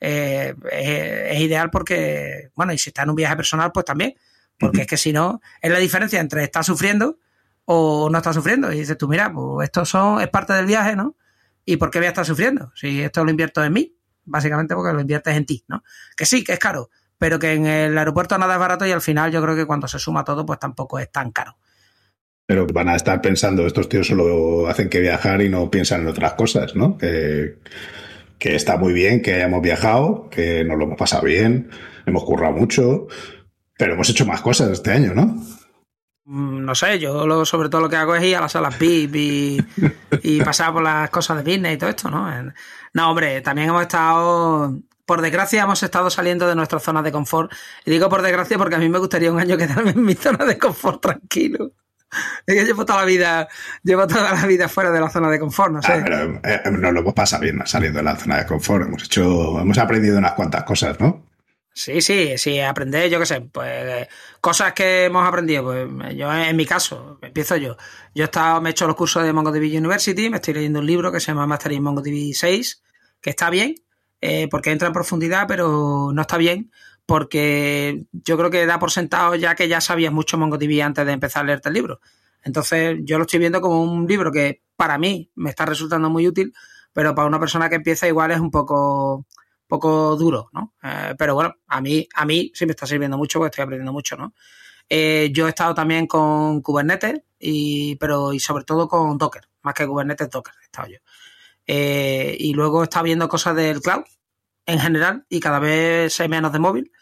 eh, 0.00 0.54
es, 0.70 1.34
es, 1.34 1.40
ideal 1.40 1.70
porque, 1.70 2.50
bueno, 2.54 2.74
y 2.74 2.78
si 2.78 2.90
está 2.90 3.04
en 3.04 3.10
un 3.10 3.16
viaje 3.16 3.36
personal, 3.36 3.72
pues 3.72 3.86
también, 3.86 4.14
porque 4.58 4.78
uh 4.78 4.80
-huh. 4.80 4.82
es 4.82 4.86
que 4.86 4.96
si 4.98 5.12
no, 5.14 5.40
es 5.62 5.70
la 5.72 5.78
diferencia 5.78 6.20
entre 6.20 6.44
estar 6.44 6.62
sufriendo 6.62 7.16
o 7.64 8.08
no 8.10 8.18
estar 8.18 8.34
sufriendo. 8.34 8.72
Y 8.72 8.78
dices 8.78 8.98
tú, 8.98 9.08
mira, 9.08 9.32
pues 9.32 9.66
esto 9.68 9.84
son, 9.84 10.20
es 10.20 10.28
parte 10.28 10.52
del 10.52 10.66
viaje, 10.66 10.96
¿no? 10.96 11.16
¿Y 11.64 11.76
por 11.76 11.90
qué 11.90 11.98
voy 11.98 12.06
a 12.06 12.10
estar 12.10 12.26
sufriendo? 12.26 12.72
Si 12.74 13.02
esto 13.02 13.24
lo 13.24 13.30
invierto 13.30 13.62
en 13.62 13.72
mí, 13.72 13.96
básicamente 14.24 14.74
porque 14.74 14.92
lo 14.92 15.00
inviertes 15.00 15.36
en 15.36 15.46
ti, 15.46 15.64
¿no? 15.68 15.82
Que 16.16 16.26
sí, 16.26 16.44
que 16.44 16.52
es 16.52 16.58
caro, 16.58 16.90
pero 17.18 17.38
que 17.38 17.52
en 17.52 17.66
el 17.66 17.96
aeropuerto 17.96 18.36
nada 18.38 18.54
es 18.54 18.60
barato 18.60 18.86
y 18.86 18.92
al 18.92 19.00
final 19.00 19.30
yo 19.30 19.42
creo 19.42 19.54
que 19.54 19.66
cuando 19.66 19.86
se 19.88 19.98
suma 19.98 20.24
todo, 20.24 20.44
pues 20.44 20.58
tampoco 20.58 20.98
es 20.98 21.10
tan 21.10 21.30
caro. 21.30 21.56
Pero 22.46 22.66
van 22.66 22.88
a 22.88 22.96
estar 22.96 23.20
pensando, 23.20 23.66
estos 23.66 23.88
tíos 23.88 24.08
solo 24.08 24.66
hacen 24.66 24.88
que 24.88 25.00
viajar 25.00 25.40
y 25.42 25.48
no 25.48 25.70
piensan 25.70 26.02
en 26.02 26.08
otras 26.08 26.34
cosas, 26.34 26.74
¿no? 26.74 26.98
Que 26.98 27.58
que 28.42 28.56
está 28.56 28.76
muy 28.76 28.92
bien 28.92 29.22
que 29.22 29.34
hayamos 29.34 29.62
viajado, 29.62 30.28
que 30.28 30.64
nos 30.64 30.76
lo 30.76 30.82
hemos 30.86 30.98
pasado 30.98 31.22
bien, 31.22 31.70
hemos 32.06 32.24
currado 32.24 32.52
mucho, 32.52 33.06
pero 33.78 33.92
hemos 33.92 34.10
hecho 34.10 34.26
más 34.26 34.40
cosas 34.40 34.68
este 34.72 34.90
año, 34.90 35.14
¿no? 35.14 35.40
No 36.24 36.74
sé, 36.74 36.98
yo 36.98 37.26
lo, 37.26 37.44
sobre 37.44 37.68
todo 37.68 37.80
lo 37.80 37.88
que 37.88 37.96
hago 37.96 38.14
es 38.14 38.22
ir 38.22 38.36
a 38.36 38.40
las 38.40 38.52
salas 38.52 38.78
VIP 38.78 39.14
y, 39.16 39.66
y 40.22 40.42
pasar 40.42 40.72
por 40.72 40.82
las 40.82 41.10
cosas 41.10 41.38
de 41.38 41.50
business 41.50 41.74
y 41.74 41.78
todo 41.78 41.90
esto, 41.90 42.10
¿no? 42.10 42.30
No, 42.94 43.10
hombre, 43.10 43.40
también 43.40 43.68
hemos 43.68 43.82
estado 43.82 44.78
por 45.04 45.20
desgracia 45.20 45.64
hemos 45.64 45.82
estado 45.82 46.10
saliendo 46.10 46.48
de 46.48 46.54
nuestra 46.54 46.80
zona 46.80 47.02
de 47.02 47.12
confort. 47.12 47.52
Y 47.84 47.90
digo 47.90 48.08
por 48.08 48.22
desgracia 48.22 48.56
porque 48.56 48.76
a 48.76 48.78
mí 48.78 48.88
me 48.88 48.98
gustaría 48.98 49.32
un 49.32 49.38
año 49.38 49.56
quedarme 49.56 49.90
en 49.90 50.02
mi 50.02 50.14
zona 50.14 50.44
de 50.44 50.58
confort 50.58 51.02
tranquilo. 51.02 51.72
Es 52.46 52.54
que 52.54 52.64
llevo 52.64 52.84
toda 52.84 53.00
la 53.00 53.04
vida, 53.06 53.48
llevo 53.82 54.06
toda 54.06 54.34
la 54.34 54.46
vida 54.46 54.68
fuera 54.68 54.90
de 54.90 55.00
la 55.00 55.08
zona 55.08 55.30
de 55.30 55.38
confort, 55.38 55.72
no 55.72 55.80
sé. 55.80 55.92
Ah, 55.92 56.00
pero, 56.04 56.40
eh, 56.44 56.60
nos 56.70 56.92
lo 56.92 57.00
hemos 57.00 57.14
pasado 57.14 57.42
bien 57.42 57.62
saliendo 57.64 58.00
de 58.00 58.04
la 58.04 58.16
zona 58.16 58.36
de 58.36 58.46
confort. 58.46 58.86
Hemos 58.86 59.04
hecho, 59.04 59.58
hemos 59.58 59.78
aprendido 59.78 60.18
unas 60.18 60.32
cuantas 60.32 60.64
cosas, 60.64 61.00
¿no? 61.00 61.24
Sí, 61.74 62.02
sí, 62.02 62.36
sí, 62.36 62.60
aprender, 62.60 63.10
yo 63.10 63.18
qué 63.18 63.24
sé, 63.24 63.40
pues 63.40 64.06
cosas 64.42 64.74
que 64.74 65.06
hemos 65.06 65.26
aprendido, 65.26 65.64
pues 65.64 66.16
yo 66.16 66.30
en 66.30 66.54
mi 66.54 66.66
caso, 66.66 67.18
empiezo 67.22 67.56
yo. 67.56 67.76
Yo 68.14 68.24
he 68.24 68.26
estado, 68.26 68.60
me 68.60 68.68
he 68.68 68.72
hecho 68.72 68.86
los 68.86 68.94
cursos 68.94 69.22
de 69.22 69.32
MongoDB 69.32 69.78
University, 69.78 70.28
me 70.28 70.36
estoy 70.36 70.52
leyendo 70.54 70.80
un 70.80 70.86
libro 70.86 71.10
que 71.10 71.18
se 71.18 71.28
llama 71.28 71.46
Master 71.46 71.72
in 71.72 71.82
MongoDB 71.82 72.34
6, 72.34 72.82
que 73.22 73.30
está 73.30 73.48
bien, 73.48 73.74
eh, 74.20 74.48
porque 74.50 74.70
entra 74.70 74.88
en 74.88 74.92
profundidad, 74.92 75.46
pero 75.48 76.10
no 76.12 76.20
está 76.20 76.36
bien, 76.36 76.70
porque 77.06 78.04
yo 78.12 78.36
creo 78.36 78.50
que 78.50 78.66
da 78.66 78.78
por 78.78 78.90
sentado 78.90 79.34
ya 79.34 79.54
que 79.54 79.66
ya 79.66 79.80
sabías 79.80 80.12
mucho 80.12 80.36
MongoDB 80.36 80.82
antes 80.82 81.06
de 81.06 81.12
empezar 81.12 81.44
a 81.44 81.46
leerte 81.46 81.70
el 81.70 81.74
libro. 81.74 82.00
Entonces, 82.44 82.98
yo 83.04 83.16
lo 83.16 83.24
estoy 83.24 83.38
viendo 83.38 83.62
como 83.62 83.82
un 83.82 84.06
libro 84.06 84.30
que 84.30 84.62
para 84.76 84.98
mí 84.98 85.30
me 85.36 85.48
está 85.48 85.64
resultando 85.64 86.10
muy 86.10 86.28
útil, 86.28 86.52
pero 86.92 87.14
para 87.14 87.28
una 87.28 87.40
persona 87.40 87.70
que 87.70 87.76
empieza 87.76 88.06
igual 88.08 88.30
es 88.30 88.40
un 88.40 88.50
poco 88.50 89.26
poco 89.72 90.16
duro, 90.16 90.50
¿no? 90.52 90.74
Eh, 90.82 91.14
pero 91.16 91.34
bueno, 91.34 91.54
a 91.66 91.80
mí, 91.80 92.06
a 92.14 92.26
mí 92.26 92.52
sí 92.54 92.66
me 92.66 92.72
está 92.72 92.86
sirviendo 92.86 93.16
mucho 93.16 93.38
porque 93.38 93.52
estoy 93.52 93.62
aprendiendo 93.62 93.90
mucho, 93.90 94.16
¿no? 94.18 94.34
Eh, 94.86 95.30
yo 95.32 95.46
he 95.46 95.48
estado 95.48 95.72
también 95.72 96.06
con 96.06 96.60
Kubernetes, 96.60 97.22
y, 97.38 97.96
pero 97.96 98.34
y 98.34 98.38
sobre 98.38 98.64
todo 98.64 98.86
con 98.86 99.16
Docker, 99.16 99.48
más 99.62 99.72
que 99.72 99.86
Kubernetes, 99.86 100.28
Docker 100.28 100.52
he 100.60 100.64
estado 100.64 100.88
yo. 100.88 100.98
Eh, 101.66 102.36
y 102.38 102.52
luego 102.52 102.82
he 102.82 102.84
estado 102.84 103.04
viendo 103.04 103.28
cosas 103.30 103.56
del 103.56 103.80
cloud 103.80 104.04
en 104.66 104.78
general 104.78 105.24
y 105.30 105.40
cada 105.40 105.58
vez 105.58 106.12
sé 106.12 106.28
menos 106.28 106.52
de 106.52 106.58
móvil 106.58 106.92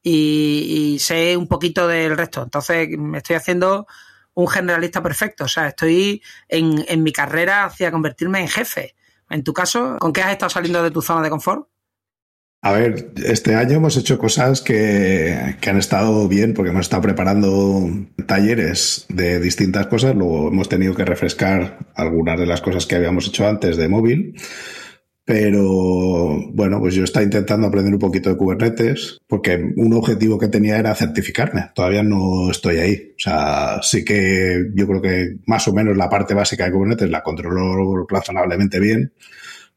y, 0.00 0.94
y 0.94 0.98
sé 1.00 1.36
un 1.36 1.48
poquito 1.48 1.88
del 1.88 2.16
resto. 2.16 2.42
Entonces 2.44 2.88
me 2.96 3.18
estoy 3.18 3.34
haciendo 3.34 3.88
un 4.34 4.46
generalista 4.46 5.02
perfecto, 5.02 5.44
o 5.44 5.48
sea, 5.48 5.66
estoy 5.68 6.22
en, 6.46 6.84
en 6.86 7.02
mi 7.02 7.12
carrera 7.12 7.64
hacia 7.64 7.90
convertirme 7.90 8.40
en 8.40 8.48
jefe. 8.48 8.94
En 9.28 9.42
tu 9.42 9.52
caso, 9.52 9.96
¿con 9.98 10.12
qué 10.12 10.22
has 10.22 10.30
estado 10.30 10.50
saliendo 10.50 10.82
de 10.84 10.92
tu 10.92 11.02
zona 11.02 11.20
de 11.22 11.30
confort? 11.30 11.71
A 12.64 12.70
ver, 12.70 13.12
este 13.26 13.56
año 13.56 13.78
hemos 13.78 13.96
hecho 13.96 14.18
cosas 14.18 14.62
que, 14.62 15.56
que, 15.60 15.70
han 15.70 15.78
estado 15.78 16.28
bien 16.28 16.54
porque 16.54 16.70
hemos 16.70 16.82
estado 16.82 17.02
preparando 17.02 17.90
talleres 18.28 19.04
de 19.08 19.40
distintas 19.40 19.88
cosas, 19.88 20.14
luego 20.14 20.46
hemos 20.46 20.68
tenido 20.68 20.94
que 20.94 21.04
refrescar 21.04 21.90
algunas 21.96 22.38
de 22.38 22.46
las 22.46 22.60
cosas 22.60 22.86
que 22.86 22.94
habíamos 22.94 23.26
hecho 23.26 23.48
antes 23.48 23.76
de 23.76 23.88
móvil. 23.88 24.36
Pero 25.24 26.52
bueno, 26.52 26.78
pues 26.78 26.94
yo 26.94 27.02
estaba 27.02 27.24
intentando 27.24 27.66
aprender 27.66 27.94
un 27.94 27.98
poquito 27.98 28.30
de 28.30 28.36
Kubernetes 28.36 29.18
porque 29.26 29.72
un 29.76 29.92
objetivo 29.94 30.38
que 30.38 30.48
tenía 30.48 30.78
era 30.78 30.94
certificarme. 30.94 31.70
Todavía 31.74 32.04
no 32.04 32.50
estoy 32.50 32.78
ahí. 32.78 33.12
O 33.16 33.20
sea, 33.20 33.80
sí 33.82 34.04
que 34.04 34.70
yo 34.74 34.86
creo 34.86 35.02
que 35.02 35.36
más 35.46 35.66
o 35.66 35.72
menos 35.72 35.96
la 35.96 36.08
parte 36.08 36.34
básica 36.34 36.64
de 36.64 36.72
Kubernetes 36.72 37.10
la 37.10 37.24
controlo 37.24 38.06
razonablemente 38.08 38.78
bien 38.78 39.12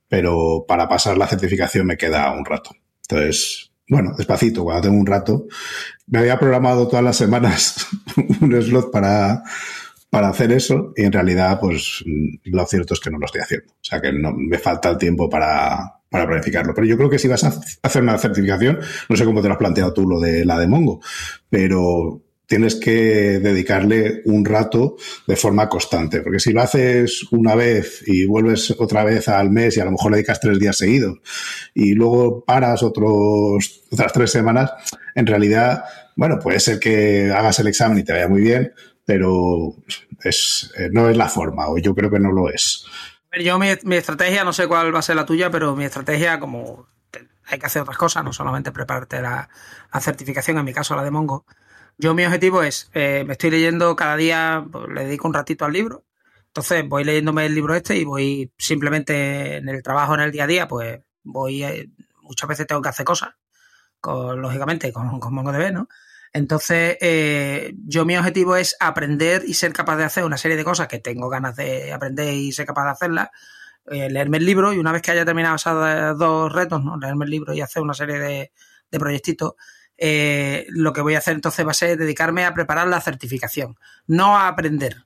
pero 0.08 0.66
para 0.68 0.88
pasar 0.88 1.18
la 1.18 1.28
certificación 1.28 1.88
me 1.88 1.98
queda 1.98 2.32
un 2.32 2.46
rato. 2.46 2.72
Entonces, 3.10 3.72
bueno, 3.88 4.14
despacito, 4.18 4.64
cuando 4.64 4.84
tengo 4.84 4.98
un 4.98 5.06
rato. 5.06 5.48
Me 6.08 6.20
había 6.20 6.40
programado 6.40 6.88
todas 6.88 7.04
las 7.04 7.18
semanas 7.18 7.88
un 8.42 8.62
slot 8.62 8.92
para, 8.92 9.44
para 10.10 10.30
hacer 10.30 10.52
eso 10.52 10.94
y 10.96 11.04
en 11.04 11.12
realidad, 11.12 11.60
pues 11.60 12.04
lo 12.44 12.66
cierto 12.66 12.94
es 12.94 13.00
que 13.00 13.12
no 13.12 13.20
lo 13.20 13.26
estoy 13.26 13.42
haciendo. 13.42 13.74
O 13.74 13.84
sea 13.84 14.02
que 14.02 14.12
no, 14.12 14.34
me 14.34 14.58
falta 14.58 14.90
el 14.90 14.98
tiempo 14.98 15.30
para, 15.30 16.00
para 16.10 16.28
planificarlo. 16.28 16.74
Pero 16.74 16.88
yo 16.88 16.98
creo 16.98 17.10
que 17.10 17.20
si 17.20 17.28
vas 17.28 17.44
a 17.44 17.54
hacer 17.84 18.02
una 18.02 18.18
certificación, 18.18 18.80
no 19.10 19.16
sé 19.16 19.26
cómo 19.26 19.42
te 19.42 19.48
lo 19.48 19.54
has 19.54 19.60
planteado 19.60 19.94
tú 19.94 20.08
lo 20.08 20.20
de 20.20 20.46
la 20.46 20.58
de 20.60 20.68
Mongo, 20.68 21.02
pero 21.50 22.25
tienes 22.48 22.76
que 22.76 23.40
dedicarle 23.40 24.22
un 24.26 24.46
rato 24.46 24.98
de 25.28 25.36
forma 25.36 25.68
constante, 25.68 26.22
porque 26.22 26.40
si 26.40 26.52
lo 26.52 26.62
haces 26.62 27.26
una 27.32 27.56
vez 27.56 28.04
y 28.06 28.26
vuelves 28.26 28.72
otra 28.78 29.04
vez 29.04 29.28
al 29.28 29.50
mes 29.50 29.78
y 29.78 29.80
a 29.80 29.86
lo 29.86 29.92
mejor 29.92 30.12
le 30.12 30.18
dedicas 30.18 30.40
tres 30.40 30.60
días 30.60 30.78
seguidos 30.78 31.20
y 31.74 31.94
luego 31.94 32.44
paras 32.44 32.84
otros, 32.84 33.84
otras 33.92 34.14
tres 34.14 34.32
semanas, 34.32 34.72
en 35.16 35.26
realidad, 35.26 35.86
bueno, 36.16 36.40
puede 36.40 36.60
ser 36.60 36.80
que 36.80 37.32
hagas 37.32 37.60
el 37.60 37.68
examen 37.68 37.98
y 37.98 38.04
te 38.04 38.14
vaya 38.14 38.28
muy 38.28 38.42
bien, 38.42 38.74
pero 39.06 39.76
es, 40.24 40.72
eh, 40.78 40.90
no 40.92 41.10
es 41.10 41.18
la 41.18 41.30
forma, 41.30 41.70
o 41.70 41.78
yo 41.78 41.96
creo 41.96 42.12
que 42.12 42.20
no 42.20 42.32
lo 42.32 42.50
es. 42.50 42.86
Yo 43.44 43.60
mi, 43.60 43.68
estrategia, 43.96 44.44
no 44.44 44.54
sé 44.54 44.68
cuál 44.68 44.94
va 44.96 45.00
a 45.00 45.02
ser 45.02 45.16
la 45.16 45.26
tuya, 45.26 45.50
pero 45.50 45.76
mi 45.76 45.84
estrategia 45.84 46.40
como 46.40 46.88
hay 47.48 47.60
que 47.60 47.66
hacer 47.66 47.82
otras 47.82 47.98
cosas, 47.98 48.24
no 48.24 48.34
solamente 48.34 48.72
prepararte 48.72 49.22
la 49.22 49.50
certificación, 50.00 50.58
en 50.58 50.66
mi 50.66 50.74
caso 50.74 50.96
la 50.96 51.04
de 51.04 51.12
Mongo, 51.12 51.46
yo 51.98 52.14
mi 52.14 52.26
objetivo 52.26 52.64
es, 52.64 52.90
eh, 52.94 53.24
me 53.26 53.34
estoy 53.34 53.52
leyendo 53.52 53.96
cada 53.96 54.18
día, 54.18 54.66
pues, 54.72 54.86
le 54.90 55.06
dedico 55.06 55.28
un 55.28 55.34
ratito 55.34 55.66
al 55.66 55.74
libro, 55.74 56.06
entonces 56.48 56.88
voy 56.88 57.04
leyéndome 57.04 57.46
el 57.46 57.56
libro 57.56 57.76
este 57.76 57.98
y 57.98 58.06
voy 58.06 58.52
simplemente 58.58 59.58
en 59.58 59.70
el 59.70 59.84
trabajo, 59.84 60.14
en 60.16 60.22
el 60.22 60.32
día 60.32 60.46
a 60.46 60.48
día, 60.48 60.68
pues 60.68 61.02
voy, 61.24 61.64
eh, 61.64 61.90
muchas 62.22 62.48
veces 62.48 62.68
tengo 62.68 62.82
que 62.82 62.90
hacer 62.90 63.06
cosas, 63.06 63.36
con, 64.00 64.42
lógicamente 64.42 64.92
con, 64.94 65.20
con 65.20 65.34
MongoDB, 65.34 65.74
¿no? 65.74 65.88
Entonces, 66.36 66.98
eh, 67.00 67.74
yo 67.86 68.04
mi 68.04 68.18
objetivo 68.18 68.58
es 68.58 68.76
aprender 68.82 69.44
y 69.48 69.54
ser 69.54 69.72
capaz 69.72 69.96
de 69.96 70.04
hacer 70.04 70.26
una 70.26 70.38
serie 70.38 70.58
de 70.58 70.66
cosas 70.66 70.90
que 70.90 71.00
tengo 71.00 71.30
ganas 71.30 71.56
de 71.56 71.94
aprender 71.94 72.34
y 72.34 72.52
ser 72.52 72.66
capaz 72.66 72.84
de 72.84 72.92
hacerlas, 72.92 73.30
eh, 73.90 74.10
leerme 74.10 74.38
el 74.38 74.46
libro 74.46 74.74
y 74.74 74.78
una 74.78 74.92
vez 74.92 75.02
que 75.02 75.12
haya 75.12 75.24
terminado 75.24 75.56
esos 75.56 76.18
dos 76.20 76.52
retos, 76.52 76.84
¿no? 76.84 76.98
leerme 76.98 77.24
el 77.24 77.32
libro 77.32 77.54
y 77.54 77.62
hacer 77.62 77.82
una 77.82 77.94
serie 77.94 78.20
de, 78.20 78.52
de 78.92 79.00
proyectitos, 79.00 79.54
eh, 79.98 80.66
lo 80.70 80.94
que 80.94 81.02
voy 81.02 81.16
a 81.16 81.20
hacer 81.20 81.36
entonces 81.36 81.66
va 81.66 81.72
a 81.72 81.76
ser 81.76 81.98
dedicarme 81.98 82.46
a 82.46 82.54
preparar 82.54 82.88
la 82.88 83.02
certificación, 83.02 83.78
no 84.08 84.38
a 84.38 84.48
aprender. 84.48 85.06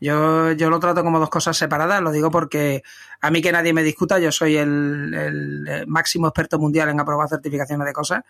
Yo, 0.00 0.52
yo 0.52 0.70
lo 0.70 0.80
trato 0.80 1.04
como 1.04 1.18
dos 1.18 1.28
cosas 1.28 1.58
separadas, 1.58 2.00
lo 2.00 2.10
digo 2.10 2.30
porque 2.30 2.82
a 3.20 3.30
mí 3.30 3.42
que 3.42 3.52
nadie 3.52 3.74
me 3.74 3.82
discuta, 3.82 4.18
yo 4.18 4.32
soy 4.32 4.56
el, 4.56 5.12
el 5.14 5.86
máximo 5.86 6.26
experto 6.26 6.58
mundial 6.58 6.88
en 6.88 7.00
aprobar 7.00 7.28
certificaciones 7.28 7.86
de 7.86 7.92
cosas 7.92 8.24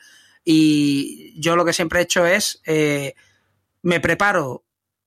y 0.44 1.40
yo 1.40 1.56
lo 1.56 1.64
que 1.64 1.72
siempre 1.72 2.00
he 2.00 2.02
hecho 2.02 2.26
es, 2.26 2.60
eh, 2.66 3.14
me 3.82 4.00
preparo 4.00 4.64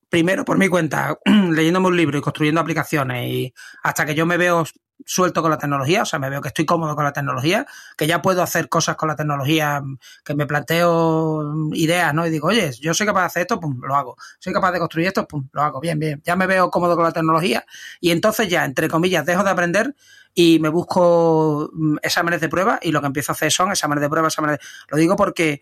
primero 0.10 0.46
por 0.46 0.58
mi 0.58 0.70
cuenta, 0.70 1.18
leyéndome 1.26 1.88
un 1.88 1.98
libro 1.98 2.18
y 2.18 2.22
construyendo 2.22 2.62
aplicaciones 2.62 3.28
y 3.30 3.54
hasta 3.82 4.06
que 4.06 4.16
yo 4.16 4.26
me 4.26 4.38
veo 4.38 4.64
suelto 5.06 5.42
con 5.42 5.52
la 5.52 5.58
tecnología, 5.58 6.04
o 6.04 6.06
sea, 6.06 6.20
me 6.20 6.30
veo 6.30 6.42
que 6.42 6.50
estoy 6.50 6.66
cómodo 6.66 6.96
con 6.96 7.04
la 7.04 7.14
tecnología, 7.14 7.66
que 7.98 8.08
ya 8.08 8.22
puedo 8.22 8.42
hacer 8.42 8.70
cosas 8.70 8.96
con 8.96 9.10
la 9.10 9.16
tecnología, 9.16 9.82
que 10.24 10.36
me 10.36 10.46
planteo 10.46 11.54
ideas, 11.74 12.14
¿no? 12.14 12.26
Y 12.26 12.30
digo, 12.30 12.48
oye, 12.48 12.72
yo 12.80 12.94
soy 12.94 13.08
capaz 13.08 13.22
de 13.22 13.26
hacer 13.26 13.42
esto, 13.42 13.60
pum, 13.60 13.82
lo 13.82 13.96
hago. 13.96 14.16
Soy 14.40 14.54
capaz 14.54 14.72
de 14.72 14.80
construir 14.80 15.08
esto, 15.08 15.28
pum, 15.28 15.48
lo 15.52 15.62
hago. 15.62 15.80
Bien, 15.80 16.00
bien. 16.00 16.22
Ya 16.26 16.36
me 16.36 16.48
veo 16.48 16.70
cómodo 16.70 16.96
con 16.96 17.04
la 17.04 17.12
tecnología 17.12 17.66
y 18.00 18.12
entonces 18.12 18.48
ya, 18.48 18.66
entre 18.66 18.88
comillas, 18.88 19.26
dejo 19.26 19.44
de 19.44 19.50
aprender 19.50 19.96
y 20.34 20.60
me 20.60 20.70
busco 20.70 21.70
mm, 21.74 21.98
exámenes 22.02 22.42
de 22.42 22.50
prueba 22.50 22.80
y 22.82 22.92
lo 22.92 23.02
que 23.02 23.08
empiezo 23.08 23.32
a 23.32 23.36
hacer 23.36 23.52
son 23.52 23.72
exámenes 23.72 24.02
de 24.02 24.10
prueba, 24.10 24.28
exámenes 24.28 24.60
de... 24.60 24.66
Lo 24.90 24.98
digo 24.98 25.16
porque 25.16 25.62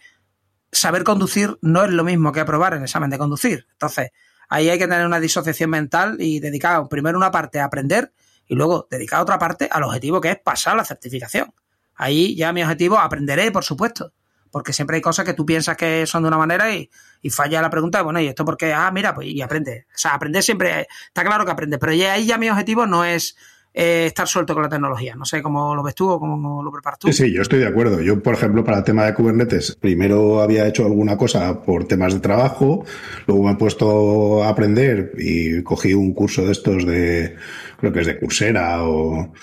saber 0.72 1.04
conducir 1.04 1.58
no 1.62 1.84
es 1.84 1.92
lo 1.92 2.04
mismo 2.04 2.32
que 2.32 2.40
aprobar 2.40 2.74
el 2.74 2.84
examen 2.84 3.10
de 3.10 3.18
conducir. 3.18 3.68
Entonces, 3.74 4.12
ahí 4.48 4.70
hay 4.70 4.80
que 4.80 4.88
tener 4.88 5.06
una 5.06 5.20
disociación 5.20 5.70
mental 5.70 6.18
y 6.20 6.40
dedicar 6.40 6.88
primero 6.88 7.18
una 7.18 7.32
parte 7.32 7.60
a 7.60 7.66
aprender 7.66 8.14
y 8.52 8.56
luego 8.56 8.86
dedicar 8.92 9.22
otra 9.22 9.40
parte 9.40 9.70
al 9.72 9.82
objetivo 9.84 10.20
que 10.20 10.32
es 10.32 10.38
pasar 10.38 10.76
la 10.76 10.84
certificación. 10.84 11.54
Ahí 11.96 12.36
ya 12.36 12.52
mi 12.52 12.62
objetivo 12.62 13.00
aprenderé, 13.00 13.50
por 13.50 13.64
supuesto, 13.64 14.12
porque 14.52 14.74
siempre 14.74 14.98
hay 14.98 15.02
cosas 15.02 15.24
que 15.26 15.34
tú 15.34 15.46
piensas 15.46 15.78
que 15.78 16.06
son 16.06 16.24
de 16.24 16.28
una 16.28 16.38
manera 16.38 16.70
y, 16.76 16.90
y 17.22 17.30
falla 17.30 17.62
la 17.62 17.70
pregunta, 17.70 18.02
bueno, 18.02 18.20
¿y 18.20 18.28
esto 18.28 18.44
porque 18.44 18.74
Ah, 18.74 18.92
mira, 18.92 19.16
pues 19.16 19.28
y 19.28 19.42
aprende. 19.42 19.86
O 19.96 19.98
sea, 19.98 20.16
aprender 20.16 20.44
siempre, 20.44 20.86
está 21.08 21.24
claro 21.24 21.46
que 21.46 21.52
aprende, 21.52 21.78
pero 21.78 21.94
ya 21.94 22.12
ahí 22.12 22.26
ya 22.26 22.38
mi 22.38 22.50
objetivo 22.50 22.86
no 22.86 23.06
es 23.06 23.38
eh, 23.74 24.08
estar 24.08 24.28
suelto 24.28 24.54
con 24.54 24.64
la 24.64 24.70
tecnología. 24.70 25.16
No 25.16 25.24
sé 25.24 25.42
cómo 25.42 25.74
lo 25.74 25.82
ves 25.82 25.96
tú 25.96 26.10
o 26.10 26.20
cómo 26.20 26.62
lo 26.62 26.72
preparas 26.74 27.00
tú. 27.00 27.08
Sí, 27.08 27.14
sí, 27.14 27.34
yo 27.34 27.42
estoy 27.42 27.60
de 27.60 27.68
acuerdo. 27.68 28.02
Yo, 28.02 28.22
por 28.22 28.34
ejemplo, 28.34 28.66
para 28.66 28.80
el 28.80 28.84
tema 28.84 29.06
de 29.06 29.14
Kubernetes, 29.14 29.78
primero 29.80 30.42
había 30.42 30.68
hecho 30.68 30.86
alguna 30.86 31.16
cosa 31.16 31.64
por 31.64 31.86
temas 31.86 32.14
de 32.14 32.20
trabajo, 32.20 32.84
luego 33.28 33.44
me 33.46 33.52
he 33.54 33.56
puesto 33.56 34.44
a 34.44 34.50
aprender 34.50 35.14
y 35.18 35.64
cogí 35.64 35.94
un 35.94 36.14
curso 36.14 36.46
de 36.46 36.52
estos 36.52 36.86
de, 36.86 37.38
creo 37.82 37.92
que 37.92 38.02
es 38.02 38.08
de 38.08 38.20
Coursera 38.20 38.84
o 38.86 39.34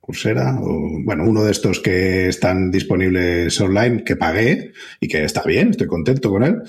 Coursera, 0.00 0.60
o 0.60 1.02
bueno, 1.02 1.24
uno 1.24 1.42
de 1.42 1.50
estos 1.50 1.80
que 1.80 2.28
están 2.28 2.70
disponibles 2.70 3.60
online 3.60 4.04
que 4.04 4.14
pagué 4.14 4.72
y 5.00 5.08
que 5.08 5.24
está 5.24 5.42
bien, 5.42 5.70
estoy 5.70 5.88
contento 5.88 6.30
con 6.30 6.44
él. 6.44 6.62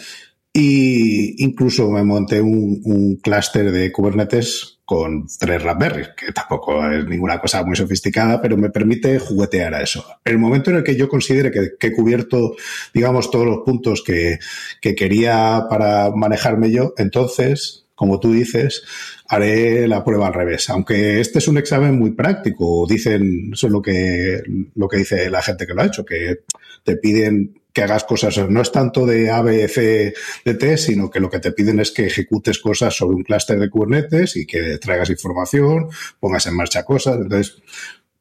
Y 0.54 1.44
incluso 1.44 1.92
me 1.92 2.04
monté 2.04 2.42
un, 2.42 2.82
un 2.84 3.18
clúster 3.18 3.72
de 3.72 3.92
Kubernetes 3.92 4.80
con 4.86 5.28
tres 5.38 5.62
Raspberry, 5.62 6.06
que 6.16 6.32
tampoco 6.32 6.90
es 6.90 7.06
ninguna 7.06 7.40
cosa 7.40 7.64
muy 7.64 7.76
sofisticada, 7.76 8.42
pero 8.42 8.58
me 8.58 8.70
permite 8.70 9.20
juguetear 9.20 9.76
a 9.76 9.84
eso. 9.84 10.04
El 10.24 10.40
momento 10.40 10.72
en 10.72 10.78
el 10.78 10.84
que 10.84 10.96
yo 10.96 11.10
considere 11.10 11.52
que, 11.52 11.72
que 11.78 11.88
he 11.88 11.94
cubierto, 11.94 12.56
digamos, 12.94 13.30
todos 13.30 13.46
los 13.46 13.60
puntos 13.66 14.02
que, 14.02 14.40
que 14.82 14.96
quería 14.96 15.66
para 15.70 16.10
manejarme 16.12 16.72
yo, 16.72 16.94
entonces 16.98 17.87
como 17.98 18.20
tú 18.20 18.32
dices, 18.32 18.84
haré 19.28 19.88
la 19.88 20.06
prueba 20.06 20.28
al 20.28 20.34
revés. 20.36 20.70
Aunque 20.70 21.20
este 21.20 21.40
es 21.40 21.48
un 21.48 21.58
examen 21.58 21.98
muy 21.98 22.12
práctico, 22.12 22.86
dicen, 22.88 23.50
eso 23.52 23.66
es 23.66 23.74
lo 23.74 23.82
que, 23.82 24.44
lo 24.76 24.88
que 24.88 24.98
dice 24.98 25.32
la 25.32 25.42
gente 25.42 25.66
que 25.66 25.74
lo 25.74 25.82
ha 25.82 25.88
hecho, 25.88 26.06
que 26.06 26.42
te 26.84 26.96
piden 26.98 27.60
que 27.74 27.82
hagas 27.82 28.04
cosas, 28.04 28.38
no 28.50 28.62
es 28.62 28.72
tanto 28.72 29.08
de 29.08 29.32
A, 29.32 29.42
B, 29.42 29.68
C, 29.68 30.14
de 30.46 30.54
T, 30.54 30.78
sino 30.78 31.10
que 31.10 31.20
lo 31.20 31.32
que 31.32 31.40
te 31.40 31.52
piden 31.54 31.80
es 31.80 31.90
que 31.90 32.06
ejecutes 32.06 32.60
cosas 32.60 32.96
sobre 32.96 33.16
un 33.16 33.24
clúster 33.24 33.60
de 33.60 33.70
Kubernetes 33.70 34.36
y 34.36 34.46
que 34.46 34.78
traigas 34.78 35.10
información, 35.10 35.90
pongas 36.20 36.46
en 36.46 36.56
marcha 36.56 36.86
cosas. 36.86 37.18
Entonces, 37.18 37.58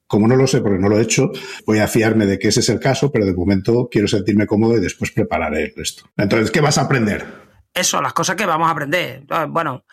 como 0.07 0.27
no 0.27 0.37
lo 0.37 0.47
sé 0.47 0.63
porque 0.63 0.79
no 0.79 0.89
lo 0.89 0.99
he 0.99 1.03
hecho, 1.03 1.33
voy 1.67 1.81
a 1.81 1.87
fiarme 1.87 2.25
de 2.25 2.39
que 2.39 2.49
ese 2.49 2.61
es 2.61 2.69
el 2.71 2.81
caso, 2.81 3.13
pero 3.13 3.27
de 3.27 3.35
momento 3.35 3.91
quiero 3.93 4.09
sentirme 4.09 4.47
cómodo 4.47 4.79
y 4.79 4.81
después 4.81 5.11
prepararé 5.11 5.65
el 5.65 5.75
resto. 5.77 6.05
Entonces, 6.17 6.51
¿qué 6.51 6.63
vas 6.63 6.79
a 6.79 6.83
aprender? 6.83 7.46
Eso, 7.77 8.01
las 8.01 8.15
cosas 8.15 8.37
que 8.37 8.47
vamos 8.47 8.69
a 8.69 8.71
aprender. 8.71 9.25
Ah, 9.29 9.45
bueno, 9.47 9.85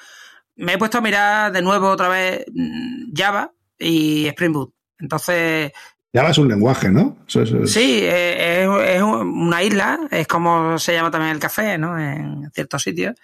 me 0.55 0.73
he 0.73 0.77
puesto 0.77 0.99
a 0.99 1.01
mirar 1.01 1.51
de 1.51 1.61
nuevo 1.61 1.89
otra 1.89 2.07
vez 2.07 2.45
mm, 2.53 3.11
Java 3.13 3.51
y 3.77 4.25
Spring 4.27 4.53
Boot. 4.53 4.73
Entonces. 4.99 5.73
Java 6.13 6.29
es 6.29 6.38
un 6.38 6.47
lenguaje, 6.47 6.89
¿no? 6.89 7.17
Sí, 7.27 7.99
eh, 8.03 8.65
es, 8.95 9.01
una 9.01 9.63
isla, 9.63 9.99
es 10.11 10.27
como 10.27 10.79
se 10.79 10.93
llama 10.93 11.11
también 11.11 11.34
el 11.34 11.39
café, 11.39 11.77
¿no? 11.77 11.99
En 11.99 12.49
ciertos 12.53 12.84
sitios. 12.84 13.15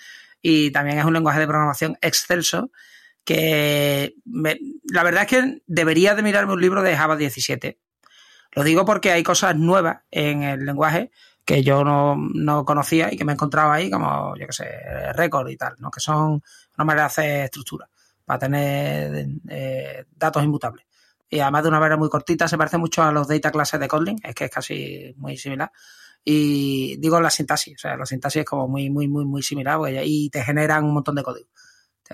Y 0.42 0.72
también 0.72 1.00
es 1.00 1.06
un 1.06 1.14
lenguaje 1.14 1.40
de 1.40 1.48
programación 1.48 1.98
excelso 2.02 2.70
que 3.24 4.16
la 4.26 5.04
verdad 5.04 5.22
es 5.24 5.28
que 5.28 5.62
debería 5.68 6.16
de 6.16 6.24
mirarme 6.24 6.54
un 6.54 6.62
libro 6.62 6.82
de 6.82 6.98
Java 6.98 7.16
17. 7.16 7.80
Lo 8.54 8.64
digo 8.64 8.84
porque 8.86 9.12
hay 9.12 9.24
cosas 9.24 9.56
nuevas 9.56 10.00
en 10.12 10.44
el 10.44 10.66
lenguaje 10.66 11.12
que 11.50 11.64
yo 11.64 11.84
no, 11.84 12.64
conocía 12.64 13.12
y 13.12 13.18
que 13.18 13.26
me 13.26 13.32
he 13.32 13.34
encontrado 13.34 13.72
ahí, 13.72 13.90
como, 13.90 14.36
yo 14.38 14.46
qué 14.46 14.54
sé, 14.54 14.68
récord 15.14 15.50
y 15.50 15.58
tal, 15.58 15.74
¿no? 15.80 15.90
Que 15.90 16.00
son 16.00 16.44
una 16.78 16.86
manera 16.86 17.02
de 17.02 17.08
hacer 17.08 17.44
estructura 17.46 17.90
para 18.24 18.38
tener 18.38 19.28
eh, 19.50 20.06
datos 20.16 20.44
inmutables. 20.44 20.86
Y 21.28 21.40
además 21.40 21.64
de 21.64 21.70
una 21.70 21.80
manera 21.80 21.98
muy 21.98 22.08
cortita, 22.08 22.48
se 22.48 22.56
parece 22.56 22.78
mucho 22.78 23.02
a 23.02 23.12
los 23.12 23.28
data 23.28 23.50
classes 23.50 23.80
de 23.80 23.88
Kotlin, 23.88 24.20
es 24.24 24.36
que 24.36 24.46
es 24.46 24.52
casi 24.52 25.16
muy 25.18 25.38
similar. 25.38 25.72
Y 26.24 26.98
digo 26.98 27.20
la 27.20 27.32
sintaxis, 27.32 27.78
o 27.78 27.80
sea, 27.80 27.98
la 27.98 28.06
sintaxis 28.06 28.42
es 28.42 28.46
como 28.46 28.68
muy, 28.68 28.92
muy, 28.92 29.08
muy, 29.08 29.26
muy 29.26 29.42
similar 29.42 29.80
y 30.04 30.30
te 30.30 30.44
generan 30.44 30.84
un 30.84 30.94
montón 30.94 31.16
de 31.16 31.24
código. 31.24 31.50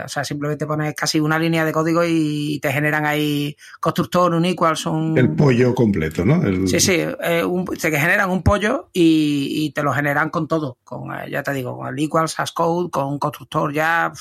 O 0.03 0.09
sea, 0.09 0.25
simplemente 0.25 0.65
pones 0.65 0.93
casi 0.93 1.21
una 1.21 1.39
línea 1.39 1.63
de 1.63 1.71
código 1.71 2.03
y 2.05 2.59
te 2.61 2.71
generan 2.71 3.05
ahí 3.05 3.55
constructor, 3.79 4.33
un 4.33 4.43
equals, 4.43 4.85
un... 4.87 5.17
El 5.17 5.33
pollo 5.35 5.73
completo, 5.73 6.25
¿no? 6.25 6.41
Sí, 6.67 6.81
sí, 6.81 6.97
eh, 6.99 7.43
te 7.79 7.91
generan 7.97 8.29
un 8.29 8.43
pollo 8.43 8.89
y, 8.91 9.71
te 9.71 9.83
lo 9.83 9.93
generan 9.93 10.29
con 10.29 10.47
todo, 10.47 10.79
con, 10.83 11.13
eh, 11.13 11.29
ya 11.31 11.43
te 11.43 11.53
digo, 11.53 11.77
con 11.77 11.87
el 11.87 12.03
equals, 12.03 12.35
code, 12.53 12.89
con 12.89 13.05
un 13.05 13.19
constructor 13.19 13.71
ya. 13.73 14.11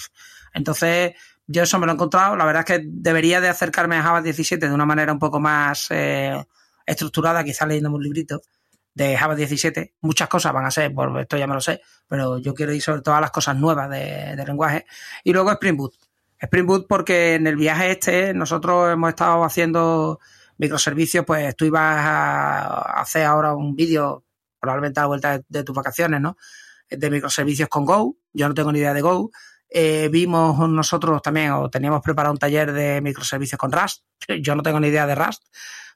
Entonces, 0.53 1.15
yo 1.47 1.65
eso 1.65 1.79
me 1.81 1.87
lo 1.87 1.93
he 1.93 1.95
encontrado. 1.95 2.37
La 2.37 2.45
verdad 2.45 2.65
es 2.69 2.77
que 2.79 2.87
debería 2.87 3.41
de 3.41 3.49
acercarme 3.49 3.97
a 3.97 4.03
Java 4.03 4.23
17 4.23 4.69
de 4.69 4.75
una 4.75 4.87
manera 4.87 5.13
un 5.13 5.19
poco 5.19 5.41
más 5.41 5.89
eh, 5.91 6.41
estructurada, 6.87 7.43
quizás 7.43 7.67
leyendo 7.67 7.91
un 7.91 8.03
librito 8.03 8.41
de 8.95 9.17
Java 9.17 9.35
17. 9.35 9.95
Muchas 10.01 10.29
cosas 10.29 10.53
van 10.53 10.65
a 10.65 10.71
ser, 10.71 10.95
por 10.95 11.21
esto 11.21 11.37
ya 11.37 11.47
me 11.47 11.55
lo 11.55 11.61
sé, 11.61 11.83
pero 12.09 12.39
yo 12.39 12.55
quiero 12.55 12.73
ir 12.73 12.81
sobre 12.81 13.03
todas 13.03 13.21
las 13.21 13.31
cosas 13.31 13.57
nuevas 13.57 13.91
de, 13.91 14.43
lenguaje. 14.47 14.87
Y 15.25 15.33
luego 15.33 15.51
Spring 15.53 15.77
Boot. 15.77 15.95
Spring 16.39 16.67
Boot 16.67 16.87
porque 16.89 17.35
en 17.35 17.47
el 17.47 17.57
viaje 17.57 17.91
este 17.91 18.35
nosotros 18.35 18.93
hemos 18.93 19.09
estado 19.11 19.45
haciendo 19.45 20.21
microservicios, 20.59 21.25
pues 21.25 21.57
tú 21.57 21.65
ibas 21.65 21.97
a 21.99 23.01
hacer 23.01 23.25
ahora 23.25 23.55
un 23.55 23.75
vídeo, 23.75 24.25
probablemente 24.61 25.01
a 25.01 25.03
la 25.03 25.07
vuelta 25.09 25.41
de, 25.49 25.65
tus 25.65 25.75
vacaciones, 25.75 26.21
¿no? 26.21 26.37
De 26.89 27.11
microservicios 27.11 27.69
con 27.69 27.85
Go. 27.85 28.17
Yo 28.33 28.49
no 28.49 28.55
tengo 28.55 28.71
ni 28.71 28.79
idea 28.79 28.95
de 28.95 29.01
Go. 29.01 29.31
Eh, 29.69 30.09
vimos 30.13 30.57
nosotros 30.69 31.21
también, 31.21 31.51
o 31.53 31.69
teníamos 31.69 32.01
preparado 32.03 32.33
un 32.33 32.39
taller 32.39 32.73
de 32.73 33.01
microservicios 33.01 33.59
con 33.59 33.73
Rust. 33.73 34.05
Yo 34.41 34.55
no 34.55 34.63
tengo 34.63 34.79
ni 34.79 34.89
idea 34.89 35.07
de 35.07 35.17
Rust 35.17 35.43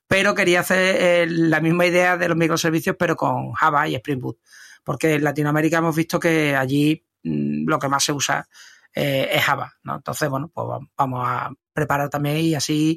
pero 0.08 0.34
quería 0.34 0.60
hacer 0.60 0.96
eh, 0.96 1.26
la 1.28 1.60
misma 1.60 1.84
idea 1.86 2.16
de 2.16 2.28
los 2.28 2.36
microservicios, 2.36 2.96
pero 2.98 3.14
con 3.14 3.52
Java 3.52 3.86
y 3.86 3.94
Spring 3.94 4.20
Boot. 4.20 4.38
Porque 4.82 5.14
en 5.14 5.24
Latinoamérica 5.24 5.78
hemos 5.78 5.94
visto 5.94 6.18
que 6.18 6.56
allí 6.56 7.06
mm, 7.22 7.68
lo 7.68 7.78
que 7.78 7.88
más 7.88 8.02
se 8.02 8.12
usa 8.12 8.48
eh, 8.94 9.28
es 9.30 9.44
Java, 9.44 9.74
¿no? 9.82 9.96
Entonces, 9.96 10.28
bueno, 10.30 10.50
pues 10.52 10.66
vamos 10.96 11.28
a 11.28 11.52
preparar 11.74 12.08
también 12.08 12.38
y 12.38 12.54
así, 12.54 12.96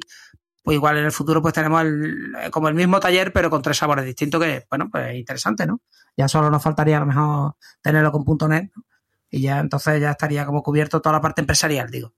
pues 0.62 0.74
igual 0.74 0.96
en 0.96 1.04
el 1.04 1.12
futuro 1.12 1.42
pues 1.42 1.52
tenemos 1.52 1.84
eh, 1.84 2.50
como 2.50 2.68
el 2.68 2.74
mismo 2.74 2.98
taller, 2.98 3.30
pero 3.30 3.50
con 3.50 3.60
tres 3.60 3.76
sabores 3.76 4.06
distintos, 4.06 4.42
que, 4.42 4.64
bueno, 4.70 4.88
pues 4.90 5.10
es 5.10 5.16
interesante, 5.16 5.66
¿no? 5.66 5.82
Ya 6.16 6.28
solo 6.28 6.50
nos 6.50 6.62
faltaría 6.62 6.96
a 6.96 7.00
lo 7.00 7.06
mejor 7.06 7.56
tenerlo 7.82 8.10
con 8.10 8.24
.NET, 8.48 8.72
Y 9.28 9.42
ya 9.42 9.58
entonces 9.58 10.00
ya 10.00 10.12
estaría 10.12 10.46
como 10.46 10.62
cubierto 10.62 11.02
toda 11.02 11.16
la 11.16 11.20
parte 11.20 11.42
empresarial, 11.42 11.90
digo. 11.90 12.14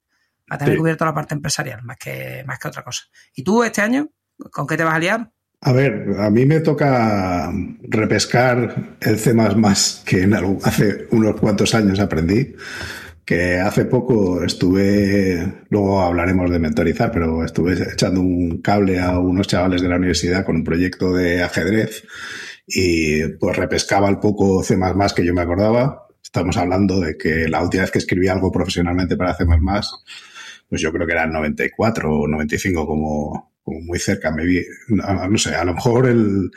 A 0.49 0.59
tener 0.59 0.77
cubierto 0.77 1.05
la 1.05 1.15
parte 1.15 1.35
empresarial, 1.35 1.83
más 1.83 1.97
que, 1.97 2.45
más 2.47 2.59
que 2.59 2.69
otra 2.69 2.85
cosa. 2.85 3.05
¿Y 3.35 3.43
tú 3.43 3.65
este 3.65 3.81
año? 3.81 4.11
¿Con 4.51 4.67
qué 4.67 4.77
te 4.77 4.85
vas 4.85 4.95
a 4.95 4.99
liar? 4.99 5.31
A 5.67 5.73
ver, 5.73 6.15
a 6.19 6.29
mí 6.29 6.45
me 6.45 6.61
toca 6.61 7.51
repescar 7.83 8.97
el 9.01 9.19
C 9.19 9.35
que 10.05 10.29
hace 10.63 11.07
unos 11.11 11.41
cuantos 11.41 11.75
años 11.75 12.01
aprendí, 12.01 12.55
que 13.25 13.59
hace 13.59 13.87
poco 13.87 14.45
estuve, 14.45 15.65
luego 15.71 16.03
hablaremos 16.03 16.51
de 16.51 16.59
mentorizar, 16.59 17.11
pero 17.11 17.43
estuve 17.43 17.83
echando 17.83 18.21
un 18.21 18.61
cable 18.61 19.01
a 19.01 19.19
unos 19.19 19.47
chavales 19.47 19.81
de 19.81 19.89
la 19.89 19.97
universidad 19.97 20.45
con 20.45 20.57
un 20.57 20.65
proyecto 20.65 21.15
de 21.15 21.43
ajedrez 21.43 22.05
y 22.67 23.27
pues 23.29 23.57
repescaba 23.57 24.11
el 24.11 24.19
poco 24.19 24.63
C 24.63 24.77
que 25.17 25.25
yo 25.25 25.33
me 25.33 25.41
acordaba. 25.41 26.09
Estamos 26.23 26.59
hablando 26.59 27.01
de 27.01 27.17
que 27.17 27.49
la 27.49 27.63
última 27.63 27.85
vez 27.85 27.91
que 27.91 28.01
escribí 28.01 28.29
algo 28.29 28.53
profesionalmente 28.53 29.17
para 29.17 29.35
C++, 29.35 29.47
pues 30.69 30.81
yo 30.83 30.93
creo 30.93 31.07
que 31.07 31.13
era 31.13 31.25
el 31.25 31.33
94 31.33 32.13
o 32.13 32.29
95 32.29 32.87
como, 32.87 33.54
como 33.65 33.81
muy 33.81 33.99
cerca, 33.99 34.31
me 34.31 34.45
vi, 34.45 34.63
no, 34.89 35.39
sé, 35.39 35.55
a 35.55 35.65
lo 35.65 35.75
mejor 35.75 36.07
el, 36.07 36.51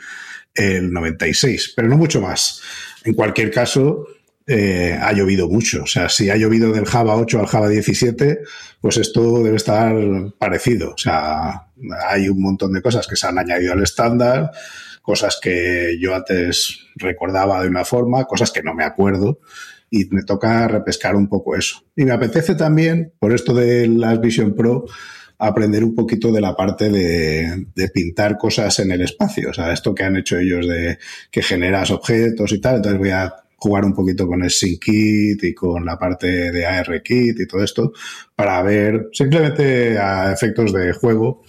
el 0.54 0.92
96, 0.92 1.72
pero 1.74 1.88
no 1.88 1.96
mucho 1.96 2.20
más. 2.20 2.60
En 3.04 3.14
cualquier 3.14 3.50
caso, 3.50 4.06
eh, 4.50 4.98
ha 4.98 5.12
llovido 5.12 5.46
mucho. 5.48 5.82
O 5.82 5.86
sea, 5.86 6.08
si 6.08 6.30
ha 6.30 6.36
llovido 6.36 6.72
del 6.72 6.86
Java 6.86 7.16
8 7.16 7.40
al 7.40 7.46
Java 7.46 7.68
17, 7.68 8.40
pues 8.80 8.96
esto 8.96 9.42
debe 9.42 9.56
estar 9.56 9.94
parecido. 10.38 10.92
O 10.92 10.98
sea, 10.98 11.68
hay 12.08 12.30
un 12.30 12.40
montón 12.40 12.72
de 12.72 12.80
cosas 12.80 13.06
que 13.06 13.16
se 13.16 13.26
han 13.26 13.38
añadido 13.38 13.74
al 13.74 13.82
estándar, 13.82 14.50
cosas 15.02 15.38
que 15.40 15.98
yo 16.00 16.14
antes 16.14 16.86
recordaba 16.96 17.62
de 17.62 17.68
una 17.68 17.84
forma, 17.84 18.24
cosas 18.24 18.50
que 18.50 18.62
no 18.62 18.74
me 18.74 18.84
acuerdo. 18.84 19.40
Y 19.90 20.06
me 20.10 20.22
toca 20.22 20.66
repescar 20.68 21.14
un 21.14 21.28
poco 21.28 21.54
eso. 21.54 21.82
Y 21.96 22.04
me 22.04 22.12
apetece 22.12 22.54
también, 22.54 23.12
por 23.18 23.34
esto 23.34 23.54
de 23.54 23.86
las 23.86 24.20
Vision 24.20 24.54
Pro, 24.54 24.86
aprender 25.38 25.84
un 25.84 25.94
poquito 25.94 26.32
de 26.32 26.40
la 26.40 26.56
parte 26.56 26.90
de, 26.90 27.90
pintar 27.94 28.36
cosas 28.36 28.78
en 28.80 28.90
el 28.90 29.02
espacio. 29.02 29.50
O 29.50 29.52
sea, 29.52 29.72
esto 29.72 29.94
que 29.94 30.04
han 30.04 30.16
hecho 30.16 30.36
ellos 30.36 30.66
de 30.66 30.98
que 31.30 31.42
generas 31.42 31.90
objetos 31.90 32.52
y 32.52 32.60
tal. 32.60 32.76
Entonces 32.76 32.98
voy 32.98 33.10
a 33.10 33.32
jugar 33.56 33.84
un 33.84 33.94
poquito 33.94 34.26
con 34.26 34.42
el 34.42 34.50
SyncKit 34.50 35.42
y 35.44 35.54
con 35.54 35.84
la 35.84 35.98
parte 35.98 36.50
de 36.52 36.66
ARKit 36.66 37.40
y 37.40 37.46
todo 37.46 37.62
esto 37.62 37.92
para 38.34 38.62
ver 38.62 39.08
simplemente 39.12 39.98
a 39.98 40.32
efectos 40.32 40.72
de 40.72 40.92
juego. 40.92 41.42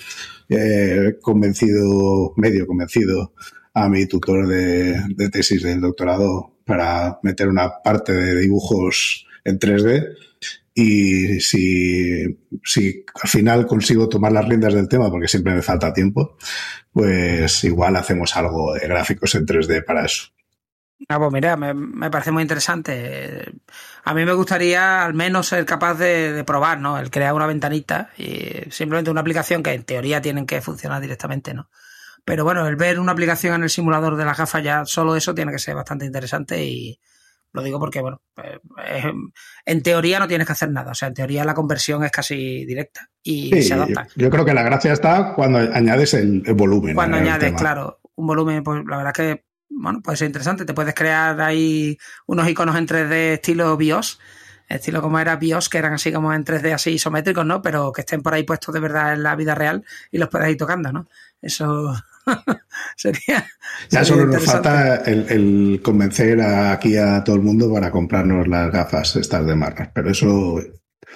He 0.48 1.18
convencido, 1.22 2.34
medio 2.38 2.66
convencido 2.66 3.34
a 3.74 3.88
mi 3.90 4.08
tutor 4.08 4.48
de, 4.48 5.00
de 5.16 5.30
tesis 5.30 5.62
del 5.62 5.82
doctorado 5.82 6.54
para 6.66 7.20
meter 7.24 7.48
una 7.48 7.82
parte 7.84 8.14
de 8.14 8.40
dibujos 8.40 9.26
en 9.44 9.60
3D 9.60 10.29
y 10.82 11.42
si, 11.42 12.24
si 12.64 13.06
al 13.22 13.30
final 13.30 13.68
consigo 13.68 14.08
tomar 14.08 14.32
las 14.32 14.48
riendas 14.48 14.74
del 14.74 14.88
tema, 14.88 15.12
porque 15.12 15.28
siempre 15.28 15.54
me 15.54 15.62
falta 15.62 15.92
tiempo, 15.92 16.38
pues 16.94 17.66
igual 17.66 17.98
hacemos 17.98 18.36
algo 18.38 18.74
de 18.74 18.88
gráficos 18.88 19.36
en 19.36 19.46
3D 19.46 19.84
para 19.84 20.06
eso. 20.06 20.30
Ah, 21.10 21.20
pues 21.20 21.32
mira, 21.34 21.58
me, 21.58 22.10
parece 22.10 22.32
muy 22.32 22.44
interesante. 22.44 23.52
A 24.06 24.14
mí 24.14 24.24
me 24.24 24.32
gustaría 24.32 25.04
al 25.04 25.14
menos 25.14 25.48
ser 25.48 25.66
capaz 25.66 25.96
de, 25.96 26.44
probar, 26.46 26.80
¿no? 26.80 26.98
El 26.98 27.12
crear 27.12 27.34
una 27.34 27.46
ventanita 27.46 28.12
y 28.18 28.72
simplemente 28.72 29.12
una 29.12 29.22
aplicación 29.22 29.64
que 29.64 29.74
en 29.74 29.84
teoría 29.84 30.22
tienen 30.22 30.46
que 30.46 30.62
funcionar 30.62 31.02
directamente, 31.02 31.54
¿no? 31.54 31.70
Pero 32.24 32.46
bueno, 32.46 32.66
el 32.68 32.78
ver 32.78 33.00
una 33.00 33.12
aplicación 33.12 33.56
en 33.56 33.64
el 33.64 33.70
simulador 33.70 34.16
de 34.16 34.26
la 34.26 34.34
gafa 34.34 34.62
ya 34.62 34.86
solo 34.86 35.16
eso 35.18 35.36
tiene 35.36 35.52
que 35.52 35.60
ser 35.60 35.76
bastante 35.76 36.06
interesante 36.06 36.64
y, 36.64 37.00
lo 37.52 37.64
digo 37.64 37.80
porque, 37.80 38.02
bueno, 38.02 38.22
pues, 38.36 39.04
en 39.66 39.84
teoría 39.84 40.20
no 40.20 40.28
tienes 40.28 40.46
que 40.46 40.54
hacer 40.54 40.72
nada. 40.72 40.92
O 40.92 40.96
sea, 40.96 41.08
en 41.08 41.14
teoría 41.14 41.46
la 41.46 41.54
conversión 41.54 42.04
es 42.04 42.12
casi 42.12 42.66
directa 42.66 43.10
y 43.24 43.62
se 43.62 43.74
adapta. 43.74 44.08
Yo, 44.16 44.30
creo 44.30 44.46
que 44.46 44.54
la 44.54 44.64
gracia 44.64 44.94
está 44.94 45.34
cuando 45.34 45.60
añades 45.60 46.14
el, 46.14 46.42
volumen. 46.54 46.96
Cuando 46.96 47.18
añades, 47.18 47.54
claro, 47.54 48.00
un 48.16 48.28
volumen, 48.28 48.64
pues 48.64 48.84
la 48.88 48.98
verdad 48.98 49.14
que, 49.14 49.46
bueno, 49.70 50.02
puede 50.02 50.18
ser 50.18 50.28
interesante. 50.28 50.66
Te 50.66 50.74
puedes 50.74 50.94
crear 50.94 51.40
ahí 51.42 51.98
unos 52.28 52.48
iconos 52.48 52.76
en 52.76 52.88
3D 52.88 53.34
estilo 53.34 53.76
BIOS 53.78 54.20
estilo 54.70 55.02
como 55.02 55.20
era 55.20 55.36
BIOS, 55.36 55.68
que 55.68 55.80
eran 55.80 55.94
así 55.94 56.12
como 56.12 56.32
en 56.32 56.46
3D 56.46 56.74
así 56.74 56.92
isométricos, 56.92 57.46
¿no? 57.46 57.62
Pero 57.62 57.92
que 57.92 58.02
estén 58.02 58.22
por 58.22 58.34
ahí 58.34 58.44
puestos 58.44 58.74
de 58.74 58.80
verdad 58.80 59.14
en 59.14 59.24
la 59.24 59.36
vida 59.36 59.56
real 59.56 59.84
y 60.12 60.20
los 60.20 60.30
puedas 60.30 60.50
ir 60.50 60.58
tocando, 60.58 60.92
¿no? 60.94 61.08
Eso 61.42 61.94
sería. 62.96 63.46
Ya 63.90 64.04
solo 64.06 64.26
nos 64.26 64.44
falta 64.44 64.98
el, 64.98 65.82
convencer 65.84 66.42
aquí 66.42 66.98
a 66.98 67.24
todo 67.24 67.36
el 67.36 67.42
mundo 67.42 67.72
para 67.72 67.92
comprarnos 67.92 68.48
las 68.48 68.72
gafas 68.72 69.16
estas 69.16 69.46
de 69.46 69.56
marcas, 69.56 69.90
pero 69.94 70.12
eso 70.12 70.60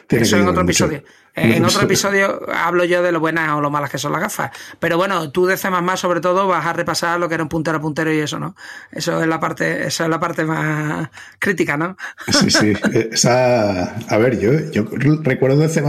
Eso 0.10 0.38
en 0.38 0.48
otro 0.48 0.64
episodio. 0.64 1.04
En 1.36 1.66
otro 1.66 1.82
episodio 1.82 2.41
hablo 2.54 2.86
yo 2.86 3.02
de 3.02 3.12
lo 3.12 3.20
buenas 3.20 3.54
o 3.54 3.62
lo 3.62 3.72
malas 3.72 3.89
que 3.89 3.98
son 3.98 4.12
las 4.12 4.22
gafas. 4.22 4.52
Pero 4.80 4.98
bueno, 4.98 5.32
tú 5.32 5.48
de 5.48 5.58
C 5.58 5.68
sobre 5.96 6.22
todo 6.22 6.48
vas 6.48 6.66
a 6.66 6.74
repasar 6.74 7.20
lo 7.20 7.28
que 7.28 7.34
era 7.34 7.44
un 7.44 7.50
puntero 7.50 7.78
a 7.78 7.82
puntero 7.82 8.14
y 8.14 8.20
eso, 8.20 8.39
¿no? 8.39 8.56
Eso 8.91 9.20
es 9.20 9.28
la 9.28 9.39
parte, 9.39 9.88
eso 9.88 10.04
es 10.04 10.10
la 10.10 10.20
parte 10.20 10.46
más 10.46 11.10
crítica, 11.39 11.76
¿no? 11.76 11.98
Sí, 12.32 12.52
sí. 12.52 12.74
Esa, 13.12 13.96
a 14.08 14.18
ver, 14.18 14.39
yo, 14.39 14.52
yo 14.72 14.86
recuerdo 15.22 15.58
de 15.58 15.70
C 15.70 15.84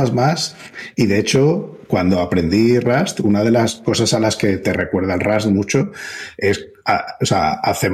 y 0.97 1.07
de 1.07 1.19
hecho, 1.19 1.79
cuando 1.89 2.21
aprendí 2.21 2.79
Rust, 2.79 3.21
una 3.21 3.45
de 3.45 3.51
las 3.51 3.77
cosas 3.77 4.15
a 4.15 4.21
las 4.21 4.37
que 4.37 4.57
te 4.57 4.73
recuerda 4.73 5.15
el 5.15 5.21
Rust 5.21 5.49
mucho 5.49 5.93
es 6.39 6.67
a, 6.87 7.05
o 7.21 7.27
sea, 7.27 7.53
a 7.55 7.75
C. 7.75 7.91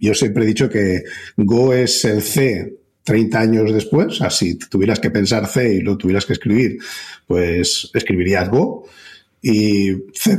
Yo 0.00 0.14
siempre 0.14 0.44
he 0.44 0.46
dicho 0.46 0.70
que 0.70 1.02
Go 1.36 1.74
es 1.74 2.04
el 2.06 2.22
C 2.22 2.78
30 3.08 3.40
años 3.40 3.72
después, 3.72 4.18
si 4.28 4.58
tuvieras 4.58 5.00
que 5.00 5.10
pensar 5.10 5.46
C 5.46 5.76
y 5.76 5.80
lo 5.80 5.96
tuvieras 5.96 6.26
que 6.26 6.34
escribir, 6.34 6.78
pues 7.26 7.90
escribirías 7.94 8.50
Go. 8.50 8.86
Y 9.40 9.92
C++, 10.12 10.36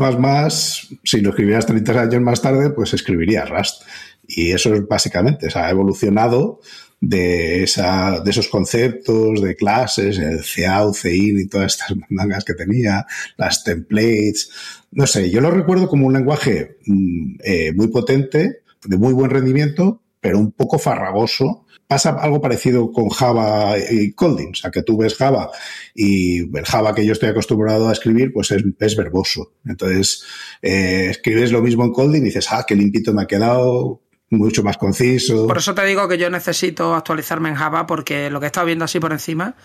si 1.03 1.22
lo 1.22 1.30
escribieras 1.30 1.65
30 1.65 1.99
años 1.99 2.22
más 2.22 2.43
tarde, 2.43 2.70
pues 2.70 2.93
escribirías 2.93 3.49
Rust. 3.49 3.82
Y 4.28 4.51
eso 4.51 4.76
es 4.76 4.88
básicamente, 4.88 5.47
o 5.47 5.49
sea, 5.49 5.65
ha 5.65 5.72
evolucionado 5.72 6.61
de, 7.01 7.63
esa, 7.63 8.20
de 8.20 8.30
esos 8.30 8.49
conceptos 8.49 9.41
de 9.41 9.55
clases, 9.55 10.20
el 10.20 10.41
CAU, 10.43 10.93
CIN 10.93 11.39
y 11.39 11.47
todas 11.47 11.74
estas 11.74 11.97
mandangas 11.97 12.45
que 12.45 12.53
tenía, 12.53 13.07
las 13.36 13.63
templates. 13.63 14.51
No 14.91 15.07
sé, 15.07 15.32
yo 15.32 15.41
lo 15.41 15.49
recuerdo 15.49 15.88
como 15.88 16.05
un 16.05 16.13
lenguaje 16.13 16.78
mm, 16.86 17.36
eh, 17.43 17.72
muy 17.74 17.88
potente, 17.88 18.61
de 18.86 18.97
muy 18.97 19.13
buen 19.13 19.32
rendimiento, 19.32 20.03
pero 20.22 20.38
un 20.38 20.51
poco 20.51 20.80
farragoso 20.80 21.65
pasa 21.88 22.11
algo 22.20 22.39
parecido 22.39 22.91
con 22.91 23.09
Java 23.09 23.76
y 23.78 24.13
Kotlin. 24.13 24.51
O 24.51 24.55
sea, 24.55 24.70
que 24.70 24.84
tú 24.84 24.97
ves 24.97 25.15
Java 25.15 25.49
y 25.95 26.41
el 26.55 26.65
Java 26.65 26.93
que 26.93 27.05
yo 27.05 27.13
estoy 27.13 27.30
acostumbrado 27.30 27.89
a 27.89 27.93
escribir, 27.93 28.32
pues 28.32 28.51
es, 28.51 28.95
verboso. 28.95 29.53
Entonces, 29.65 30.24
eh, 30.61 31.07
escribes 31.09 31.51
lo 31.51 31.61
mismo 31.61 31.84
en 31.84 31.91
Kotlin 31.91 32.22
y 32.22 32.26
dices, 32.26 32.47
ah, 32.51 32.63
qué 32.67 32.76
limpito 32.76 33.11
me 33.11 33.24
ha 33.24 33.28
quedado, 33.28 34.01
mucho 34.30 34.63
más 34.63 34.78
conciso. 34.78 35.47
Por 35.47 35.57
eso 35.57 35.74
te 35.74 35.84
digo 35.86 36.07
que 36.07 36.17
yo 36.17 36.30
necesito 36.30 36.93
actualizarme 36.93 37.49
en 37.49 37.55
Java 37.55 37.88
porque 37.88 38.30
lo 38.30 38.39
que 38.39 38.45
he 38.45 38.47
estado 38.47 38.67
viendo 38.67 38.86
así 38.86 38.99
por 38.99 39.11
encima 39.11 39.55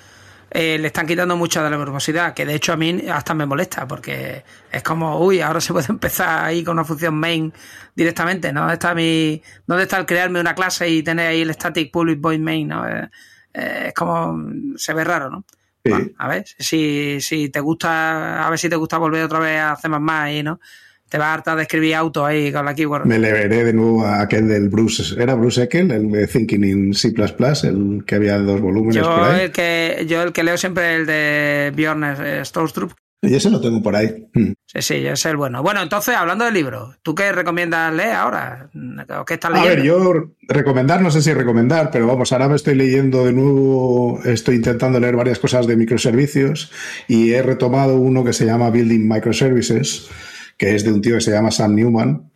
eh, 0.50 0.78
le 0.78 0.86
están 0.86 1.06
quitando 1.06 1.36
mucha 1.36 1.62
de 1.62 1.70
la 1.70 1.76
verbosidad, 1.76 2.34
que 2.34 2.46
de 2.46 2.54
hecho 2.54 2.72
a 2.72 2.76
mí 2.76 3.04
hasta 3.10 3.34
me 3.34 3.46
molesta, 3.46 3.86
porque 3.86 4.44
es 4.70 4.82
como, 4.82 5.18
uy, 5.18 5.40
ahora 5.40 5.60
se 5.60 5.72
puede 5.72 5.86
empezar 5.90 6.44
ahí 6.44 6.62
con 6.62 6.74
una 6.74 6.84
función 6.84 7.14
main 7.14 7.52
directamente, 7.94 8.52
¿no? 8.52 8.60
¿Dónde 8.60 8.74
está 8.74 8.94
mi, 8.94 9.42
dónde 9.66 9.84
está 9.84 9.98
el 9.98 10.06
crearme 10.06 10.40
una 10.40 10.54
clase 10.54 10.88
y 10.88 11.02
tener 11.02 11.28
ahí 11.28 11.42
el 11.42 11.52
static 11.52 11.90
public 11.90 12.20
void 12.20 12.40
main, 12.40 12.68
¿no? 12.68 12.88
Eh, 12.88 13.10
eh, 13.54 13.84
es 13.88 13.94
como, 13.94 14.38
se 14.76 14.94
ve 14.94 15.04
raro, 15.04 15.30
¿no? 15.30 15.44
a 16.16 16.28
ver, 16.28 16.46
si, 16.46 17.20
si 17.20 17.50
te 17.50 17.60
gusta, 17.60 18.46
a 18.46 18.48
ver 18.48 18.58
si 18.58 18.70
te 18.70 18.76
gusta 18.76 18.96
volver 18.96 19.22
otra 19.22 19.38
vez 19.38 19.58
a 19.60 19.72
hacer 19.72 19.90
más 19.90 20.00
más 20.00 20.22
ahí, 20.22 20.42
¿no? 20.42 20.58
Te 21.14 21.18
va 21.18 21.32
harta 21.32 21.54
de 21.54 21.62
escribir 21.62 21.94
auto 21.94 22.26
ahí 22.26 22.52
con 22.52 22.64
la 22.64 22.74
keyword. 22.74 23.06
Me 23.06 23.20
le 23.20 23.30
veré 23.30 23.62
de 23.62 23.72
nuevo 23.72 24.04
a 24.04 24.22
aquel 24.22 24.48
del 24.48 24.68
Bruce. 24.68 25.14
¿Era 25.16 25.36
Bruce 25.36 25.62
Eckel, 25.62 25.92
el 25.92 26.10
de 26.10 26.26
Thinking 26.26 26.64
in 26.64 26.92
C, 26.92 27.14
el 27.62 28.02
que 28.04 28.16
había 28.16 28.36
dos 28.38 28.60
volúmenes 28.60 28.96
yo 28.96 29.02
por 29.04 29.22
ahí? 29.22 29.42
El 29.42 29.52
que, 29.52 30.06
yo 30.08 30.22
el 30.22 30.32
que 30.32 30.42
leo 30.42 30.58
siempre 30.58 30.96
el 30.96 31.06
de 31.06 31.72
Bjorn 31.76 32.02
eh. 32.02 32.42
Y 33.22 33.32
ese 33.32 33.48
lo 33.48 33.60
tengo 33.60 33.80
por 33.80 33.94
ahí. 33.94 34.26
Hmm. 34.34 34.54
Sí, 34.66 34.82
sí, 34.82 34.94
ese 34.94 35.12
es 35.12 35.26
el 35.26 35.36
bueno. 35.36 35.62
Bueno, 35.62 35.82
entonces, 35.82 36.16
hablando 36.16 36.46
del 36.46 36.54
libro, 36.54 36.96
¿tú 37.04 37.14
qué 37.14 37.30
recomiendas 37.30 37.94
leer 37.94 38.14
ahora? 38.14 38.68
qué 39.24 39.34
estás 39.34 39.52
leyendo? 39.52 39.72
A 39.72 39.76
ver, 39.76 39.84
yo 39.84 40.32
recomendar, 40.48 41.00
no 41.00 41.12
sé 41.12 41.22
si 41.22 41.32
recomendar, 41.32 41.92
pero 41.92 42.08
vamos, 42.08 42.32
ahora 42.32 42.48
me 42.48 42.56
estoy 42.56 42.74
leyendo 42.74 43.24
de 43.24 43.32
nuevo, 43.32 44.20
estoy 44.24 44.56
intentando 44.56 44.98
leer 44.98 45.14
varias 45.14 45.38
cosas 45.38 45.68
de 45.68 45.76
microservicios 45.76 46.72
y 47.06 47.30
he 47.34 47.40
retomado 47.40 48.00
uno 48.00 48.24
que 48.24 48.32
se 48.32 48.46
llama 48.46 48.70
Building 48.70 49.08
Microservices 49.08 50.10
que 50.56 50.74
es 50.74 50.84
de 50.84 50.92
un 50.92 51.00
tío 51.00 51.16
que 51.16 51.20
se 51.20 51.30
llama 51.30 51.50
Sam 51.50 51.74
Newman. 51.74 52.30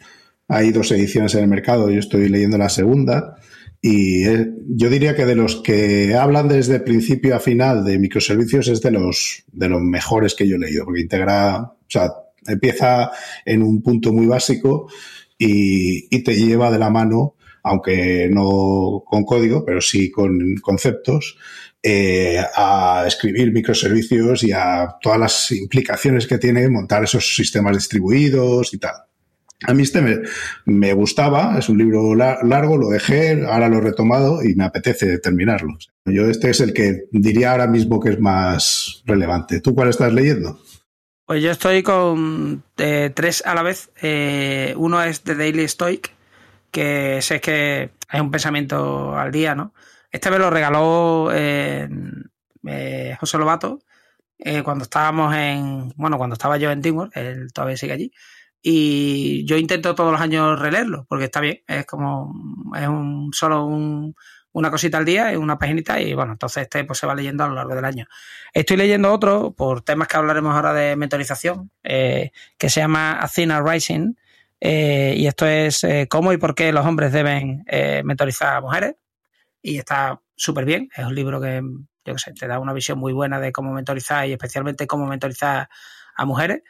Hay 0.48 0.70
dos 0.70 0.90
ediciones 0.92 1.34
en 1.34 1.42
el 1.42 1.48
mercado, 1.48 1.90
yo 1.90 1.98
estoy 1.98 2.28
leyendo 2.28 2.58
la 2.58 2.68
segunda. 2.68 3.36
Y 3.80 4.24
yo 4.24 4.90
diría 4.90 5.14
que 5.14 5.24
de 5.24 5.36
los 5.36 5.56
que 5.56 6.14
hablan 6.14 6.48
desde 6.48 6.80
principio 6.80 7.36
a 7.36 7.40
final 7.40 7.84
de 7.84 7.98
microservicios 7.98 8.66
es 8.68 8.80
de 8.80 8.90
los, 8.90 9.44
de 9.52 9.68
los 9.68 9.80
mejores 9.82 10.34
que 10.34 10.48
yo 10.48 10.56
he 10.56 10.58
leído, 10.58 10.84
porque 10.84 11.02
integra, 11.02 11.58
o 11.60 11.76
sea, 11.86 12.10
empieza 12.46 13.12
en 13.44 13.62
un 13.62 13.82
punto 13.82 14.12
muy 14.12 14.26
básico 14.26 14.90
y, 15.38 16.14
y 16.14 16.24
te 16.24 16.34
lleva 16.34 16.72
de 16.72 16.78
la 16.78 16.90
mano, 16.90 17.36
aunque 17.62 18.28
no 18.32 19.04
con 19.06 19.24
código, 19.24 19.64
pero 19.64 19.80
sí 19.80 20.10
con 20.10 20.56
conceptos, 20.60 21.36
eh, 21.82 22.44
a 22.56 23.04
escribir 23.06 23.52
microservicios 23.52 24.42
y 24.42 24.52
a 24.52 24.96
todas 25.00 25.18
las 25.18 25.52
implicaciones 25.52 26.26
que 26.26 26.38
tiene 26.38 26.68
montar 26.68 27.04
esos 27.04 27.36
sistemas 27.36 27.76
distribuidos 27.76 28.74
y 28.74 28.78
tal. 28.78 28.94
A 29.66 29.74
mí 29.74 29.82
este 29.82 30.00
me, 30.66 30.92
gustaba, 30.92 31.58
es 31.58 31.68
un 31.68 31.78
libro 31.78 32.14
largo, 32.14 32.76
lo 32.76 32.90
dejé, 32.90 33.44
ahora 33.44 33.68
lo 33.68 33.78
he 33.78 33.80
retomado 33.80 34.42
y 34.44 34.54
me 34.54 34.64
apetece 34.64 35.18
terminarlo. 35.18 35.76
Yo 36.04 36.28
este 36.28 36.50
es 36.50 36.60
el 36.60 36.72
que 36.72 37.06
diría 37.10 37.50
ahora 37.50 37.66
mismo 37.66 37.98
que 37.98 38.10
es 38.10 38.20
más 38.20 39.02
relevante. 39.04 39.60
¿Tú 39.60 39.74
cuál 39.74 39.88
estás 39.88 40.12
leyendo? 40.12 40.60
Pues 41.26 41.42
yo 41.42 41.50
estoy 41.50 41.82
con 41.82 42.62
eh, 42.76 43.10
tres 43.12 43.42
a 43.44 43.54
la 43.54 43.62
vez. 43.62 43.90
Eh, 44.00 44.74
uno 44.76 45.02
es 45.02 45.22
The 45.22 45.34
Daily 45.34 45.66
Stoic, 45.66 46.12
que 46.70 47.20
sé 47.20 47.40
que 47.40 47.90
hay 48.08 48.20
un 48.20 48.30
pensamiento 48.30 49.16
al 49.16 49.32
día, 49.32 49.56
¿no? 49.56 49.74
Este 50.10 50.30
me 50.30 50.38
lo 50.38 50.50
regaló 50.50 51.30
eh, 51.32 51.88
eh, 52.66 53.16
José 53.20 53.38
Lobato 53.38 53.80
eh, 54.38 54.62
cuando 54.62 54.84
estábamos 54.84 55.34
en. 55.34 55.92
Bueno, 55.96 56.16
cuando 56.16 56.34
estaba 56.34 56.56
yo 56.56 56.70
en 56.70 56.80
Teamwork, 56.80 57.14
él 57.16 57.52
todavía 57.52 57.76
sigue 57.76 57.92
allí. 57.92 58.12
Y 58.62 59.44
yo 59.46 59.56
intento 59.56 59.94
todos 59.94 60.12
los 60.12 60.20
años 60.20 60.58
releerlo, 60.58 61.06
porque 61.08 61.26
está 61.26 61.40
bien, 61.40 61.62
es 61.66 61.86
como. 61.86 62.32
Es 62.74 62.88
un, 62.88 63.30
solo 63.32 63.66
una 64.52 64.70
cosita 64.70 64.98
al 64.98 65.04
día, 65.04 65.30
es 65.30 65.38
una 65.38 65.58
paginita, 65.58 66.00
y 66.00 66.14
bueno, 66.14 66.32
entonces 66.32 66.62
este 66.64 66.84
pues 66.84 66.98
se 66.98 67.06
va 67.06 67.14
leyendo 67.14 67.44
a 67.44 67.48
lo 67.48 67.54
largo 67.54 67.74
del 67.74 67.84
año. 67.84 68.06
Estoy 68.52 68.76
leyendo 68.78 69.12
otro, 69.12 69.52
por 69.52 69.82
temas 69.82 70.08
que 70.08 70.16
hablaremos 70.16 70.54
ahora 70.54 70.72
de 70.72 70.96
mentorización, 70.96 71.70
que 71.82 72.32
se 72.58 72.80
llama 72.80 73.20
Athena 73.20 73.62
Rising. 73.62 74.14
y 74.60 75.26
esto 75.26 75.46
es 75.46 75.86
cómo 76.08 76.32
y 76.32 76.38
por 76.38 76.54
qué 76.54 76.72
los 76.72 76.86
hombres 76.86 77.12
deben 77.12 77.64
mentorizar 78.04 78.56
a 78.56 78.60
mujeres 78.60 78.94
y 79.62 79.78
está 79.78 80.20
súper 80.36 80.64
bien. 80.64 80.88
Es 80.96 81.04
un 81.04 81.14
libro 81.14 81.40
que, 81.40 81.60
yo 82.04 82.14
qué 82.14 82.18
sé, 82.18 82.32
te 82.32 82.46
da 82.46 82.58
una 82.58 82.72
visión 82.72 82.98
muy 82.98 83.12
buena 83.12 83.40
de 83.40 83.52
cómo 83.52 83.72
mentorizar 83.72 84.26
y 84.28 84.32
especialmente 84.32 84.86
cómo 84.86 85.06
mentorizar 85.06 85.68
a 86.16 86.24
mujeres. 86.24 86.62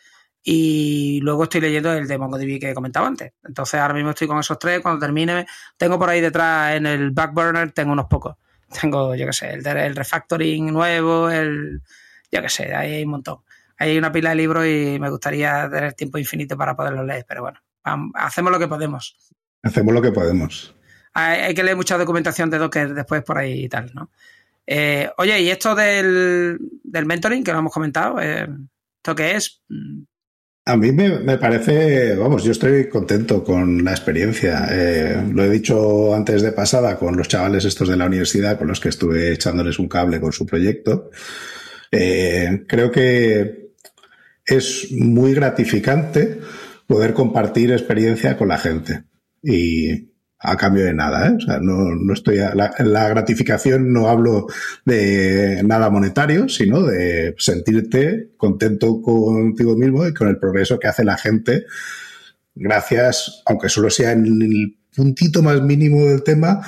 Y 0.43 1.20
luego 1.22 1.45
estoy 1.45 1.61
leyendo 1.61 1.93
el 1.93 2.07
de 2.07 2.16
MongoDB 2.16 2.61
que 2.61 2.70
he 2.70 2.74
comentado 2.74 3.07
antes. 3.07 3.32
Entonces 3.45 3.80
ahora 3.80 3.95
mismo 3.95 4.11
estoy 4.11 4.28
con 4.28 4.39
esos 4.39 4.59
tres. 4.59 4.80
Cuando 4.80 5.01
termine, 5.01 5.47
tengo 5.76 5.99
por 5.99 6.09
ahí 6.09 6.20
detrás 6.20 6.74
en 6.74 6.86
el 6.86 7.11
backburner, 7.11 7.72
tengo 7.72 7.93
unos 7.93 8.07
pocos. 8.07 8.36
Tengo, 8.80 9.14
yo 9.14 9.24
qué 9.24 9.32
sé, 9.32 9.53
el, 9.55 9.66
el 9.66 9.97
refactoring 9.97 10.70
nuevo, 10.70 11.30
el, 11.30 11.80
yo 12.30 12.43
qué 12.43 12.51
sé, 12.51 12.74
ahí 12.74 12.97
hay 12.97 13.05
un 13.05 13.12
montón. 13.12 13.39
hay 13.78 13.97
una 13.97 14.12
pila 14.12 14.28
de 14.28 14.36
libros 14.36 14.66
y 14.66 14.99
me 15.01 15.09
gustaría 15.09 15.70
tener 15.70 15.95
tiempo 15.95 16.18
infinito 16.18 16.55
para 16.55 16.76
poderlos 16.76 17.07
leer, 17.07 17.24
pero 17.26 17.41
bueno, 17.41 17.59
hacemos 18.12 18.53
lo 18.53 18.59
que 18.59 18.68
podemos. 18.68 19.16
Hacemos 19.62 19.95
lo 19.95 20.03
que 20.03 20.12
podemos 20.12 20.74
hay, 21.18 21.54
que 21.54 21.62
leer 21.62 21.76
mucha 21.76 21.98
documentación 21.98 22.50
de 22.50 22.58
Docker 22.58 22.94
después 22.94 23.22
por 23.22 23.38
ahí 23.38 23.64
y 23.64 23.68
tal, 23.68 23.90
¿no? 23.94 24.10
Eh, 24.66 25.08
oye, 25.16 25.40
y 25.40 25.48
esto 25.48 25.74
del, 25.74 26.58
mentoring 26.84 27.42
que 27.42 27.52
lo 27.52 27.58
hemos 27.58 27.72
comentado, 27.72 28.20
eh, 28.20 28.46
¿esto 28.96 29.14
qué 29.14 29.34
es? 29.34 29.62
A 30.66 30.76
mí 30.76 30.92
me, 30.92 31.38
parece, 31.38 32.14
vamos, 32.14 32.44
yo 32.44 32.52
estoy 32.52 32.88
contento 32.88 33.42
con 33.42 33.82
la 33.82 33.92
experiencia. 33.92 34.68
Eh, 34.70 35.24
lo 35.32 35.42
he 35.42 35.48
dicho 35.48 36.14
antes 36.14 36.42
de 36.42 36.52
pasada 36.52 36.98
con 36.98 37.16
los 37.16 37.28
chavales 37.28 37.64
estos 37.64 37.88
de 37.88 37.96
la 37.96 38.04
universidad 38.04 38.58
con 38.58 38.68
los 38.68 38.78
que 38.78 38.90
estuve 38.90 39.32
echándoles 39.32 39.78
un 39.78 39.88
cable 39.88 40.20
con 40.20 40.32
su 40.32 40.44
proyecto. 40.44 41.10
creo 41.90 42.90
que 42.90 43.70
es 44.44 44.92
muy 44.92 45.32
gratificante 45.32 46.40
poder 46.86 47.14
compartir 47.14 47.72
experiencia 47.72 48.36
con 48.36 48.48
la 48.48 48.58
gente. 48.58 49.04
Y, 49.42 50.08
a 50.41 50.57
cambio 50.57 50.84
de 50.84 50.95
nada. 50.95 51.28
¿eh? 51.28 51.36
O 51.36 51.41
sea, 51.41 51.59
no, 51.61 51.95
no 51.95 52.12
estoy 52.12 52.36
la, 52.36 52.72
la, 52.78 53.09
gratificación 53.09 53.93
no 53.93 54.09
hablo 54.09 54.47
de 54.84 55.62
nada 55.64 55.91
monetario, 55.91 56.49
sino 56.49 56.82
de 56.82 57.34
sentirte 57.39 58.30
contento 58.36 59.03
contigo 59.03 59.76
mismo 59.76 60.07
y 60.07 60.14
con 60.14 60.28
el 60.28 60.39
progreso 60.39 60.78
que 60.78 60.89
hace 60.89 61.05
la 61.05 61.16
gente. 61.16 61.64
Gracias, 62.55 63.43
aunque 63.47 63.68
solo 63.68 63.91
sea 63.91 64.12
en 64.12 64.26
el 64.26 64.76
puntito 64.95 65.43
más 65.43 65.62
mínimo 65.62 66.05
del 66.07 66.22
tema, 66.22 66.61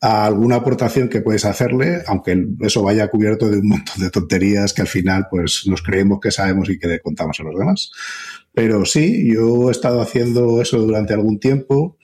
a 0.00 0.26
alguna 0.26 0.56
aportación 0.56 1.08
que 1.08 1.20
puedes 1.20 1.44
hacerle, 1.44 2.02
aunque 2.08 2.46
eso 2.60 2.82
vaya 2.82 3.08
cubierto 3.08 3.48
de 3.48 3.58
un 3.58 3.68
montón 3.68 4.02
de 4.02 4.10
tonterías 4.10 4.74
que 4.74 4.82
al 4.82 4.88
final 4.88 5.28
pues 5.30 5.62
nos 5.66 5.80
creemos 5.80 6.18
que 6.20 6.32
sabemos 6.32 6.68
y 6.68 6.78
que 6.78 6.88
le 6.88 7.00
contamos 7.00 7.38
a 7.38 7.44
los 7.44 7.56
demás. 7.56 7.92
Pero 8.52 8.84
sí, 8.84 9.32
yo 9.32 9.68
he 9.68 9.70
estado 9.70 10.02
haciendo 10.02 10.60
eso 10.60 10.78
durante 10.78 11.14
algún 11.14 11.38
tiempo. 11.38 11.98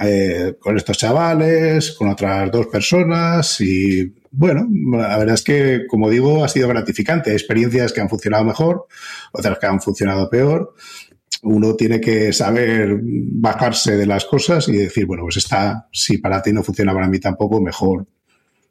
Eh, 0.00 0.54
con 0.60 0.76
estos 0.76 0.98
chavales, 0.98 1.92
con 1.92 2.08
otras 2.08 2.52
dos 2.52 2.66
personas 2.66 3.60
y 3.60 4.14
bueno, 4.30 4.68
la 4.92 5.18
verdad 5.18 5.34
es 5.34 5.42
que, 5.42 5.86
como 5.88 6.10
digo, 6.10 6.44
ha 6.44 6.48
sido 6.48 6.68
gratificante. 6.68 7.32
Experiencias 7.32 7.92
que 7.92 8.00
han 8.00 8.08
funcionado 8.08 8.44
mejor, 8.44 8.86
otras 9.32 9.58
que 9.58 9.66
han 9.66 9.80
funcionado 9.80 10.28
peor. 10.28 10.74
Uno 11.42 11.74
tiene 11.74 12.00
que 12.00 12.32
saber 12.32 13.00
bajarse 13.02 13.96
de 13.96 14.06
las 14.06 14.24
cosas 14.24 14.68
y 14.68 14.76
decir, 14.76 15.06
bueno, 15.06 15.24
pues 15.24 15.38
está, 15.38 15.88
si 15.92 16.18
para 16.18 16.42
ti 16.42 16.52
no 16.52 16.62
funciona, 16.62 16.92
para 16.92 17.08
mí 17.08 17.18
tampoco, 17.18 17.60
mejor 17.60 18.06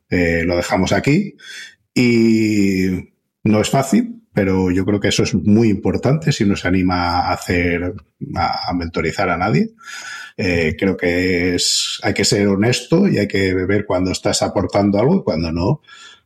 eh, 0.10 0.44
lo 0.46 0.56
dejamos 0.56 0.92
aquí. 0.92 1.36
Y 1.94 2.86
no 3.44 3.62
es 3.62 3.70
fácil, 3.70 4.17
pero 4.38 4.70
yo 4.70 4.86
creo 4.86 5.00
que 5.00 5.08
eso 5.08 5.24
es 5.24 5.34
muy 5.34 5.68
importante 5.68 6.32
si 6.32 6.44
uno 6.44 6.56
se 6.56 6.68
anima 6.68 7.22
a 7.22 7.34
hacer, 7.34 7.96
a, 8.36 8.72
mentorizar 8.76 9.32
a 9.32 9.36
nadie. 9.36 9.72
Eh, 10.38 10.76
creo 10.78 10.96
que 10.96 11.56
es, 11.56 12.00
hay 12.04 12.14
que 12.14 12.24
ser 12.24 12.48
honesto 12.48 13.08
y 13.08 13.18
hay 13.18 13.28
que 13.28 13.56
ver 13.56 13.88
cuando 13.88 14.12
estás 14.12 14.44
aportando 14.44 15.00
algo 15.00 15.16
y 15.16 15.24
cuando 15.24 15.52
no, 15.52 15.82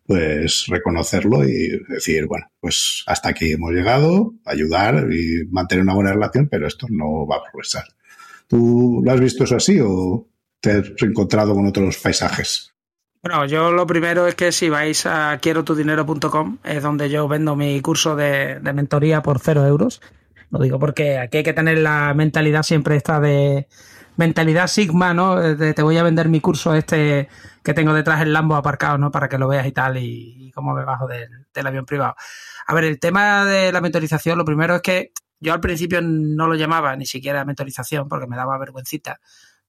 pues 0.06 0.66
reconocerlo 0.68 1.46
y 1.46 1.70
decir, 1.88 2.26
bueno, 2.26 2.48
pues 2.60 3.02
hasta 3.08 3.30
aquí 3.30 3.54
hemos 3.54 3.72
llegado, 3.72 4.34
ayudar 4.44 5.08
y 5.10 5.46
mantener 5.50 5.86
una 5.86 5.96
buena 5.96 6.12
relación, 6.12 6.50
pero 6.50 6.68
esto 6.68 6.88
no 6.90 7.26
va 7.26 7.38
a 7.38 7.44
progresar. 7.50 7.86
¿Tú 8.46 9.02
lo 9.06 9.10
has 9.10 9.22
visto 9.22 9.46
eso 9.46 9.56
así 9.56 9.80
o 9.82 10.28
te 10.60 10.72
has 10.72 10.92
encontrado 11.02 11.56
con 11.56 11.66
otros 11.66 11.96
paisajes? 11.96 12.74
Bueno, 13.24 13.46
yo 13.46 13.72
lo 13.72 13.86
primero 13.86 14.26
es 14.26 14.36
que 14.36 14.52
si 14.52 14.70
vais 14.70 15.06
a 15.06 15.38
quiero 15.42 15.62
dinero.com 15.64 16.58
es 16.64 16.82
donde 16.82 17.10
yo 17.10 17.28
vendo 17.28 17.56
mi 17.56 17.80
curso 17.82 18.16
de, 18.16 18.60
de 18.60 18.74
mentoría 18.74 19.22
por 19.22 19.40
cero 19.40 19.66
euros. 19.66 20.02
Lo 20.50 20.60
digo 20.60 20.80
porque 20.80 21.20
aquí 21.20 21.38
hay 21.38 21.44
que 21.44 21.54
tener 21.54 21.78
la 21.78 22.14
mentalidad 22.16 22.64
siempre 22.64 22.96
esta 22.96 23.20
de 23.20 23.68
mentalidad 24.18 24.68
Sigma, 24.68 25.14
¿no? 25.14 25.40
te 25.56 25.82
voy 25.82 25.98
a 25.98 26.04
vender 26.04 26.30
mi 26.30 26.42
curso 26.42 26.76
este 26.76 27.30
que 27.64 27.74
tengo 27.74 27.94
detrás 27.94 28.22
el 28.22 28.34
Lambo 28.34 28.56
aparcado, 28.56 28.98
¿no? 28.98 29.12
Para 29.12 29.30
que 29.30 29.38
lo 29.38 29.48
veas 29.48 29.66
y 29.68 29.72
tal, 29.72 29.98
y, 29.98 30.52
cómo 30.54 30.74
me 30.74 30.84
bajo 30.84 31.08
del, 31.08 31.68
avión 31.68 31.86
privado. 31.86 32.16
A 32.68 32.74
ver, 32.74 32.84
el 32.86 33.00
tema 33.00 33.46
de 33.46 33.72
la 33.72 33.82
mentorización, 33.82 34.38
lo 34.38 34.46
primero 34.46 34.76
es 34.76 34.82
que 34.82 35.12
yo 35.40 35.54
al 35.54 35.60
principio 35.60 36.02
no 36.02 36.48
lo 36.48 36.56
llamaba 36.56 36.96
ni 36.96 37.06
siquiera 37.06 37.46
mentorización 37.46 38.08
porque 38.08 38.28
me 38.28 38.36
daba 38.36 38.58
vergüencita. 38.58 39.20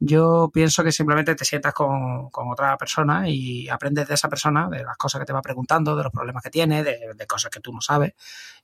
Yo 0.05 0.51
pienso 0.53 0.83
que 0.83 0.91
simplemente 0.91 1.35
te 1.35 1.45
sientas 1.45 1.73
con, 1.73 2.29
otra 2.33 2.77
persona 2.77 3.29
y 3.29 3.69
aprendes 3.69 4.09
de 4.09 4.15
esa 4.15 4.29
persona, 4.29 4.69
de 4.69 4.83
las 4.83 4.97
cosas 4.97 5.21
que 5.21 5.27
te 5.27 5.33
va 5.33 5.41
preguntando, 5.43 5.95
de 5.95 6.03
los 6.03 6.13
problemas 6.13 6.43
que 6.43 6.51
tiene, 6.51 6.83
de, 6.83 7.27
cosas 7.29 7.51
que 7.51 7.61
tú 7.61 7.73
no 7.73 7.81
sabes. 7.81 8.15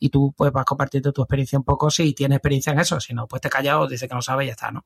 Y 0.00 0.08
tú 0.08 0.34
pues 0.36 0.50
vas 0.50 0.64
compartiendo 0.64 1.12
tu 1.12 1.22
experiencia 1.22 1.58
un 1.58 1.64
poco 1.64 1.90
si 1.90 2.12
tienes 2.12 2.36
experiencia 2.36 2.72
en 2.72 2.80
eso. 2.80 2.98
Si 2.98 3.14
no, 3.14 3.28
pues 3.28 3.40
te 3.40 3.48
callas 3.48 3.76
o 3.76 3.86
dices 3.86 4.08
que 4.08 4.14
no 4.14 4.22
sabes 4.22 4.44
y 4.44 4.46
ya 4.48 4.52
está, 4.52 4.70
¿no? 4.70 4.84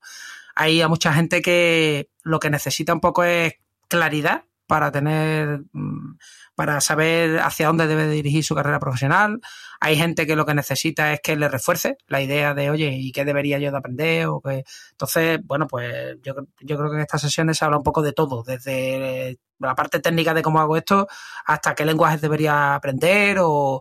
hay 0.55 0.86
mucha 0.88 1.12
gente 1.12 1.42
que 1.42 2.11
lo 2.22 2.40
que 2.40 2.50
necesita 2.50 2.92
un 2.92 3.00
poco 3.00 3.24
es 3.24 3.55
claridad 3.88 4.44
para 4.66 4.90
tener, 4.92 5.64
mm, 5.72 6.16
para 6.55 6.80
saber 6.80 7.40
hacia 7.40 7.66
dónde 7.66 7.86
debe 7.86 8.09
dirigir 8.09 8.44
su 8.44 8.55
carrera 8.55 8.80
profesional. 8.80 9.40
Hay 9.85 9.97
gente 9.97 10.28
que 10.28 10.37
lo 10.37 10.47
que 10.47 10.55
necesita 10.55 11.12
es 11.12 11.20
que 11.20 11.35
le 11.35 11.49
refuerce 11.49 11.97
la 12.07 12.22
idea 12.22 12.55
de, 12.55 12.70
oye, 12.70 12.93
¿y 12.93 13.11
qué 13.11 13.24
debería 13.24 13.59
yo 13.59 13.72
de 13.72 13.78
aprender? 13.78 14.26
O 14.28 14.41
que... 14.41 14.62
Entonces, 14.93 15.41
bueno, 15.43 15.66
pues 15.66 16.18
yo, 16.22 16.35
yo 16.61 16.78
creo 16.78 16.89
que 16.89 16.97
en 16.99 17.03
estas 17.03 17.22
sesiones 17.22 17.59
se 17.59 17.64
habla 17.64 17.78
un 17.78 17.83
poco 17.83 18.01
de 18.01 18.12
todo, 18.12 18.45
desde 18.45 19.41
la 19.59 19.74
parte 19.74 19.99
técnica 19.99 20.35
de 20.35 20.43
cómo 20.43 20.61
hago 20.61 20.76
esto 20.76 21.09
hasta 21.47 21.74
qué 21.74 21.85
lenguajes 21.85 22.20
debería 22.20 22.76
aprender 22.76 23.39
o, 23.41 23.80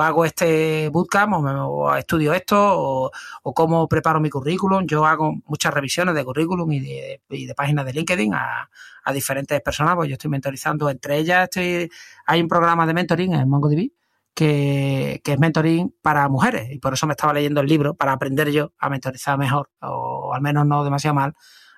hago 0.00 0.24
este 0.24 0.88
bootcamp 0.88 1.32
o, 1.34 1.94
estudio 1.94 2.34
esto 2.34 2.56
o, 2.58 3.54
cómo 3.54 3.86
preparo 3.86 4.18
mi 4.18 4.30
currículum. 4.30 4.84
Yo 4.84 5.06
hago 5.06 5.32
muchas 5.46 5.72
revisiones 5.72 6.16
de 6.16 6.24
currículum 6.24 6.72
y 6.72 6.80
de, 6.80 7.20
de 7.28 7.54
páginas 7.54 7.86
de 7.86 7.92
LinkedIn 7.92 8.34
a, 8.34 8.68
diferentes 9.14 9.60
personas, 9.60 9.94
pues 9.94 10.08
yo 10.08 10.14
estoy 10.14 10.30
mentorizando. 10.30 10.90
Entre 10.90 11.18
ellas 11.18 11.44
estoy, 11.44 11.88
hay 12.26 12.40
un 12.42 12.48
programa 12.48 12.84
de 12.84 12.94
mentoring 12.94 13.34
en 13.34 13.48
MongoDB 13.48 13.99
que, 14.40 15.20
es 15.22 15.38
mentoring 15.38 15.94
para 16.00 16.26
mujeres 16.30 16.70
y 16.70 16.78
por 16.78 16.94
eso 16.94 17.06
me 17.06 17.12
estaba 17.12 17.34
leyendo 17.34 17.60
el 17.60 17.66
libro 17.66 17.94
para 17.94 18.12
aprender 18.12 18.50
yo 18.50 18.72
a 18.78 18.88
mentorizar 18.88 19.36
mejor 19.36 19.70
o 19.82 20.32
al 20.32 20.40
menos 20.40 20.66
no 20.66 20.82
demasiado 20.82 21.14
mal 21.14 21.34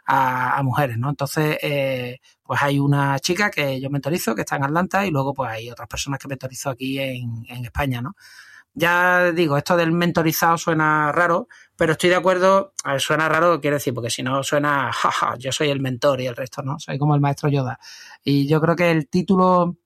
a, 0.06 0.62
mujeres, 0.62 0.98
¿no? 0.98 1.10
Entonces, 1.10 1.58
eh, 1.62 2.18
pues 2.44 2.62
hay 2.62 2.78
una 2.78 3.18
chica 3.18 3.50
que 3.50 3.80
yo 3.80 3.90
mentorizo, 3.90 4.34
que 4.34 4.42
está 4.42 4.56
en 4.56 4.64
Atlanta, 4.64 5.06
y 5.06 5.10
luego 5.10 5.32
pues 5.32 5.50
hay 5.50 5.70
otras 5.70 5.88
personas 5.88 6.18
que 6.18 6.28
mentorizo 6.28 6.70
aquí 6.70 6.98
en, 6.98 7.44
España, 7.64 8.00
¿no? 8.02 8.14
Ya 8.74 9.32
digo, 9.32 9.56
esto 9.56 9.76
del 9.76 9.92
mentorizado 9.92 10.58
suena 10.58 11.12
raro, 11.12 11.48
pero 11.76 11.92
estoy 11.92 12.10
de 12.10 12.16
acuerdo, 12.16 12.72
suena 12.98 13.28
raro, 13.28 13.60
quiero 13.60 13.76
decir, 13.76 13.94
porque 13.94 14.10
si 14.10 14.22
no 14.22 14.42
suena, 14.42 14.92
jaja, 14.92 15.36
yo 15.38 15.52
soy 15.52 15.68
el 15.70 15.80
mentor 15.80 16.20
y 16.20 16.26
el 16.26 16.36
resto 16.36 16.62
no, 16.62 16.78
soy 16.78 16.98
como 16.98 17.14
el 17.14 17.20
maestro 17.20 17.48
Yoda. 17.48 17.78
Y 18.24 18.48
yo 18.48 18.60
creo 18.60 18.76
que 18.76 18.90
el 18.90 19.08
título, 19.08 19.76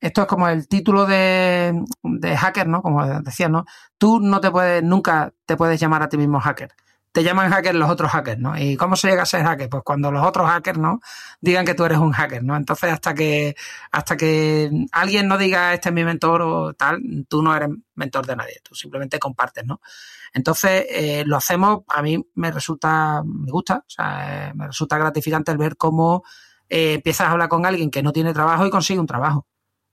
esto 0.00 0.22
es 0.22 0.26
como 0.26 0.48
el 0.48 0.68
título 0.68 1.06
de, 1.06 1.84
de 2.02 2.36
hacker, 2.36 2.66
¿no? 2.68 2.82
Como 2.82 3.04
decía, 3.22 3.48
¿no? 3.48 3.64
Tú 3.98 4.20
no 4.20 4.40
te 4.40 4.50
puedes, 4.50 4.82
nunca 4.82 5.32
te 5.46 5.56
puedes 5.56 5.80
llamar 5.80 6.02
a 6.02 6.08
ti 6.08 6.16
mismo 6.16 6.40
hacker 6.40 6.74
te 7.18 7.24
llaman 7.24 7.50
hacker 7.50 7.74
los 7.74 7.90
otros 7.90 8.10
hackers, 8.10 8.38
¿no? 8.38 8.56
¿Y 8.56 8.76
cómo 8.76 8.94
se 8.94 9.08
llega 9.08 9.22
a 9.22 9.26
ser 9.26 9.42
hacker? 9.44 9.68
Pues 9.68 9.82
cuando 9.82 10.12
los 10.12 10.24
otros 10.24 10.48
hackers, 10.48 10.78
¿no? 10.78 11.00
Digan 11.40 11.64
que 11.64 11.74
tú 11.74 11.84
eres 11.84 11.98
un 11.98 12.12
hacker, 12.12 12.44
¿no? 12.44 12.56
Entonces, 12.56 12.92
hasta 12.92 13.14
que, 13.14 13.56
hasta 13.90 14.16
que 14.16 14.70
alguien 14.92 15.26
no 15.26 15.38
diga 15.38 15.74
este 15.74 15.88
es 15.88 15.94
mi 15.94 16.04
mentor 16.04 16.42
o 16.42 16.74
tal, 16.74 17.00
tú 17.28 17.42
no 17.42 17.56
eres 17.56 17.70
mentor 17.94 18.26
de 18.26 18.36
nadie, 18.36 18.60
tú 18.62 18.74
simplemente 18.74 19.18
compartes, 19.18 19.64
¿no? 19.64 19.80
Entonces, 20.32 20.86
eh, 20.90 21.24
lo 21.26 21.36
hacemos, 21.36 21.80
a 21.88 22.02
mí 22.02 22.24
me 22.34 22.52
resulta, 22.52 23.22
me 23.24 23.50
gusta, 23.50 23.78
o 23.78 23.90
sea, 23.90 24.50
eh, 24.50 24.54
me 24.54 24.66
resulta 24.66 24.98
gratificante 24.98 25.50
el 25.50 25.58
ver 25.58 25.76
cómo 25.76 26.22
eh, 26.68 26.94
empiezas 26.94 27.28
a 27.28 27.32
hablar 27.32 27.48
con 27.48 27.66
alguien 27.66 27.90
que 27.90 28.02
no 28.02 28.12
tiene 28.12 28.32
trabajo 28.34 28.66
y 28.66 28.70
consigue 28.70 29.00
un 29.00 29.06
trabajo. 29.06 29.46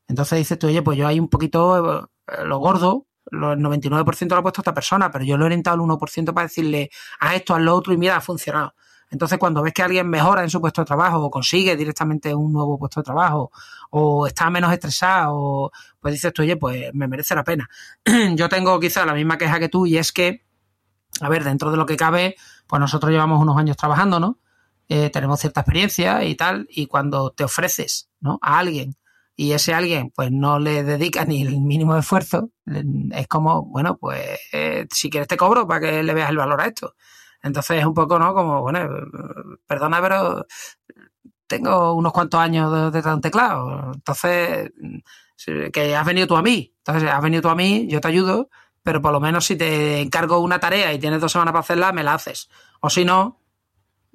Entonces 0.08 0.38
dices 0.40 0.60
tú, 0.60 0.68
oye, 0.68 0.82
pues 0.82 0.98
yo 0.98 1.08
hay 1.08 1.20
un 1.20 1.30
poquito 1.30 2.10
lo 2.44 2.58
gordo, 2.60 3.08
el 3.32 3.40
99% 3.40 4.30
lo 4.30 4.38
ha 4.38 4.44
puesto 4.44 4.62
esta 4.62 4.74
persona, 4.74 5.12
pero 5.12 5.26
yo 5.26 5.38
lo 5.38 5.46
he 5.46 5.48
orientado 5.48 5.76
al 5.76 5.82
1% 5.82 6.34
para 6.34 6.48
decirle, 6.48 6.90
a 7.20 7.36
esto, 7.36 7.56
a 7.56 7.60
lo 7.60 7.76
otro 7.76 7.94
y 7.94 7.98
mira, 7.98 8.18
ha 8.18 8.22
funcionado. 8.22 8.74
Entonces, 9.12 9.38
cuando 9.38 9.62
ves 9.62 9.74
que 9.74 9.84
alguien 9.84 10.10
mejora 10.10 10.44
en 10.44 10.50
su 10.50 10.60
puesto 10.60 10.82
de 10.82 10.86
trabajo 10.86 11.20
o 11.20 11.30
consigue 11.30 11.76
directamente 11.76 12.34
un 12.34 12.52
nuevo 12.52 12.78
puesto 12.78 13.02
de 13.02 13.06
trabajo 13.06 13.52
o 13.92 14.28
está 14.28 14.50
menos 14.50 14.72
estresado, 14.74 15.72
pues 16.00 16.14
dices 16.14 16.34
tú, 16.34 16.42
oye, 16.42 16.58
pues 16.58 16.94
me 16.94 17.08
merece 17.08 17.36
la 17.36 17.44
pena. 17.44 17.70
yo 18.36 18.50
tengo 18.50 18.80
quizá 18.80 19.06
la 19.06 19.14
misma 19.14 19.38
queja 19.38 19.60
que 19.60 19.70
tú 19.70 19.86
y 19.86 19.98
es 19.98 20.12
que, 20.12 20.44
a 21.22 21.30
ver, 21.30 21.44
dentro 21.44 21.72
de 21.72 21.78
lo 21.78 21.86
que 21.86 21.98
cabe, 21.98 22.36
pues 22.68 22.80
nosotros 22.80 23.12
llevamos 23.12 23.42
unos 23.42 23.58
años 23.58 23.78
trabajando, 23.78 24.20
¿no? 24.20 24.40
Eh, 24.90 25.10
tenemos 25.10 25.40
cierta 25.40 25.62
experiencia 25.62 26.24
y 26.24 26.36
tal, 26.36 26.68
y 26.70 26.88
cuando 26.88 27.32
te 27.32 27.44
ofreces, 27.44 28.10
¿no? 28.20 28.38
A 28.42 28.60
alguien 28.60 28.96
y 29.36 29.52
ese 29.52 29.74
alguien 29.74 30.12
pues 30.16 30.32
no 30.32 30.60
le 30.60 30.84
dedica 30.84 31.26
ni 31.26 31.42
el 31.42 31.60
mínimo 31.60 31.98
esfuerzo, 31.98 32.50
es 33.12 33.28
como, 33.28 33.64
bueno, 33.66 33.98
pues 33.98 34.40
eh, 34.52 34.88
si 34.92 35.10
quieres 35.10 35.28
te 35.28 35.38
cobro 35.38 35.68
para 35.68 35.82
que 35.82 36.04
le 36.04 36.14
veas 36.14 36.30
el 36.30 36.38
valor 36.38 36.62
a 36.62 36.68
esto. 36.68 36.96
Entonces 37.42 37.80
es 37.80 37.86
un 37.86 37.94
poco, 37.94 38.18
¿no? 38.18 38.34
Como, 38.34 38.62
bueno, 38.62 38.90
perdona, 39.68 40.02
pero 40.02 40.46
tengo 41.48 41.94
unos 41.94 42.12
cuantos 42.12 42.40
años 42.40 42.92
de, 42.92 43.02
de 43.02 43.14
un 43.14 43.22
teclado. 43.22 43.92
Entonces, 43.94 44.72
que 45.72 45.96
has 45.96 46.06
venido 46.06 46.28
tú 46.28 46.36
a 46.36 46.42
mí. 46.42 46.74
Entonces, 46.78 47.10
has 47.10 47.22
venido 47.22 47.42
tú 47.42 47.50
a 47.50 47.56
mí, 47.56 47.88
yo 47.88 48.02
te 48.02 48.08
ayudo, 48.08 48.50
pero 48.84 49.02
por 49.02 49.12
lo 49.12 49.20
menos 49.20 49.46
si 49.46 49.56
te 49.56 50.02
encargo 50.02 50.40
una 50.40 50.60
tarea 50.60 50.94
y 50.94 51.00
tienes 51.00 51.22
dos 51.22 51.32
semanas 51.32 51.52
para 51.52 51.62
hacerla, 51.62 51.92
me 51.92 52.04
la 52.04 52.16
haces. 52.16 52.50
O 52.80 52.90
si 52.90 53.06
no, 53.06 53.42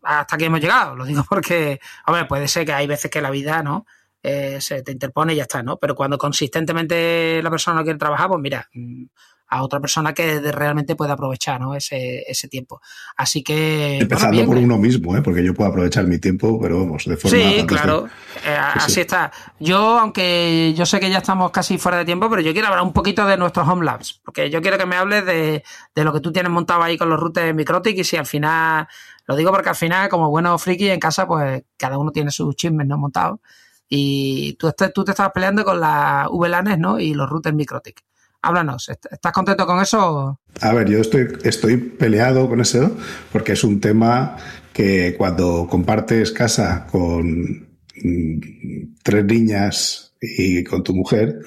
hasta 0.03 0.37
aquí 0.37 0.47
hemos 0.47 0.61
llegado. 0.61 0.97
Lo 0.97 1.05
digo 1.05 1.25
porque, 1.29 1.81
hombre, 2.07 2.25
puede 2.25 2.49
ser 2.49 2.67
que 2.67 2.73
hay 2.73 2.87
veces 2.87 3.11
que 3.11 3.21
la 3.21 3.31
vida, 3.31 3.63
¿no? 3.63 3.87
Eh, 4.23 4.59
se 4.61 4.83
te 4.83 4.93
interpone 4.93 5.33
y 5.33 5.37
ya 5.37 5.43
está, 5.43 5.63
¿no? 5.63 5.79
Pero 5.79 5.95
cuando 5.95 6.19
consistentemente 6.19 7.41
la 7.43 7.51
persona 7.51 7.79
no 7.79 7.85
quiere 7.85 7.99
trabajar, 7.99 8.29
pues 8.29 8.41
mira, 8.41 8.69
mm, 8.75 9.05
a 9.51 9.65
otra 9.65 9.81
persona 9.81 10.15
que 10.15 10.41
realmente 10.53 10.95
pueda 10.95 11.15
aprovechar 11.15 11.61
¿no? 11.61 11.75
ese, 11.75 12.23
ese 12.29 12.47
tiempo. 12.47 12.81
Así 13.17 13.43
que... 13.43 13.99
Empezando 13.99 14.45
por 14.47 14.57
uno 14.57 14.79
mismo, 14.79 15.17
¿eh? 15.17 15.23
porque 15.23 15.43
yo 15.43 15.55
puedo 15.55 15.69
aprovechar 15.71 16.07
mi 16.07 16.19
tiempo, 16.19 16.61
pero 16.61 16.79
vamos, 16.79 17.05
de 17.05 17.17
forma... 17.17 17.37
Sí, 17.37 17.67
claro, 17.67 18.07
eh, 18.47 18.57
así 18.57 19.01
está. 19.01 19.33
Yo, 19.59 19.99
aunque 19.99 20.73
yo 20.77 20.87
sé 20.87 21.01
que 21.01 21.11
ya 21.11 21.19
estamos 21.19 21.51
casi 21.51 21.79
fuera 21.79 21.99
de 21.99 22.05
tiempo, 22.05 22.31
pero 22.31 22.43
yo 22.43 22.53
quiero 22.53 22.69
hablar 22.69 22.85
un 22.85 22.93
poquito 22.93 23.27
de 23.27 23.37
nuestros 23.37 23.67
home 23.67 23.85
labs, 23.85 24.21
porque 24.25 24.51
yo 24.51 24.63
quiero 24.63 24.79
que 24.79 24.87
me 24.87 24.95
hables 24.95 25.27
de, 25.27 25.65
de 25.97 26.05
lo 26.05 26.13
que 26.13 26.21
tú 26.21 26.31
tienes 26.31 26.53
montado 26.53 26.85
ahí 26.85 26.97
con 26.97 27.11
los 27.11 27.19
routers 27.19 27.55
Microtik 27.55 27.99
y 27.99 28.05
si 28.05 28.17
al 28.17 28.27
final... 28.27 28.87
Lo 29.27 29.37
digo 29.37 29.53
porque 29.53 29.69
al 29.69 29.77
final, 29.77 30.09
como 30.09 30.29
bueno 30.29 30.59
friki 30.59 30.91
en 30.91 30.99
casa, 30.99 31.25
pues 31.25 31.63
cada 31.77 31.99
uno 31.99 32.11
tiene 32.11 32.33
sus 32.33 32.57
chismes 32.57 32.87
no 32.89 32.99
montados. 32.99 33.39
Y 33.93 34.55
tú, 34.55 34.73
tú 34.95 35.05
te 35.05 35.11
estabas 35.11 35.33
peleando 35.33 35.65
con 35.65 35.81
las 35.81 36.29
VLANs, 36.31 36.79
¿no? 36.79 37.01
Y 37.01 37.13
los 37.13 37.29
routers 37.29 37.57
Microtik. 37.57 38.01
Háblanos, 38.41 38.89
¿estás 38.89 39.33
contento 39.33 39.67
con 39.67 39.81
eso? 39.81 40.41
A 40.61 40.73
ver, 40.73 40.89
yo 40.89 41.01
estoy, 41.01 41.29
estoy 41.43 41.77
peleado 41.77 42.49
con 42.49 42.61
eso 42.61 42.97
porque 43.33 43.53
es 43.53 43.65
un 43.65 43.81
tema 43.81 44.37
que 44.73 45.15
cuando 45.19 45.67
compartes 45.69 46.33
casa 46.33 46.87
con 46.91 47.69
mm, 48.03 48.41
tres 49.03 49.25
niñas 49.25 50.10
y 50.21 50.63
con 50.65 50.83
tu 50.83 50.95
mujer, 50.95 51.39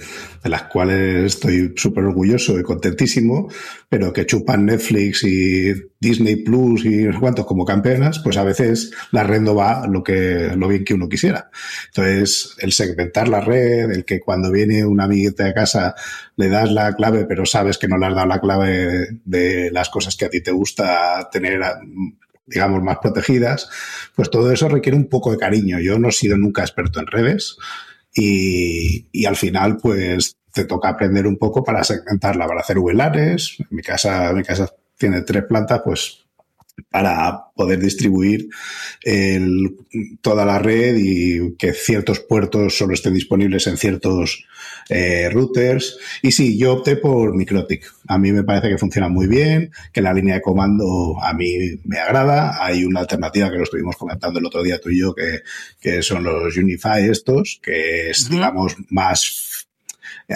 de 0.44 0.50
las 0.50 0.64
cuales 0.64 1.36
estoy 1.36 1.74
súper 1.76 2.06
orgulloso 2.06 2.60
y 2.60 2.64
contentísimo, 2.64 3.48
pero 3.88 4.12
que 4.12 4.26
chupan 4.26 4.66
Netflix 4.66 5.24
y 5.24 5.74
Disney 6.00 6.38
Plus 6.38 6.84
y 6.84 7.04
no 7.04 7.14
sé 7.14 7.20
cuántos 7.20 7.46
como 7.46 7.66
campeonas, 7.66 8.20
pues 8.20 8.36
a 8.38 8.44
veces 8.44 8.92
la 9.12 9.24
red 9.24 9.42
no 9.42 9.54
va 9.54 9.86
lo 9.88 10.04
que, 10.04 10.54
lo 10.58 10.68
bien 10.68 10.84
que 10.84 10.96
uno 10.96 11.08
quisiera. 11.08 11.52
Entonces, 11.88 12.56
el 12.60 12.72
segmentar 12.72 13.28
la 13.28 13.42
red, 13.42 13.92
el 13.92 14.06
que 14.06 14.20
cuando 14.20 14.52
viene 14.52 14.84
una 14.84 15.04
amiguita 15.04 15.44
de 15.44 15.54
casa 15.54 15.94
le 16.36 16.50
das 16.50 16.72
la 16.72 16.96
clave, 16.96 17.26
pero 17.26 17.46
sabes 17.46 17.78
que 17.78 17.88
no 17.88 17.98
le 18.00 18.08
has 18.08 18.16
dado 18.16 18.28
la 18.28 18.40
clave 18.40 19.20
de 19.24 19.70
las 19.72 19.90
cosas 19.90 20.16
que 20.16 20.26
a 20.26 20.30
ti 20.30 20.42
te 20.42 20.52
gusta 20.52 21.30
tener 21.32 21.62
digamos, 22.46 22.84
más 22.84 22.98
protegidas, 23.02 23.70
pues 24.16 24.30
todo 24.30 24.52
eso 24.52 24.68
requiere 24.68 24.98
un 24.98 25.08
poco 25.08 25.32
de 25.32 25.38
cariño. 25.38 25.80
Yo 25.80 25.98
no 25.98 26.10
he 26.10 26.12
sido 26.12 26.38
nunca 26.38 26.62
experto 26.62 27.00
en 27.00 27.08
redes, 27.08 27.58
y, 28.14 29.08
y 29.12 29.26
al 29.26 29.36
final, 29.36 29.78
pues 29.78 30.38
te 30.52 30.66
toca 30.66 30.90
aprender 30.90 31.26
un 31.26 31.38
poco 31.38 31.64
para 31.64 31.84
segmentarla, 31.84 32.48
para 32.48 32.62
hacer 32.62 32.78
VLANs. 32.80 33.58
En 33.60 33.68
mi 33.72 33.82
casa, 33.82 34.32
mi 34.34 34.44
casa 34.44 34.70
tiene 34.98 35.22
tres 35.22 35.44
plantas, 35.46 35.82
pues 35.84 36.23
para 36.90 37.52
poder 37.56 37.80
distribuir 37.80 38.50
el, 39.02 39.78
toda 40.22 40.46
la 40.46 40.60
red 40.60 40.96
y 40.98 41.56
que 41.56 41.74
ciertos 41.74 42.20
puertos 42.20 42.78
solo 42.78 42.94
estén 42.94 43.14
disponibles 43.14 43.68
en 43.68 43.78
ciertos 43.78 44.46
eh, 44.90 45.30
routers. 45.32 45.98
Y 46.22 46.32
sí, 46.32 46.58
yo 46.58 46.74
opté 46.74 46.96
por 46.96 47.36
Microtic. 47.36 47.92
A 48.08 48.18
mí 48.18 48.32
me 48.32 48.44
parece 48.44 48.70
que 48.70 48.78
funciona 48.78 49.08
muy 49.08 49.28
bien, 49.28 49.72
que 49.92 50.02
la 50.02 50.14
línea 50.14 50.36
de 50.36 50.42
comando 50.42 51.18
a 51.22 51.34
mí 51.34 51.80
me 51.84 52.00
agrada. 52.00 52.64
Hay 52.64 52.86
una 52.86 53.02
alternativa 53.02 53.50
que 53.52 53.58
lo 53.58 53.64
estuvimos 53.64 53.96
comentando 53.96 54.40
el 54.40 54.46
otro 54.46 54.64
día 54.64 54.80
tú 54.80 54.90
y 54.90 55.00
yo, 55.00 55.14
que, 55.14 55.42
que 55.80 56.02
son 56.02 56.24
los 56.24 56.58
Unify 56.58 57.08
estos, 57.08 57.60
que 57.62 58.10
es, 58.10 58.30
digamos, 58.30 58.76
más 58.90 59.68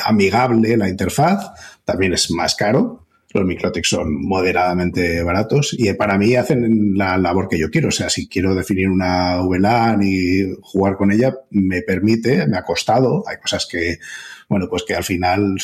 amigable 0.03 0.77
la 0.77 0.89
interfaz. 0.89 1.51
También 1.83 2.13
es 2.13 2.29
más 2.31 2.55
caro, 2.55 3.07
los 3.38 3.45
Microtics 3.45 3.89
son 3.89 4.21
moderadamente 4.21 5.23
baratos 5.23 5.75
y 5.77 5.91
para 5.93 6.17
mí 6.17 6.35
hacen 6.35 6.93
la 6.95 7.17
labor 7.17 7.47
que 7.47 7.57
yo 7.57 7.69
quiero. 7.69 7.89
O 7.89 7.91
sea, 7.91 8.09
si 8.09 8.27
quiero 8.27 8.55
definir 8.55 8.89
una 8.89 9.41
VLAN 9.41 10.01
y 10.03 10.55
jugar 10.61 10.97
con 10.97 11.11
ella, 11.11 11.35
me 11.51 11.81
permite, 11.81 12.47
me 12.47 12.57
ha 12.57 12.63
costado. 12.63 13.23
Hay 13.27 13.38
cosas 13.38 13.65
que, 13.65 13.99
bueno, 14.49 14.67
pues 14.69 14.83
que 14.83 14.95
al 14.95 15.03
final 15.03 15.55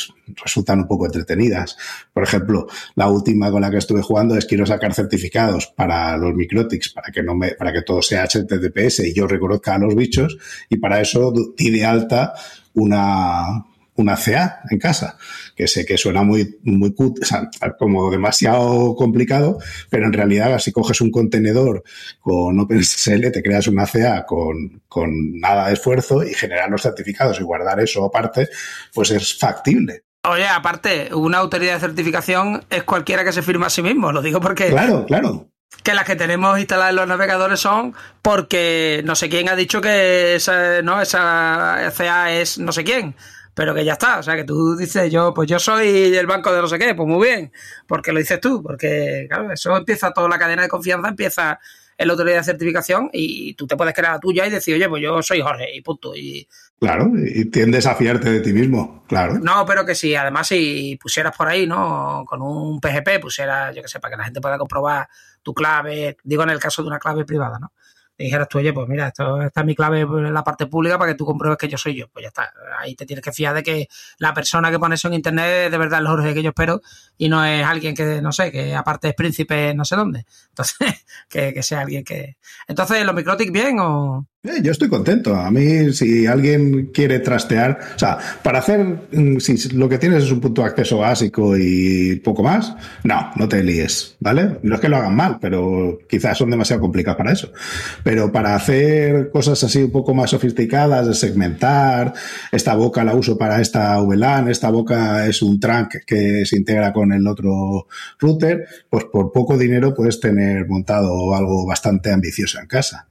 resultan 0.43 0.79
un 0.79 0.87
poco 0.87 1.05
entretenidas. 1.05 1.77
Por 2.13 2.23
ejemplo, 2.23 2.67
la 2.95 3.09
última 3.09 3.51
con 3.51 3.61
la 3.61 3.71
que 3.71 3.77
estuve 3.77 4.01
jugando 4.01 4.37
es 4.37 4.45
quiero 4.45 4.65
sacar 4.65 4.93
certificados 4.93 5.67
para 5.67 6.15
los 6.17 6.33
Microtics 6.33 6.89
para 6.89 7.11
que 7.11 7.23
no 7.23 7.35
me, 7.35 7.51
para 7.51 7.73
que 7.73 7.81
todo 7.81 8.01
sea 8.01 8.25
HTTPS 8.25 8.99
y 8.99 9.13
yo 9.13 9.27
reconozca 9.27 9.75
a 9.75 9.79
los 9.79 9.95
bichos 9.95 10.37
y 10.69 10.77
para 10.77 11.01
eso 11.01 11.33
di 11.57 11.69
de 11.69 11.85
alta 11.85 12.33
una, 12.75 13.65
una 13.95 14.15
CA 14.15 14.61
en 14.69 14.79
casa, 14.79 15.17
que 15.55 15.67
sé 15.67 15.85
que 15.85 15.97
suena 15.97 16.23
muy, 16.23 16.57
muy 16.63 16.93
o 16.97 17.25
sea, 17.25 17.49
como 17.77 18.09
demasiado 18.09 18.95
complicado, 18.95 19.59
pero 19.89 20.05
en 20.05 20.13
realidad 20.13 20.57
si 20.59 20.71
coges 20.71 21.01
un 21.01 21.11
contenedor 21.11 21.83
con 22.19 22.59
OpenSSL, 22.59 23.31
te 23.31 23.43
creas 23.43 23.67
una 23.67 23.85
CA 23.85 24.25
con, 24.25 24.81
con 24.87 25.39
nada 25.39 25.67
de 25.67 25.73
esfuerzo 25.73 26.23
y 26.23 26.33
generar 26.33 26.69
los 26.69 26.81
certificados 26.81 27.39
y 27.39 27.43
guardar 27.43 27.79
eso 27.79 28.03
aparte, 28.03 28.49
pues 28.93 29.11
es 29.11 29.37
factible. 29.37 30.03
Oye, 30.25 30.47
aparte, 30.47 31.13
una 31.13 31.39
autoridad 31.39 31.73
de 31.73 31.79
certificación 31.81 32.63
es 32.69 32.83
cualquiera 32.83 33.25
que 33.25 33.33
se 33.33 33.41
firma 33.41 33.67
a 33.67 33.69
sí 33.69 33.81
mismo, 33.81 34.11
lo 34.11 34.21
digo 34.21 34.39
porque... 34.39 34.67
Claro, 34.67 35.05
claro 35.05 35.49
que 35.81 35.93
las 35.93 36.05
que 36.05 36.15
tenemos 36.15 36.59
instaladas 36.59 36.91
en 36.91 36.95
los 36.97 37.07
navegadores 37.07 37.59
son 37.59 37.93
porque 38.21 39.01
no 39.05 39.15
sé 39.15 39.27
quién 39.27 39.49
ha 39.49 39.55
dicho 39.55 39.81
que 39.81 40.35
esa, 40.35 40.81
¿no? 40.81 41.01
esa 41.01 41.91
CA 41.97 42.31
es 42.31 42.57
no 42.57 42.71
sé 42.71 42.83
quién 42.83 43.15
pero 43.53 43.73
que 43.73 43.85
ya 43.85 43.93
está. 43.93 44.19
O 44.19 44.23
sea, 44.23 44.35
que 44.35 44.43
tú 44.43 44.75
dices, 44.75 45.11
yo, 45.11 45.33
pues 45.33 45.49
yo 45.49 45.59
soy 45.59 46.15
el 46.15 46.27
banco 46.27 46.53
de 46.53 46.61
no 46.61 46.67
sé 46.67 46.79
qué, 46.79 46.95
pues 46.95 47.07
muy 47.07 47.27
bien, 47.27 47.51
porque 47.87 48.11
lo 48.11 48.19
dices 48.19 48.39
tú, 48.39 48.61
porque, 48.61 49.25
claro, 49.29 49.51
eso 49.51 49.75
empieza 49.75 50.11
toda 50.11 50.29
la 50.29 50.39
cadena 50.39 50.63
de 50.63 50.69
confianza, 50.69 51.09
empieza 51.09 51.59
en 51.97 52.07
la 52.07 52.13
autoridad 52.13 52.37
de 52.37 52.43
certificación 52.43 53.09
y 53.13 53.53
tú 53.53 53.67
te 53.67 53.77
puedes 53.77 53.93
crear 53.93 54.13
la 54.13 54.19
tuya 54.19 54.47
y 54.47 54.49
decir, 54.49 54.75
oye, 54.75 54.89
pues 54.89 55.01
yo 55.01 55.21
soy 55.21 55.41
Jorge 55.41 55.75
y 55.75 55.81
punto. 55.81 56.15
Y, 56.15 56.47
claro, 56.79 57.11
y 57.15 57.45
tiendes 57.45 57.85
a 57.85 57.95
fiarte 57.95 58.31
de 58.31 58.39
ti 58.39 58.51
mismo, 58.51 59.03
claro. 59.07 59.39
No, 59.39 59.65
pero 59.65 59.85
que 59.85 59.95
si 59.95 60.15
además 60.15 60.47
si 60.47 60.97
pusieras 61.01 61.35
por 61.35 61.47
ahí, 61.47 61.67
¿no? 61.67 62.23
Con 62.27 62.41
un 62.41 62.79
PGP, 62.79 63.21
pusieras, 63.21 63.75
yo 63.75 63.81
que 63.81 63.87
sé, 63.87 63.99
para 63.99 64.13
que 64.13 64.17
la 64.17 64.25
gente 64.25 64.41
pueda 64.41 64.57
comprobar 64.57 65.07
tu 65.43 65.53
clave, 65.53 66.17
digo 66.23 66.43
en 66.43 66.49
el 66.49 66.59
caso 66.59 66.81
de 66.81 66.87
una 66.87 66.99
clave 66.99 67.25
privada, 67.25 67.59
¿no? 67.59 67.73
Dijeras 68.17 68.47
tú, 68.47 68.59
oye, 68.59 68.73
pues 68.73 68.87
mira, 68.87 69.07
esto, 69.07 69.41
esta 69.41 69.61
es 69.61 69.65
mi 69.65 69.75
clave 69.75 70.01
en 70.01 70.33
la 70.33 70.43
parte 70.43 70.67
pública 70.67 70.97
para 70.97 71.11
que 71.11 71.17
tú 71.17 71.25
compruebes 71.25 71.57
que 71.57 71.67
yo 71.67 71.77
soy 71.77 71.95
yo. 71.95 72.07
Pues 72.09 72.23
ya 72.23 72.27
está. 72.29 72.53
Ahí 72.79 72.95
te 72.95 73.05
tienes 73.05 73.23
que 73.23 73.31
fiar 73.31 73.55
de 73.55 73.63
que 73.63 73.87
la 74.17 74.33
persona 74.33 74.71
que 74.71 74.79
pone 74.79 74.95
eso 74.95 75.07
en 75.07 75.15
internet 75.15 75.71
de 75.71 75.77
verdad 75.77 75.99
es 75.99 76.01
el 76.01 76.07
Jorge 76.07 76.33
que 76.33 76.43
yo 76.43 76.49
espero 76.49 76.81
y 77.17 77.29
no 77.29 77.43
es 77.43 77.65
alguien 77.65 77.95
que, 77.95 78.21
no 78.21 78.31
sé, 78.31 78.51
que 78.51 78.75
aparte 78.75 79.09
es 79.09 79.15
príncipe 79.15 79.73
no 79.73 79.85
sé 79.85 79.95
dónde. 79.95 80.25
Entonces, 80.49 80.77
que, 81.29 81.53
que 81.53 81.63
sea 81.63 81.81
alguien 81.81 82.03
que. 82.03 82.37
Entonces, 82.67 83.05
¿los 83.05 83.15
Microtic 83.15 83.51
bien 83.51 83.79
o.? 83.79 84.27
Eh, 84.45 84.59
yo 84.61 84.73
estoy 84.73 84.89
contento. 84.89 85.37
A 85.37 85.49
mí, 85.51 85.93
si 85.93 86.27
alguien 86.27 86.87
quiere 86.87 87.19
trastear, 87.19 87.79
o 87.95 87.99
sea, 87.99 88.17
para 88.43 88.59
hacer, 88.59 89.07
mm, 89.13 89.37
si 89.39 89.69
lo 89.69 89.87
que 89.87 89.97
tienes 89.97 90.25
es 90.25 90.31
un 90.31 90.41
punto 90.41 90.61
de 90.61 90.67
acceso 90.67 90.97
básico 90.97 91.55
y 91.57 92.17
poco 92.17 92.43
más, 92.43 92.75
no, 93.05 93.31
no 93.37 93.47
te 93.47 93.63
líes, 93.63 94.17
¿vale? 94.19 94.59
No 94.63 94.75
es 94.75 94.81
que 94.81 94.89
lo 94.89 94.97
hagan 94.97 95.15
mal, 95.15 95.37
pero 95.39 95.97
quizás 96.09 96.37
son 96.37 96.49
demasiado 96.49 96.81
complicadas 96.81 97.17
para 97.17 97.31
eso. 97.31 97.53
Pero 98.03 98.33
para 98.33 98.53
hacer 98.53 99.29
cosas 99.31 99.63
así 99.63 99.81
un 99.81 99.91
poco 99.91 100.13
más 100.13 100.31
sofisticadas, 100.31 101.07
de 101.07 101.13
segmentar, 101.13 102.13
esta 102.51 102.75
boca 102.75 103.05
la 103.05 103.15
uso 103.15 103.37
para 103.37 103.61
esta 103.61 103.97
VLAN, 104.01 104.49
esta 104.49 104.69
boca 104.69 105.25
es 105.25 105.41
un 105.41 105.57
trunk 105.57 105.99
que 106.05 106.45
se 106.45 106.57
integra 106.57 106.91
con 106.91 107.13
el 107.13 107.25
otro 107.27 107.87
router, 108.19 108.67
pues 108.89 109.05
por 109.05 109.31
poco 109.31 109.57
dinero 109.57 109.93
puedes 109.93 110.19
tener 110.19 110.67
montado 110.67 111.33
algo 111.33 111.65
bastante 111.65 112.11
ambicioso 112.11 112.59
en 112.59 112.67
casa. 112.67 113.07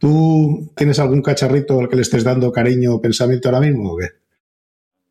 ¿Tú 0.00 0.72
tienes 0.74 0.98
algún 0.98 1.20
cacharrito 1.20 1.78
al 1.78 1.88
que 1.88 1.96
le 1.96 2.02
estés 2.02 2.24
dando 2.24 2.50
cariño 2.50 2.94
o 2.94 3.02
pensamiento 3.02 3.48
ahora 3.48 3.60
mismo 3.60 3.92
o 3.92 3.98
qué? 3.98 4.08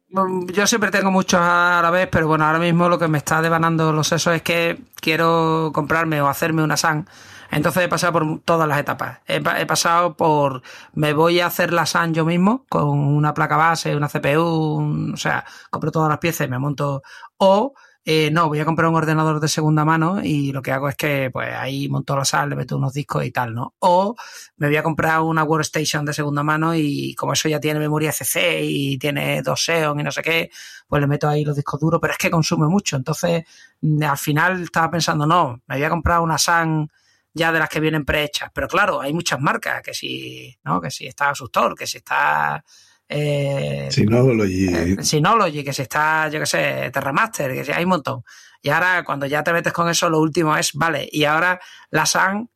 Mm, 0.10 0.48
yo 0.48 0.66
siempre 0.66 0.90
tengo 0.90 1.12
muchos 1.12 1.40
a 1.40 1.80
la 1.84 1.92
vez, 1.92 2.10
pero 2.12 2.28
bueno, 2.28 2.44
ahora 2.44 2.58
mismo 2.58 2.90
lo 2.90 2.98
que 2.98 3.08
me 3.08 3.20
está 3.20 3.40
devanando 3.40 3.94
los 3.94 4.08
sesos 4.08 4.34
es 4.34 4.42
que 4.42 4.80
quiero 4.96 5.70
comprarme 5.76 6.20
o 6.22 6.28
hacerme 6.28 6.64
una 6.64 6.76
SAN. 6.76 7.08
Entonces 7.52 7.84
he 7.84 7.88
pasado 7.88 8.14
por 8.14 8.40
todas 8.42 8.68
las 8.68 8.80
etapas. 8.80 9.20
He, 9.28 9.42
pasado 9.68 10.16
por, 10.16 10.64
me 10.94 11.14
voy 11.14 11.40
a 11.40 11.46
hacer 11.46 11.72
la 11.72 11.86
SAN 11.86 12.16
yo 12.16 12.26
mismo 12.26 12.66
con 12.68 12.90
una 12.90 13.36
placa 13.36 13.58
base, 13.58 13.96
una 13.96 14.08
CPU, 14.08 15.14
o 15.14 15.18
sea, 15.18 15.46
compro 15.70 15.92
todas 15.92 16.10
las 16.10 16.18
piezas 16.18 16.48
y 16.48 16.50
me 16.50 16.58
monto. 16.58 17.04
O 17.38 17.74
eh, 18.06 18.32
no, 18.32 18.48
voy 18.48 18.60
a 18.60 18.66
comprar 18.66 18.90
un 18.90 18.96
ordenador 18.96 19.40
de 19.40 19.48
segunda 19.48 19.86
mano 19.86 20.24
y 20.24 20.52
lo 20.52 20.62
que 20.62 20.72
hago 20.72 20.90
es 20.90 20.96
que 20.96 21.30
pues 21.32 21.54
ahí 21.54 21.90
monto 21.90 22.16
la 22.16 22.26
sal, 22.26 22.50
le 22.50 22.56
meto 22.56 22.78
unos 22.78 22.94
discos 22.94 23.26
y 23.26 23.32
tal, 23.32 23.54
¿no? 23.54 23.76
O 23.80 24.16
me 24.58 24.68
voy 24.68 24.78
a 24.78 24.84
comprar 24.84 25.22
una 25.22 25.44
workstation 25.44 26.06
de 26.06 26.14
segunda 26.14 26.42
mano 26.42 26.74
y 26.74 27.14
como 27.16 27.34
eso 27.34 27.50
ya 27.50 27.60
tiene 27.60 27.80
memoria 27.80 28.12
CC 28.12 28.62
y 28.64 28.98
tiene 28.98 29.42
dos 29.42 29.64
Xeon 29.64 30.00
y 30.00 30.04
no 30.04 30.12
sé 30.12 30.22
qué, 30.22 30.50
pues 30.88 31.02
le 31.02 31.08
meto 31.08 31.28
ahí 31.28 31.44
los 31.44 31.56
discos 31.56 31.80
duros, 31.80 32.00
pero 32.02 32.14
es 32.14 32.18
que 32.18 32.32
consume 32.32 32.68
mucho. 32.68 32.96
Entonces, 32.96 33.44
mm, 33.82 34.04
al 34.04 34.18
final 34.18 34.64
estaba 34.64 34.90
pensando, 34.90 35.28
no, 35.28 35.62
me 35.68 35.76
voy 35.76 35.84
a 35.84 35.90
comprar 35.90 36.22
una 36.22 36.38
SAN 36.38 36.90
ya 37.34 37.52
de 37.52 37.60
las 37.60 37.70
que 37.70 37.80
vienen 37.80 38.06
prehechas. 38.06 38.50
Pero 38.54 38.68
claro, 38.68 39.02
hay 39.02 39.14
muchas 39.14 39.40
marcas, 39.40 39.82
que 39.84 39.94
si, 39.94 40.58
¿no? 40.64 40.82
Que 40.82 40.90
si 40.92 41.06
está 41.08 41.30
Asustor, 41.30 41.76
que 41.76 41.86
si 41.86 41.98
está 41.98 42.64
eh, 43.10 43.88
Synology. 43.92 44.68
Eh, 44.68 45.04
Synology, 45.04 45.64
que 45.64 45.74
si 45.74 45.82
está, 45.82 46.30
yo 46.30 46.40
qué 46.40 46.46
sé, 46.46 46.92
Terramaster, 46.94 47.52
que 47.54 47.66
si 47.66 47.72
hay 47.72 47.84
un 47.84 47.90
montón. 47.90 48.24
Y 48.62 48.70
ahora, 48.70 49.04
cuando 49.04 49.26
ya 49.26 49.44
te 49.44 49.52
metes 49.52 49.74
con 49.74 49.90
eso, 49.90 50.10
lo 50.10 50.20
último 50.20 50.56
es, 50.56 50.74
vale, 50.74 51.10
y 51.12 51.24
ahora 51.24 51.60
la 51.90 52.06
SAN, 52.06 52.50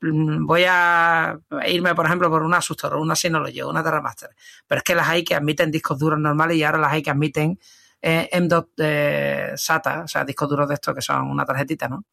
mm, 0.00 0.46
voy 0.46 0.64
a 0.66 1.38
irme, 1.66 1.94
por 1.94 2.06
ejemplo, 2.06 2.30
por 2.30 2.42
una 2.42 2.58
Asustor, 2.58 2.96
una 2.96 3.14
Synology, 3.14 3.60
una 3.62 3.82
Terramaster. 3.84 4.30
Pero 4.66 4.78
es 4.78 4.84
que 4.84 4.94
las 4.94 5.08
hay 5.08 5.22
que 5.22 5.34
admiten 5.34 5.70
discos 5.70 5.98
duros 5.98 6.18
normales 6.18 6.56
y 6.56 6.64
ahora 6.64 6.78
las 6.78 6.92
hay 6.92 7.02
que 7.02 7.10
admiten 7.10 7.58
eh, 8.00 8.28
M.2 8.32 8.68
eh, 8.78 9.52
SATA, 9.56 10.04
o 10.04 10.08
sea, 10.08 10.24
discos 10.24 10.48
duros 10.48 10.68
de 10.68 10.74
estos 10.74 10.94
que 10.94 11.02
son 11.02 11.28
una 11.30 11.44
tarjetita, 11.44 11.88
¿no? 11.88 12.04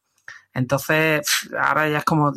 Entonces, 0.54 1.50
ahora 1.58 1.88
ya 1.88 2.00
es 2.00 2.04
como 2.04 2.34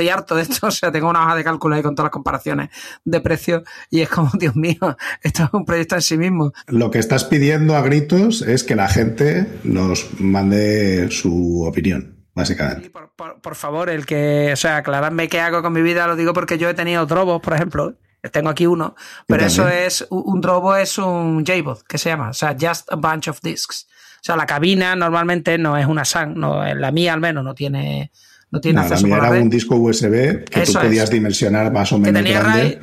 estoy 0.00 0.08
harto 0.08 0.34
de 0.34 0.42
esto, 0.42 0.66
o 0.66 0.70
sea, 0.70 0.90
tengo 0.90 1.08
una 1.08 1.24
hoja 1.24 1.36
de 1.36 1.44
cálculo 1.44 1.76
ahí 1.76 1.82
con 1.82 1.94
todas 1.94 2.06
las 2.06 2.12
comparaciones 2.12 2.70
de 3.04 3.20
precios 3.20 3.62
y 3.90 4.00
es 4.00 4.08
como, 4.08 4.30
Dios 4.38 4.56
mío, 4.56 4.96
esto 5.22 5.44
es 5.44 5.50
un 5.52 5.64
proyecto 5.64 5.96
en 5.96 6.02
sí 6.02 6.16
mismo. 6.16 6.52
Lo 6.66 6.90
que 6.90 6.98
estás 6.98 7.24
pidiendo 7.24 7.76
a 7.76 7.82
gritos 7.82 8.42
es 8.42 8.64
que 8.64 8.74
la 8.74 8.88
gente 8.88 9.46
nos 9.64 10.20
mande 10.20 11.10
su 11.10 11.64
opinión. 11.66 12.16
Básicamente. 12.32 12.90
por, 12.90 13.54
favor, 13.56 13.90
el 13.90 14.06
que, 14.06 14.50
o 14.52 14.56
sea, 14.56 14.78
aclaradme 14.78 15.28
qué 15.28 15.40
hago 15.40 15.62
con 15.62 15.72
mi 15.72 15.82
vida, 15.82 16.06
lo 16.06 16.14
digo 16.14 16.32
porque 16.32 16.56
yo 16.56 16.70
he 16.70 16.74
tenido 16.74 17.04
drobos, 17.04 17.42
por 17.42 17.54
ejemplo, 17.54 17.96
tengo 18.32 18.48
aquí 18.48 18.66
uno, 18.66 18.94
pero 19.26 19.44
eso 19.44 19.68
es, 19.68 20.06
un 20.10 20.40
drobo 20.40 20.76
es 20.76 20.96
un 20.96 21.44
JBOD, 21.44 21.82
que 21.82 21.98
se 21.98 22.08
llama, 22.08 22.30
o 22.30 22.32
sea, 22.32 22.56
Just 22.58 22.90
a 22.90 22.96
Bunch 22.96 23.28
of 23.28 23.40
Discs. 23.42 23.88
O 23.90 24.22
sea, 24.22 24.36
la 24.36 24.46
cabina 24.46 24.94
normalmente 24.94 25.58
no 25.58 25.76
es 25.76 25.86
una 25.86 26.04
SAN, 26.04 26.34
no, 26.38 26.64
la 26.72 26.92
mía 26.92 27.12
al 27.12 27.20
menos 27.20 27.44
no 27.44 27.54
tiene 27.54 28.10
no 28.50 28.60
tiene 28.60 28.80
acceso 28.80 29.06
era 29.06 29.30
un 29.30 29.50
disco 29.50 29.76
USB 29.76 30.44
que 30.44 30.62
tú 30.66 30.72
podías 30.72 31.10
dimensionar 31.10 31.72
más 31.72 31.92
o 31.92 31.98
menos 31.98 32.22
grande. 32.22 32.80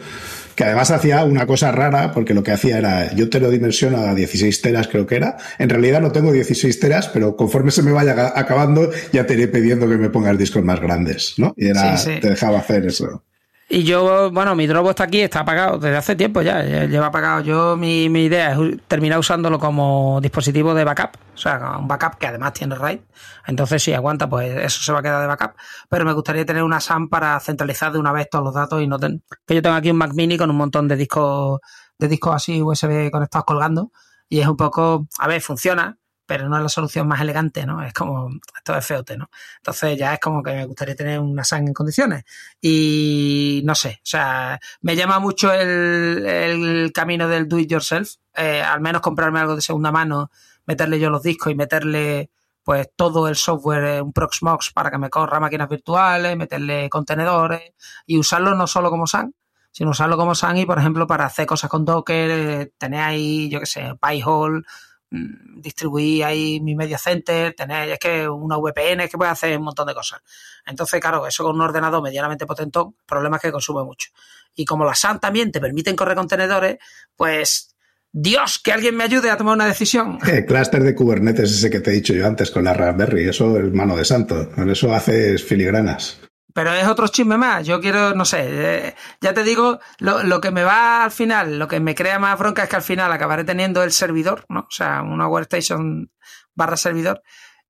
que 0.56 0.64
además 0.64 0.90
hacía 0.92 1.24
una 1.24 1.46
cosa 1.46 1.72
rara, 1.72 2.12
porque 2.12 2.34
lo 2.34 2.42
que 2.42 2.52
hacía 2.52 2.78
era, 2.78 3.14
yo 3.14 3.30
te 3.30 3.40
lo 3.40 3.50
dimensiono 3.52 3.98
a 3.98 4.16
16 4.16 4.62
teras 4.62 4.88
creo 4.88 5.06
que 5.06 5.16
era, 5.16 5.38
en 5.60 5.70
realidad 5.70 6.02
no 6.02 6.12
tengo 6.12 6.32
16 6.32 6.80
teras, 6.80 7.10
pero 7.10 7.36
conforme 7.36 7.72
se 7.72 7.84
me 7.84 7.92
vaya 7.92 8.34
acabando 8.36 8.90
ya 9.12 9.26
te 9.26 9.34
iré 9.34 9.48
pidiendo 9.48 9.88
que 9.88 9.98
me 9.98 10.10
pongas 10.10 10.38
discos 10.38 10.64
más 10.64 10.80
grandes, 10.80 11.36
¿no? 11.38 11.54
Y 11.58 11.68
era, 11.68 11.96
te 11.96 12.30
dejaba 12.30 12.60
hacer 12.60 12.86
eso. 12.86 13.24
Y 13.70 13.84
yo, 13.84 14.32
bueno, 14.32 14.56
mi 14.56 14.66
drobo 14.66 14.92
está 14.92 15.04
aquí, 15.04 15.20
está 15.20 15.42
apagado 15.42 15.78
desde 15.78 15.98
hace 15.98 16.16
tiempo 16.16 16.42
ya, 16.42 16.64
lleva 16.64 17.08
apagado. 17.08 17.42
Yo, 17.42 17.76
mi, 17.76 18.08
mi 18.08 18.24
idea 18.24 18.54
es 18.54 18.60
terminar 18.88 19.20
usándolo 19.20 19.60
como 19.60 20.22
dispositivo 20.22 20.74
de 20.74 20.86
backup, 20.86 21.18
o 21.36 21.38
sea, 21.38 21.78
un 21.78 21.86
backup 21.86 22.18
que 22.18 22.28
además 22.28 22.54
tiene 22.54 22.76
RAID. 22.76 23.02
Entonces, 23.46 23.84
si 23.84 23.92
aguanta, 23.92 24.30
pues 24.30 24.56
eso 24.56 24.82
se 24.82 24.94
va 24.94 25.00
a 25.00 25.02
quedar 25.02 25.22
de 25.22 25.28
backup. 25.28 25.52
Pero 25.90 26.06
me 26.06 26.14
gustaría 26.14 26.46
tener 26.46 26.64
una 26.64 26.80
SAM 26.80 27.10
para 27.10 27.38
centralizar 27.42 27.92
de 27.92 28.00
una 28.00 28.14
vez 28.14 28.30
todos 28.30 28.46
los 28.46 28.54
datos 28.54 28.82
y 28.82 28.88
no 28.88 29.00
ten... 29.00 29.22
que 29.46 29.56
yo 29.56 29.62
tengo 29.62 29.76
aquí 29.76 29.92
un 29.92 29.98
Mac 29.98 30.14
Mini 30.14 30.38
con 30.38 30.50
un 30.50 30.56
montón 30.56 30.88
de 30.88 30.96
discos, 30.96 31.60
de 31.98 32.08
discos 32.08 32.36
así 32.36 32.62
USB 32.62 33.12
conectados 33.12 33.46
colgando. 33.46 33.92
Y 34.30 34.40
es 34.40 34.48
un 34.48 34.56
poco, 34.56 35.08
a 35.20 35.28
ver, 35.28 35.42
funciona, 35.42 35.98
pero 36.28 36.50
no 36.50 36.58
es 36.58 36.64
la 36.64 36.70
solución 36.70 37.08
más 37.08 37.22
elegante, 37.22 37.66
¿no? 37.66 37.82
Es 37.82 37.94
como, 37.94 38.30
esto 38.56 38.78
es 38.78 38.86
feote, 38.86 39.18
¿no? 39.18 39.30
Entonces 39.58 39.98
ya 39.98 40.14
es 40.14 40.20
como 40.20 40.44
que 40.44 40.54
me 40.54 40.66
gustaría 40.66 40.96
tener 40.96 41.20
una 41.20 41.44
SAN 41.44 41.68
en 41.68 41.74
condiciones. 41.74 42.26
Y 42.62 43.62
no 43.66 43.74
sé, 43.74 44.00
o 44.04 44.06
sea, 44.06 44.60
me 44.82 44.96
llama 44.96 45.20
mucho 45.20 45.52
el, 45.54 46.92
camino 46.94 47.28
del 47.28 47.48
do 47.48 47.58
it 47.58 47.70
yourself, 47.70 48.16
eh, 48.36 48.62
al 48.62 48.82
menos 48.82 49.02
comprarme 49.02 49.40
algo 49.40 49.56
de 49.56 49.62
segunda 49.62 49.92
mano, 49.92 50.30
meterle 50.66 51.00
yo 51.00 51.10
los 51.10 51.24
discos 51.24 51.52
y 51.52 51.56
meterle 51.56 52.30
pues 52.64 52.90
todo 52.98 53.30
el 53.30 53.38
software, 53.38 53.84
eh, 53.86 54.02
un 54.02 54.12
Proxmox 54.12 54.72
para 54.74 54.92
que 54.92 54.98
me 54.98 55.10
corra 55.10 55.40
máquinas 55.40 55.70
virtuales, 55.70 56.36
meterle 56.36 56.90
contenedores 56.90 57.72
y 58.06 58.18
usarlo 58.18 58.56
no 58.56 58.68
solo 58.68 58.90
como 58.90 59.08
SAN, 59.08 59.34
sino 59.72 59.92
usarlo 59.92 60.18
como 60.18 60.36
SAN 60.36 60.58
y, 60.58 60.66
por 60.66 60.78
ejemplo, 60.78 61.08
para 61.08 61.26
hacer 61.26 61.46
cosas 61.46 61.70
con 61.70 61.86
Docker, 61.86 62.30
eh, 62.30 62.74
tener 62.78 63.00
ahí, 63.00 63.48
yo 63.48 63.62
qué 63.62 63.66
sé, 63.66 63.94
PyHole, 64.02 64.64
distribuir 65.10 66.26
ahí 66.26 66.60
mi 66.60 66.76
media 66.76 66.98
center, 66.98 67.54
tener, 67.54 67.90
es 67.90 68.00
que 68.00 68.28
una 68.28 68.58
VPN, 68.58 69.02
es 69.02 69.10
que 69.10 69.18
puede 69.18 69.32
hacer 69.32 69.58
un 69.58 69.64
montón 69.64 69.88
de 69.88 69.94
cosas. 69.94 70.22
Entonces, 70.66 71.00
claro, 71.00 71.26
eso 71.26 71.44
con 71.44 71.56
un 71.56 71.62
ordenador 71.62 72.02
medianamente 72.02 72.46
potente, 72.46 72.80
problema 73.06 73.38
es 73.38 73.42
que 73.42 73.52
consume 73.52 73.84
mucho. 73.84 74.10
Y 74.56 74.66
como 74.66 74.86
las 74.86 75.00
SAN 75.00 75.20
también 75.20 75.52
te 75.52 75.62
permiten 75.62 75.96
correr 75.96 76.16
contenedores, 76.16 76.78
pues 77.16 77.76
Dios, 78.12 78.60
que 78.60 78.72
alguien 78.72 78.96
me 78.96 79.04
ayude 79.04 79.30
a 79.30 79.38
tomar 79.38 79.56
una 79.56 79.68
decisión. 79.68 80.18
El 80.28 80.46
clúster 80.46 80.84
de 80.84 80.96
Kubernetes 80.96 81.52
ese 81.52 81.70
que 81.70 81.80
te 81.80 81.92
he 81.92 81.94
dicho 81.94 82.14
yo 82.14 82.26
antes 82.26 82.52
con 82.52 82.64
la 82.64 82.74
Raspberry, 82.74 83.30
eso 83.30 83.58
es 83.60 83.72
mano 83.72 83.96
de 83.96 84.06
santo. 84.06 84.52
Con 84.52 84.70
eso 84.70 84.94
haces 84.94 85.44
filigranas. 85.44 86.20
Pero 86.58 86.74
es 86.74 86.88
otro 86.88 87.08
chisme 87.08 87.38
más. 87.38 87.68
Yo 87.68 87.80
quiero, 87.80 88.16
no 88.16 88.26
sé, 88.26 88.48
eh, 88.48 88.96
ya 89.22 89.32
te 89.32 89.44
digo, 89.44 89.80
lo, 90.00 90.42
que 90.42 90.50
me 90.50 90.64
va 90.64 91.04
al 91.04 91.12
final, 91.12 91.60
lo 91.60 91.68
que 91.68 91.80
me 91.80 91.94
crea 91.94 92.18
más 92.18 92.40
bronca 92.40 92.64
es 92.64 92.70
que 92.70 92.78
al 92.78 92.82
final 92.82 93.12
acabaré 93.12 93.44
teniendo 93.44 93.84
el 93.84 93.92
servidor, 93.92 94.44
¿no? 94.50 94.62
O 94.62 94.72
sea, 94.72 95.04
una 95.04 95.28
workstation 95.28 96.10
barra 96.56 96.76
servidor 96.76 97.22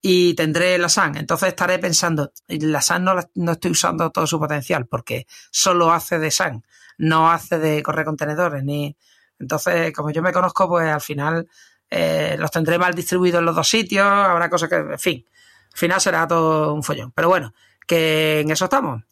y 0.01 0.35
tendré 0.35 0.77
la 0.77 0.87
SAN. 0.87 1.17
Entonces 1.17 1.49
estaré 1.49 1.79
pensando, 1.79 2.31
la 2.47 2.81
SAN 2.81 3.03
no, 3.03 3.15
no 3.35 3.51
estoy 3.51 3.71
usando 3.71 4.09
todo 4.09 4.25
su 4.25 4.39
potencial 4.39 4.85
porque 4.87 5.27
solo 5.51 5.91
hace 5.91 6.17
de 6.17 6.31
SAN, 6.31 6.63
no 6.97 7.29
hace 7.29 7.59
de 7.59 7.83
correr 7.83 8.05
contenedores 8.05 8.63
ni... 8.63 8.95
Entonces, 9.37 9.91
como 9.91 10.11
yo 10.11 10.21
me 10.21 10.31
conozco, 10.31 10.69
pues 10.69 10.87
al 10.87 11.01
final 11.01 11.49
eh, 11.89 12.37
los 12.39 12.51
tendré 12.51 12.77
mal 12.77 12.93
distribuidos 12.93 13.39
en 13.39 13.45
los 13.47 13.55
dos 13.57 13.67
sitios, 13.67 14.07
habrá 14.07 14.49
cosas 14.49 14.69
que, 14.69 14.77
en 14.77 14.97
fin, 14.97 15.25
al 15.73 15.77
final 15.77 15.99
será 15.99 16.25
todo 16.25 16.73
un 16.73 16.83
follón. 16.83 17.11
Pero 17.11 17.27
bueno, 17.27 17.53
que 17.87 18.41
en 18.41 18.51
eso 18.51 18.65
estamos. 18.65 19.03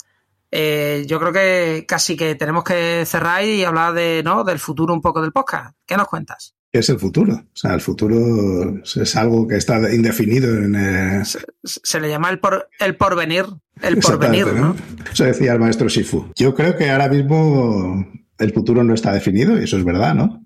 Eh, 0.51 1.05
yo 1.07 1.19
creo 1.19 1.33
que 1.33 1.85
casi 1.87 2.15
que 2.15 2.35
tenemos 2.35 2.63
que 2.63 3.03
cerrar 3.05 3.43
y 3.43 3.63
hablar 3.63 3.93
de, 3.93 4.21
¿no? 4.23 4.43
del 4.43 4.59
futuro 4.59 4.93
un 4.93 5.01
poco 5.01 5.21
del 5.21 5.31
podcast. 5.31 5.75
¿Qué 5.85 5.97
nos 5.97 6.07
cuentas? 6.07 6.55
¿Qué 6.71 6.79
es 6.79 6.89
el 6.89 6.99
futuro? 6.99 7.33
O 7.33 7.55
sea, 7.55 7.73
el 7.73 7.81
futuro 7.81 8.81
es 8.83 9.15
algo 9.15 9.47
que 9.47 9.55
está 9.55 9.93
indefinido 9.93 10.53
en... 10.55 10.75
Eh, 10.75 11.23
se, 11.63 11.99
le 11.99 12.09
llama 12.09 12.29
el, 12.29 12.39
por, 12.39 12.69
el 12.79 12.95
porvenir. 12.95 13.45
El 13.81 13.97
porvenir, 13.97 14.47
¿no? 14.47 14.75
Eso 15.11 15.23
decía 15.23 15.53
el 15.53 15.59
maestro 15.59 15.87
Shifu. 15.87 16.31
Yo 16.35 16.53
creo 16.53 16.75
que 16.75 16.89
ahora 16.89 17.07
mismo 17.07 18.05
el 18.37 18.53
futuro 18.53 18.83
no 18.83 18.93
está 18.93 19.13
definido 19.13 19.59
y 19.59 19.63
eso 19.63 19.77
es 19.77 19.85
verdad, 19.85 20.15
¿no? 20.15 20.45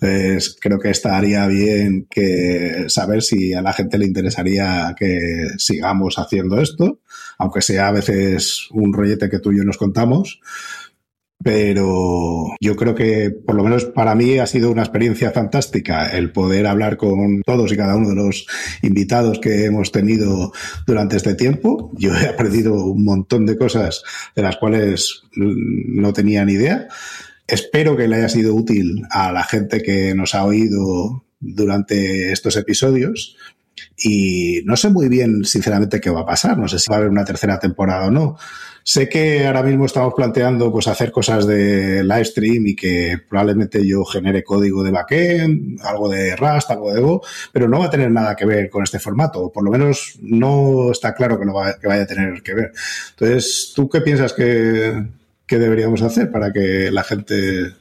Creo 0.00 0.78
que 0.78 0.90
estaría 0.90 1.46
bien 1.46 2.06
que 2.10 2.84
saber 2.88 3.22
si 3.22 3.54
a 3.54 3.62
la 3.62 3.72
gente 3.72 3.98
le 3.98 4.06
interesaría 4.06 4.94
que 4.98 5.18
sigamos 5.58 6.18
haciendo 6.18 6.60
esto, 6.60 7.00
aunque 7.38 7.62
sea 7.62 7.88
a 7.88 7.92
veces 7.92 8.68
un 8.72 8.92
rollete 8.92 9.30
que 9.30 9.38
tú 9.38 9.52
y 9.52 9.58
yo 9.58 9.64
nos 9.64 9.78
contamos. 9.78 10.40
Pero 11.42 12.48
yo 12.60 12.74
creo 12.74 12.96
que, 12.96 13.30
por 13.30 13.54
lo 13.54 13.62
menos 13.62 13.84
para 13.84 14.16
mí, 14.16 14.38
ha 14.38 14.46
sido 14.46 14.72
una 14.72 14.82
experiencia 14.82 15.30
fantástica 15.30 16.08
el 16.08 16.32
poder 16.32 16.66
hablar 16.66 16.96
con 16.96 17.42
todos 17.42 17.70
y 17.70 17.76
cada 17.76 17.94
uno 17.94 18.08
de 18.08 18.16
los 18.16 18.48
invitados 18.82 19.38
que 19.38 19.64
hemos 19.64 19.92
tenido 19.92 20.52
durante 20.84 21.16
este 21.16 21.36
tiempo. 21.36 21.92
Yo 21.96 22.12
he 22.12 22.26
aprendido 22.26 22.84
un 22.84 23.04
montón 23.04 23.46
de 23.46 23.56
cosas 23.56 24.02
de 24.34 24.42
las 24.42 24.56
cuales 24.56 25.22
no 25.36 26.12
tenía 26.12 26.44
ni 26.44 26.54
idea. 26.54 26.88
Espero 27.46 27.96
que 27.96 28.08
le 28.08 28.16
haya 28.16 28.28
sido 28.28 28.54
útil 28.54 29.02
a 29.10 29.30
la 29.30 29.44
gente 29.44 29.80
que 29.80 30.16
nos 30.16 30.34
ha 30.34 30.44
oído 30.44 31.24
durante 31.38 32.32
estos 32.32 32.56
episodios. 32.56 33.36
Y 33.96 34.60
no 34.64 34.76
sé 34.76 34.90
muy 34.90 35.08
bien, 35.08 35.44
sinceramente, 35.44 36.00
qué 36.00 36.10
va 36.10 36.20
a 36.20 36.26
pasar. 36.26 36.58
No 36.58 36.68
sé 36.68 36.78
si 36.78 36.90
va 36.90 36.96
a 36.96 36.98
haber 36.98 37.10
una 37.10 37.24
tercera 37.24 37.58
temporada 37.58 38.06
o 38.06 38.10
no. 38.10 38.36
Sé 38.88 39.06
que 39.06 39.46
ahora 39.46 39.62
mismo 39.62 39.84
estamos 39.84 40.14
planteando 40.14 40.72
pues 40.72 40.88
hacer 40.88 41.12
cosas 41.12 41.46
de 41.46 42.02
live 42.02 42.24
stream 42.24 42.68
y 42.68 42.74
que 42.74 43.18
probablemente 43.28 43.86
yo 43.86 44.02
genere 44.02 44.42
código 44.42 44.82
de 44.82 44.90
backend, 44.90 45.78
algo 45.82 46.08
de 46.08 46.34
Rust, 46.34 46.70
algo 46.70 46.94
de 46.94 47.02
Go, 47.02 47.22
pero 47.52 47.68
no 47.68 47.80
va 47.80 47.84
a 47.84 47.90
tener 47.90 48.10
nada 48.10 48.34
que 48.34 48.46
ver 48.46 48.70
con 48.70 48.84
este 48.84 48.98
formato. 48.98 49.52
Por 49.52 49.62
lo 49.62 49.70
menos 49.70 50.18
no 50.22 50.90
está 50.90 51.14
claro 51.14 51.38
que, 51.38 51.44
lo 51.44 51.52
que 51.78 51.86
vaya 51.86 52.04
a 52.04 52.06
tener 52.06 52.42
que 52.42 52.54
ver. 52.54 52.72
Entonces, 53.10 53.74
¿tú 53.76 53.90
qué 53.90 54.00
piensas 54.00 54.32
que, 54.32 55.04
¿qué 55.46 55.58
deberíamos 55.58 56.00
hacer 56.00 56.30
para 56.30 56.50
que 56.50 56.90
la 56.90 57.04
gente... 57.04 57.74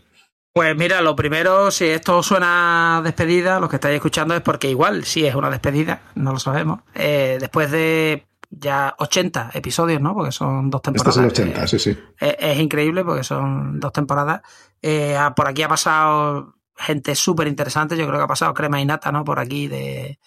Pues 0.57 0.75
mira, 0.75 1.03
lo 1.03 1.15
primero, 1.15 1.69
si 1.69 1.85
esto 1.85 2.23
suena 2.23 3.01
despedida, 3.03 3.59
lo 3.59 3.69
que 3.69 3.75
estáis 3.75 3.93
escuchando 3.93 4.33
es 4.33 4.41
porque 4.41 4.67
igual 4.67 5.05
sí 5.05 5.23
es 5.23 5.35
una 5.35 5.51
despedida, 5.51 6.01
no 6.15 6.31
lo 6.31 6.39
sabemos. 6.39 6.79
Eh, 6.95 7.37
después 7.39 7.69
de 7.69 8.25
ya 8.49 8.95
80 8.97 9.51
episodios, 9.53 10.01
¿no? 10.01 10.15
Porque 10.15 10.31
son 10.31 10.71
dos 10.71 10.81
temporadas. 10.81 11.15
Este 11.15 11.43
es 11.43 11.49
80, 11.49 11.67
sí, 11.67 11.77
sí. 11.77 11.99
Es, 12.17 12.57
increíble 12.57 13.03
porque 13.03 13.23
son 13.23 13.79
dos 13.79 13.93
temporadas. 13.93 14.41
Eh, 14.81 15.15
por 15.35 15.47
aquí 15.47 15.61
ha 15.61 15.69
pasado 15.69 16.55
gente 16.75 17.13
súper 17.13 17.45
interesante. 17.47 17.95
Yo 17.95 18.07
creo 18.07 18.17
que 18.17 18.23
ha 18.23 18.27
pasado 18.27 18.55
Crema 18.55 18.81
y 18.81 18.85
Nata, 18.85 19.11
¿no? 19.11 19.23
Por 19.23 19.37
aquí 19.39 19.67
de, 19.67 20.17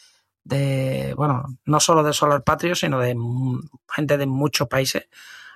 de, 0.45 1.13
bueno, 1.17 1.59
no 1.65 1.81
solo 1.81 2.05
de 2.05 2.13
Solar 2.13 2.45
Patrio, 2.45 2.77
sino 2.77 3.01
de 3.01 3.17
gente 3.89 4.17
de 4.17 4.27
muchos 4.27 4.69
países 4.69 5.09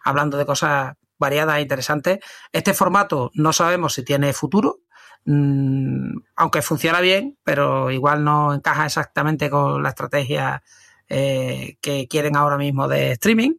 hablando 0.03 0.37
de 0.37 0.45
cosas 0.45 0.97
variadas 1.19 1.59
e 1.59 1.63
interesantes. 1.63 2.19
Este 2.53 2.75
formato 2.75 3.31
no 3.35 3.53
sabemos 3.53 3.95
si 3.95 4.03
tiene 4.05 4.33
futuro, 4.33 4.81
mm, 5.25 6.17
aunque 6.37 6.63
funciona 6.63 7.01
bien, 7.01 7.39
pero 7.45 7.91
igual 7.91 8.25
no 8.25 8.55
encaja 8.55 8.87
exactamente 8.87 9.51
con 9.51 9.83
la 9.83 9.91
estrategia 9.91 10.63
eh, 11.09 11.77
que 11.81 12.09
quieren 12.09 12.37
ahora 12.37 12.57
mismo 12.57 12.89
de 12.89 13.13
streaming. 13.13 13.53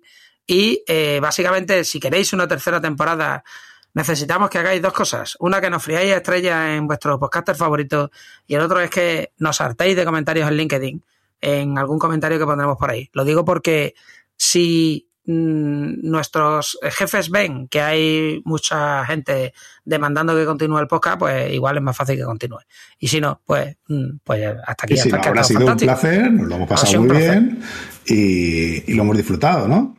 Y 0.48 0.84
eh, 0.88 1.20
básicamente, 1.22 1.84
si 1.84 2.00
queréis 2.00 2.34
una 2.34 2.48
tercera 2.48 2.80
temporada, 2.82 3.44
necesitamos 3.94 4.50
que 4.50 4.60
hagáis 4.60 4.82
dos 4.82 4.94
cosas. 4.94 5.36
Una, 5.40 5.60
que 5.60 5.70
nos 5.70 5.82
friáis 5.82 6.14
estrellas 6.14 6.70
en 6.70 6.86
vuestros 6.86 7.18
podcasters 7.20 7.58
favoritos 7.58 8.10
y 8.46 8.56
el 8.56 8.62
otro 8.62 8.80
es 8.80 8.90
que 8.90 9.32
nos 9.38 9.60
hartéis 9.62 9.96
de 9.96 10.06
comentarios 10.06 10.48
en 10.48 10.58
LinkedIn, 10.58 11.04
en 11.42 11.78
algún 11.78 11.98
comentario 11.98 12.38
que 12.38 12.46
pondremos 12.46 12.78
por 12.78 12.92
ahí. 12.92 13.10
Lo 13.14 13.24
digo 13.24 13.44
porque 13.46 13.96
si 14.36 15.10
nuestros 15.28 16.78
jefes 16.84 17.30
ven 17.30 17.68
que 17.68 17.82
hay 17.82 18.42
mucha 18.46 19.06
gente 19.06 19.54
demandando 19.84 20.36
que 20.36 20.46
continúe 20.46 20.80
el 20.80 20.88
podcast, 20.88 21.20
pues 21.20 21.52
igual 21.52 21.78
es 21.78 21.84
más 21.84 21.98
fácil 21.98 22.18
que 22.18 22.24
continúe. 22.24 22.60
Y 23.00 23.08
si 23.08 23.20
no, 23.20 23.42
pues, 23.46 23.76
mm, 23.88 24.18
pues 24.24 24.56
hasta 24.66 24.86
aquí. 24.86 24.94
Y 24.94 24.98
si 24.98 25.10
no, 25.10 25.18
ha 25.18 25.44
sido 25.44 25.66
un 25.66 25.78
placer, 25.78 26.32
nos 26.32 26.48
lo 26.48 26.56
hemos 26.56 26.70
pasado 26.70 27.02
muy 27.02 27.18
bien 27.18 27.62
y, 28.08 28.94
lo 28.94 29.04
hemos 29.04 29.18
disfrutado, 29.18 29.68
¿no? 29.68 29.96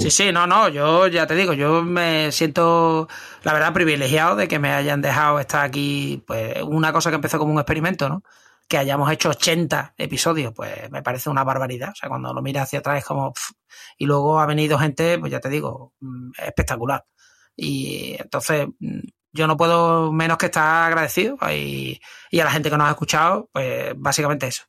Sí, 0.00 0.10
sí, 0.10 0.32
no, 0.32 0.46
no, 0.46 0.68
yo 0.68 1.06
ya 1.06 1.26
te 1.26 1.34
digo, 1.34 1.52
yo 1.52 1.82
me 1.82 2.32
siento, 2.32 3.08
la 3.44 3.52
verdad, 3.52 3.72
privilegiado 3.72 4.36
de 4.36 4.48
que 4.48 4.58
me 4.58 4.72
hayan 4.72 5.00
dejado 5.00 5.38
estar 5.38 5.64
aquí, 5.64 6.22
pues 6.26 6.62
una 6.64 6.92
cosa 6.92 7.10
que 7.10 7.16
empezó 7.16 7.38
como 7.38 7.52
un 7.52 7.58
experimento, 7.58 8.08
¿no? 8.08 8.22
Que 8.68 8.78
hayamos 8.78 9.10
hecho 9.12 9.30
80 9.30 9.94
episodios, 9.96 10.52
pues 10.54 10.90
me 10.90 11.02
parece 11.02 11.30
una 11.30 11.44
barbaridad. 11.44 11.90
O 11.90 11.94
sea, 11.94 12.08
cuando 12.08 12.32
lo 12.32 12.42
miras 12.42 12.64
hacia 12.64 12.80
atrás 12.80 12.98
es 12.98 13.04
como... 13.04 13.32
Y 13.98 14.06
luego 14.06 14.40
ha 14.40 14.46
venido 14.46 14.78
gente, 14.78 15.18
pues 15.18 15.30
ya 15.30 15.40
te 15.40 15.48
digo, 15.48 15.94
mm, 16.00 16.32
espectacular. 16.38 17.04
Y 17.56 18.16
entonces 18.18 18.66
mm, 18.78 19.00
yo 19.32 19.46
no 19.46 19.56
puedo 19.56 20.12
menos 20.12 20.38
que 20.38 20.46
estar 20.46 20.84
agradecido 20.86 21.36
y, 21.52 22.00
y, 22.30 22.40
a 22.40 22.44
la 22.44 22.50
gente 22.50 22.70
que 22.70 22.76
nos 22.76 22.88
ha 22.88 22.90
escuchado, 22.90 23.48
pues 23.52 23.92
básicamente 23.96 24.46
eso. 24.46 24.64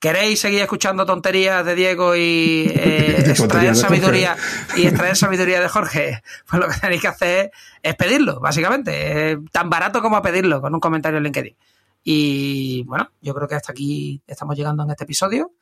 ¿Queréis 0.00 0.40
seguir 0.40 0.62
escuchando 0.62 1.04
tonterías 1.04 1.62
de 1.64 1.74
Diego 1.74 2.16
y 2.16 2.64
eh, 2.74 3.22
extraer 3.26 3.76
sabiduría 3.76 4.34
y 4.74 4.86
extraer 4.86 5.14
sabiduría 5.14 5.60
de 5.60 5.68
Jorge? 5.68 6.22
Pues 6.48 6.60
lo 6.60 6.68
que 6.68 6.80
tenéis 6.80 7.02
que 7.02 7.08
hacer 7.08 7.50
es 7.82 7.94
pedirlo, 7.96 8.40
básicamente. 8.40 9.38
tan 9.52 9.68
barato 9.68 10.00
como 10.00 10.16
a 10.16 10.22
pedirlo 10.22 10.62
con 10.62 10.74
un 10.74 10.80
comentario 10.80 11.18
en 11.18 11.24
LinkedIn. 11.24 11.56
Y 12.02 12.84
bueno, 12.84 13.10
yo 13.20 13.34
creo 13.34 13.48
que 13.48 13.54
hasta 13.54 13.72
aquí 13.72 14.22
estamos 14.26 14.56
llegando 14.56 14.82
en 14.84 14.90
este 14.90 15.04
episodio. 15.04 15.52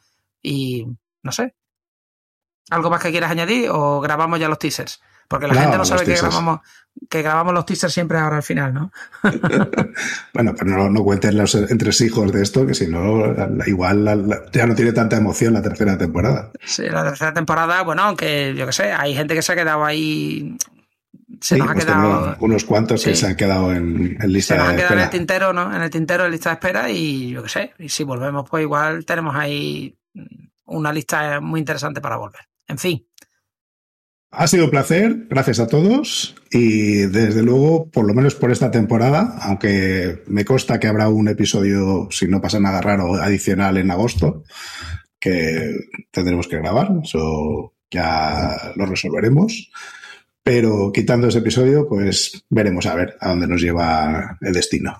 Y 0.43 0.87
no 1.23 1.33
sé. 1.33 1.55
¿Algo 2.71 2.91
más 2.91 3.03
que 3.03 3.11
quieras 3.11 3.31
añadir 3.31 3.71
o 3.71 4.01
grabamos 4.01 4.39
ya 4.39 4.49
los 4.49 4.59
teasers? 4.59 5.01
Porque 5.27 5.47
la 5.47 5.55
gente 5.55 5.77
no 5.77 5.85
sabe 5.85 6.07
que 6.07 6.15
grabamos, 6.15 6.61
que 7.11 7.21
grabamos 7.21 7.53
los 7.53 7.67
teasers 7.67 7.93
siempre 7.93 8.19
ahora 8.19 8.37
al 8.37 8.43
final, 8.43 8.73
¿no? 8.73 8.93
bueno, 10.33 10.55
pero 10.59 10.71
no, 10.71 10.89
no 10.89 11.05
cuenten 11.05 11.37
los 11.37 11.55
entresijos 11.55 12.33
de 12.33 12.43
esto, 12.43 12.67
que 12.67 12.75
si 12.75 12.87
no, 12.87 13.35
igual 13.67 14.49
ya 14.53 14.67
no 14.67 14.75
tiene 14.75 14.93
tanta 14.93 15.19
emoción 15.19 15.53
la 15.53 15.63
tercera 15.63 15.99
temporada. 15.99 16.51
Sí, 16.65 16.89
la 16.89 17.05
tercera 17.05 17.35
temporada, 17.35 17.83
bueno, 17.83 18.03
aunque 18.03 18.55
yo 18.57 18.65
qué 18.65 18.73
sé, 18.73 18.93
hay 18.93 19.15
gente 19.15 19.35
que 19.35 19.43
se 19.43 19.53
ha 19.53 19.57
quedado 19.57 19.85
ahí 19.85 20.57
se 21.41 21.57
nos 21.57 21.71
ha 21.71 21.75
quedado 21.75 22.37
unos 22.41 22.65
cuantos 22.65 23.05
que 23.05 23.15
se 23.15 23.27
han 23.27 23.37
quedado 23.37 23.73
en, 23.73 24.17
lista 24.27 24.27
de 24.27 24.37
espera. 24.37 24.43
Se 24.43 24.57
nos 24.57 24.69
han 24.69 24.77
quedado 24.77 24.95
en 24.95 25.01
el 25.01 25.11
tintero, 25.11 25.53
¿no? 25.53 25.75
En 25.75 25.83
el 25.83 25.91
tintero 25.91 26.25
de 26.25 26.31
lista 26.31 26.51
de 26.51 26.55
espera 26.55 26.91
y 26.91 27.31
yo 27.31 27.43
qué 27.43 27.49
sé, 27.49 27.73
y 27.79 27.89
si 27.89 28.05
volvemos 28.05 28.49
pues 28.49 28.63
igual 28.63 29.05
tenemos 29.05 29.35
ahí 29.37 29.97
una 30.65 30.93
lista 30.93 31.41
muy 31.41 31.61
interesante 31.61 32.01
para 32.01 32.17
volver. 32.17 32.43
En 32.67 32.79
fin, 32.79 33.09
ha 34.31 34.47
sido 34.47 34.67
un 34.67 34.71
placer, 34.71 35.27
gracias 35.31 35.59
a 35.59 35.67
todos 35.67 36.35
y 36.51 37.07
desde 37.07 37.43
luego, 37.43 37.89
por 37.91 38.07
lo 38.07 38.13
menos 38.13 38.35
por 38.35 38.51
esta 38.51 38.71
temporada, 38.71 39.39
aunque 39.41 40.23
me 40.27 40.45
consta 40.45 40.79
que 40.79 40.87
habrá 40.87 41.09
un 41.09 41.29
episodio, 41.29 42.09
si 42.11 42.29
no 42.29 42.41
pasa 42.41 42.61
nada 42.61 42.83
raro, 42.83 43.15
adicional 43.15 43.79
en 43.79 43.91
agosto, 43.91 44.45
que 45.19 45.75
tendremos 46.11 46.47
que 46.47 46.59
grabar, 46.59 46.91
eso 47.03 47.75
ya 47.91 48.73
lo 48.77 48.85
resolveremos. 48.85 49.71
Pero 50.49 50.91
quitando 50.91 51.29
ese 51.29 51.41
episodio, 51.41 51.87
pues 51.87 52.43
veremos 52.49 52.87
a 52.87 52.95
ver 52.95 53.19
a 53.21 53.29
dónde 53.29 53.47
nos 53.47 53.61
lleva 53.61 54.39
el 54.41 54.55
destino. 54.55 54.97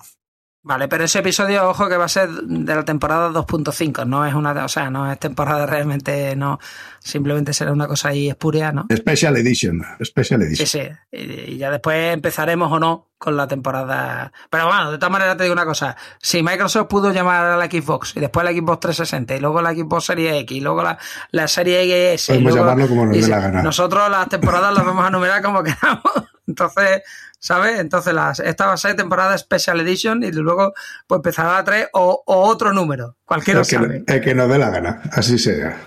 Vale, 0.61 0.89
pero 0.89 1.05
ese 1.05 1.19
episodio, 1.19 1.69
ojo, 1.69 1.87
que 1.87 1.95
va 1.95 2.05
a 2.05 2.09
ser 2.09 2.29
de 2.29 2.75
la 2.75 2.83
temporada 2.83 3.29
2.5, 3.29 4.05
no 4.05 4.25
es 4.25 4.33
una, 4.33 4.65
o 4.65 4.67
sea, 4.67 4.89
no 4.89 5.09
es 5.09 5.17
temporada 5.17 5.65
realmente, 5.65 6.35
no, 6.35 6.59
simplemente 6.99 7.53
será 7.53 7.71
una 7.71 7.87
cosa 7.87 8.09
ahí 8.09 8.29
espuria, 8.29 8.73
¿no? 8.73 8.85
Special 8.93 9.37
Edition, 9.37 9.81
Special 10.03 10.41
Edition. 10.41 10.67
Sí, 10.67 10.81
sí, 11.11 11.53
y 11.53 11.57
ya 11.57 11.71
después 11.71 12.13
empezaremos 12.13 12.69
o 12.73 12.77
no 12.77 13.09
con 13.17 13.37
la 13.37 13.47
temporada. 13.47 14.33
Pero 14.49 14.67
bueno, 14.67 14.91
de 14.91 14.97
todas 14.97 15.11
maneras 15.11 15.37
te 15.37 15.43
digo 15.43 15.53
una 15.53 15.65
cosa, 15.65 15.95
si 16.21 16.43
Microsoft 16.43 16.87
pudo 16.87 17.13
llamar 17.13 17.45
a 17.45 17.57
la 17.57 17.65
Xbox 17.65 18.17
y 18.17 18.19
después 18.19 18.43
la 18.43 18.51
Xbox 18.51 18.79
360 18.81 19.35
y 19.35 19.39
luego 19.39 19.61
la 19.61 19.73
Xbox 19.73 20.05
Series 20.05 20.41
X 20.41 20.57
y 20.57 20.61
luego 20.61 20.83
la, 20.83 20.97
la 21.31 21.47
Serie 21.47 22.13
S. 22.13 22.33
Podemos 22.33 22.55
llamarlo 22.55 22.87
como 22.87 23.05
nos 23.05 23.15
dé 23.15 23.27
la 23.27 23.39
gana. 23.39 23.61
Nosotros 23.61 24.09
las 24.09 24.27
temporadas 24.27 24.73
las 24.73 24.85
vamos 24.85 25.05
a 25.05 25.09
numerar 25.09 25.41
como 25.41 25.63
queramos. 25.63 26.03
Entonces, 26.47 27.03
¿sabes? 27.39 27.79
Entonces 27.79 28.13
las, 28.13 28.39
esta 28.39 28.67
va 28.67 28.73
a 28.73 28.77
ser 28.77 28.95
temporada 28.95 29.37
Special 29.37 29.79
Edition 29.79 30.23
y 30.23 30.31
luego 30.31 30.73
pues 31.07 31.19
empezará 31.19 31.53
la 31.53 31.63
3 31.63 31.87
o, 31.93 32.23
otro 32.25 32.73
número, 32.73 33.15
cualquiera 33.25 33.61
el 33.61 33.67
que, 33.67 34.03
El 34.05 34.21
que 34.21 34.35
nos 34.35 34.49
dé 34.49 34.59
la 34.59 34.69
gana, 34.69 35.01
así 35.11 35.39
sea. 35.39 35.77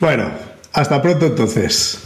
Bueno, 0.00 0.30
hasta 0.72 1.00
pronto 1.00 1.26
entonces. 1.26 2.02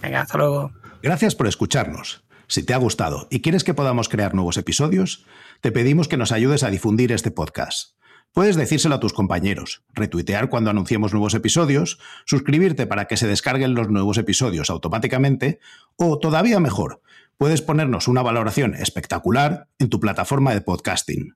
Venga, 0.00 0.22
hasta 0.22 0.38
luego. 0.38 0.72
Gracias 1.02 1.34
por 1.34 1.46
escucharnos. 1.46 2.24
Si 2.46 2.62
te 2.62 2.74
ha 2.74 2.78
gustado 2.78 3.28
y 3.30 3.40
quieres 3.40 3.64
que 3.64 3.74
podamos 3.74 4.08
crear 4.08 4.34
nuevos 4.34 4.56
episodios, 4.56 5.24
te 5.60 5.72
pedimos 5.72 6.08
que 6.08 6.16
nos 6.16 6.32
ayudes 6.32 6.62
a 6.62 6.70
difundir 6.70 7.12
este 7.12 7.30
podcast. 7.30 7.96
Puedes 8.32 8.56
decírselo 8.56 8.94
a 8.94 9.00
tus 9.00 9.12
compañeros, 9.12 9.84
retuitear 9.92 10.48
cuando 10.48 10.70
anunciemos 10.70 11.12
nuevos 11.12 11.34
episodios, 11.34 11.98
suscribirte 12.24 12.86
para 12.86 13.04
que 13.04 13.18
se 13.18 13.26
descarguen 13.26 13.74
los 13.74 13.90
nuevos 13.90 14.16
episodios 14.16 14.70
automáticamente 14.70 15.60
o, 15.96 16.18
todavía 16.18 16.58
mejor, 16.58 17.02
puedes 17.42 17.60
ponernos 17.60 18.06
una 18.06 18.22
valoración 18.22 18.76
espectacular 18.76 19.66
en 19.80 19.88
tu 19.90 19.98
plataforma 19.98 20.54
de 20.54 20.60
podcasting. 20.60 21.34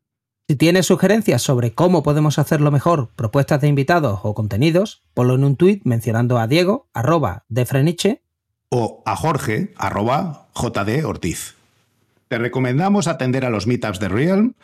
Si 0.48 0.54
tienes 0.54 0.86
sugerencias 0.86 1.42
sobre 1.42 1.74
cómo 1.74 2.04
podemos 2.04 2.38
hacerlo 2.38 2.70
mejor, 2.70 3.10
propuestas 3.16 3.60
de 3.60 3.66
invitados 3.66 4.20
o 4.22 4.32
contenidos, 4.32 5.02
ponlo 5.14 5.34
en 5.34 5.42
un 5.42 5.56
tuit 5.56 5.82
mencionando 5.84 6.38
a 6.38 6.46
Diego, 6.46 6.88
arroba 6.94 7.44
de 7.48 7.66
Freniche, 7.66 8.22
o 8.68 9.02
a 9.04 9.16
Jorge, 9.16 9.74
arroba 9.76 10.46
JD 10.54 11.04
Ortiz. 11.04 11.56
Te 12.28 12.38
recomendamos 12.38 13.08
atender 13.08 13.44
a 13.44 13.50
los 13.50 13.66
meetups 13.66 13.98
de 13.98 14.08
Realm. 14.08 14.54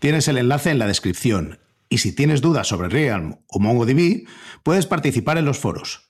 Tienes 0.00 0.28
el 0.28 0.36
enlace 0.36 0.68
en 0.68 0.78
la 0.78 0.86
descripción 0.86 1.60
y 1.88 1.96
si 1.96 2.14
tienes 2.14 2.42
dudas 2.42 2.68
sobre 2.68 2.90
Realm 2.90 3.36
o 3.46 3.58
MongoDB, 3.58 4.26
puedes 4.62 4.84
participar 4.84 5.38
en 5.38 5.46
los 5.46 5.58
foros. 5.58 6.09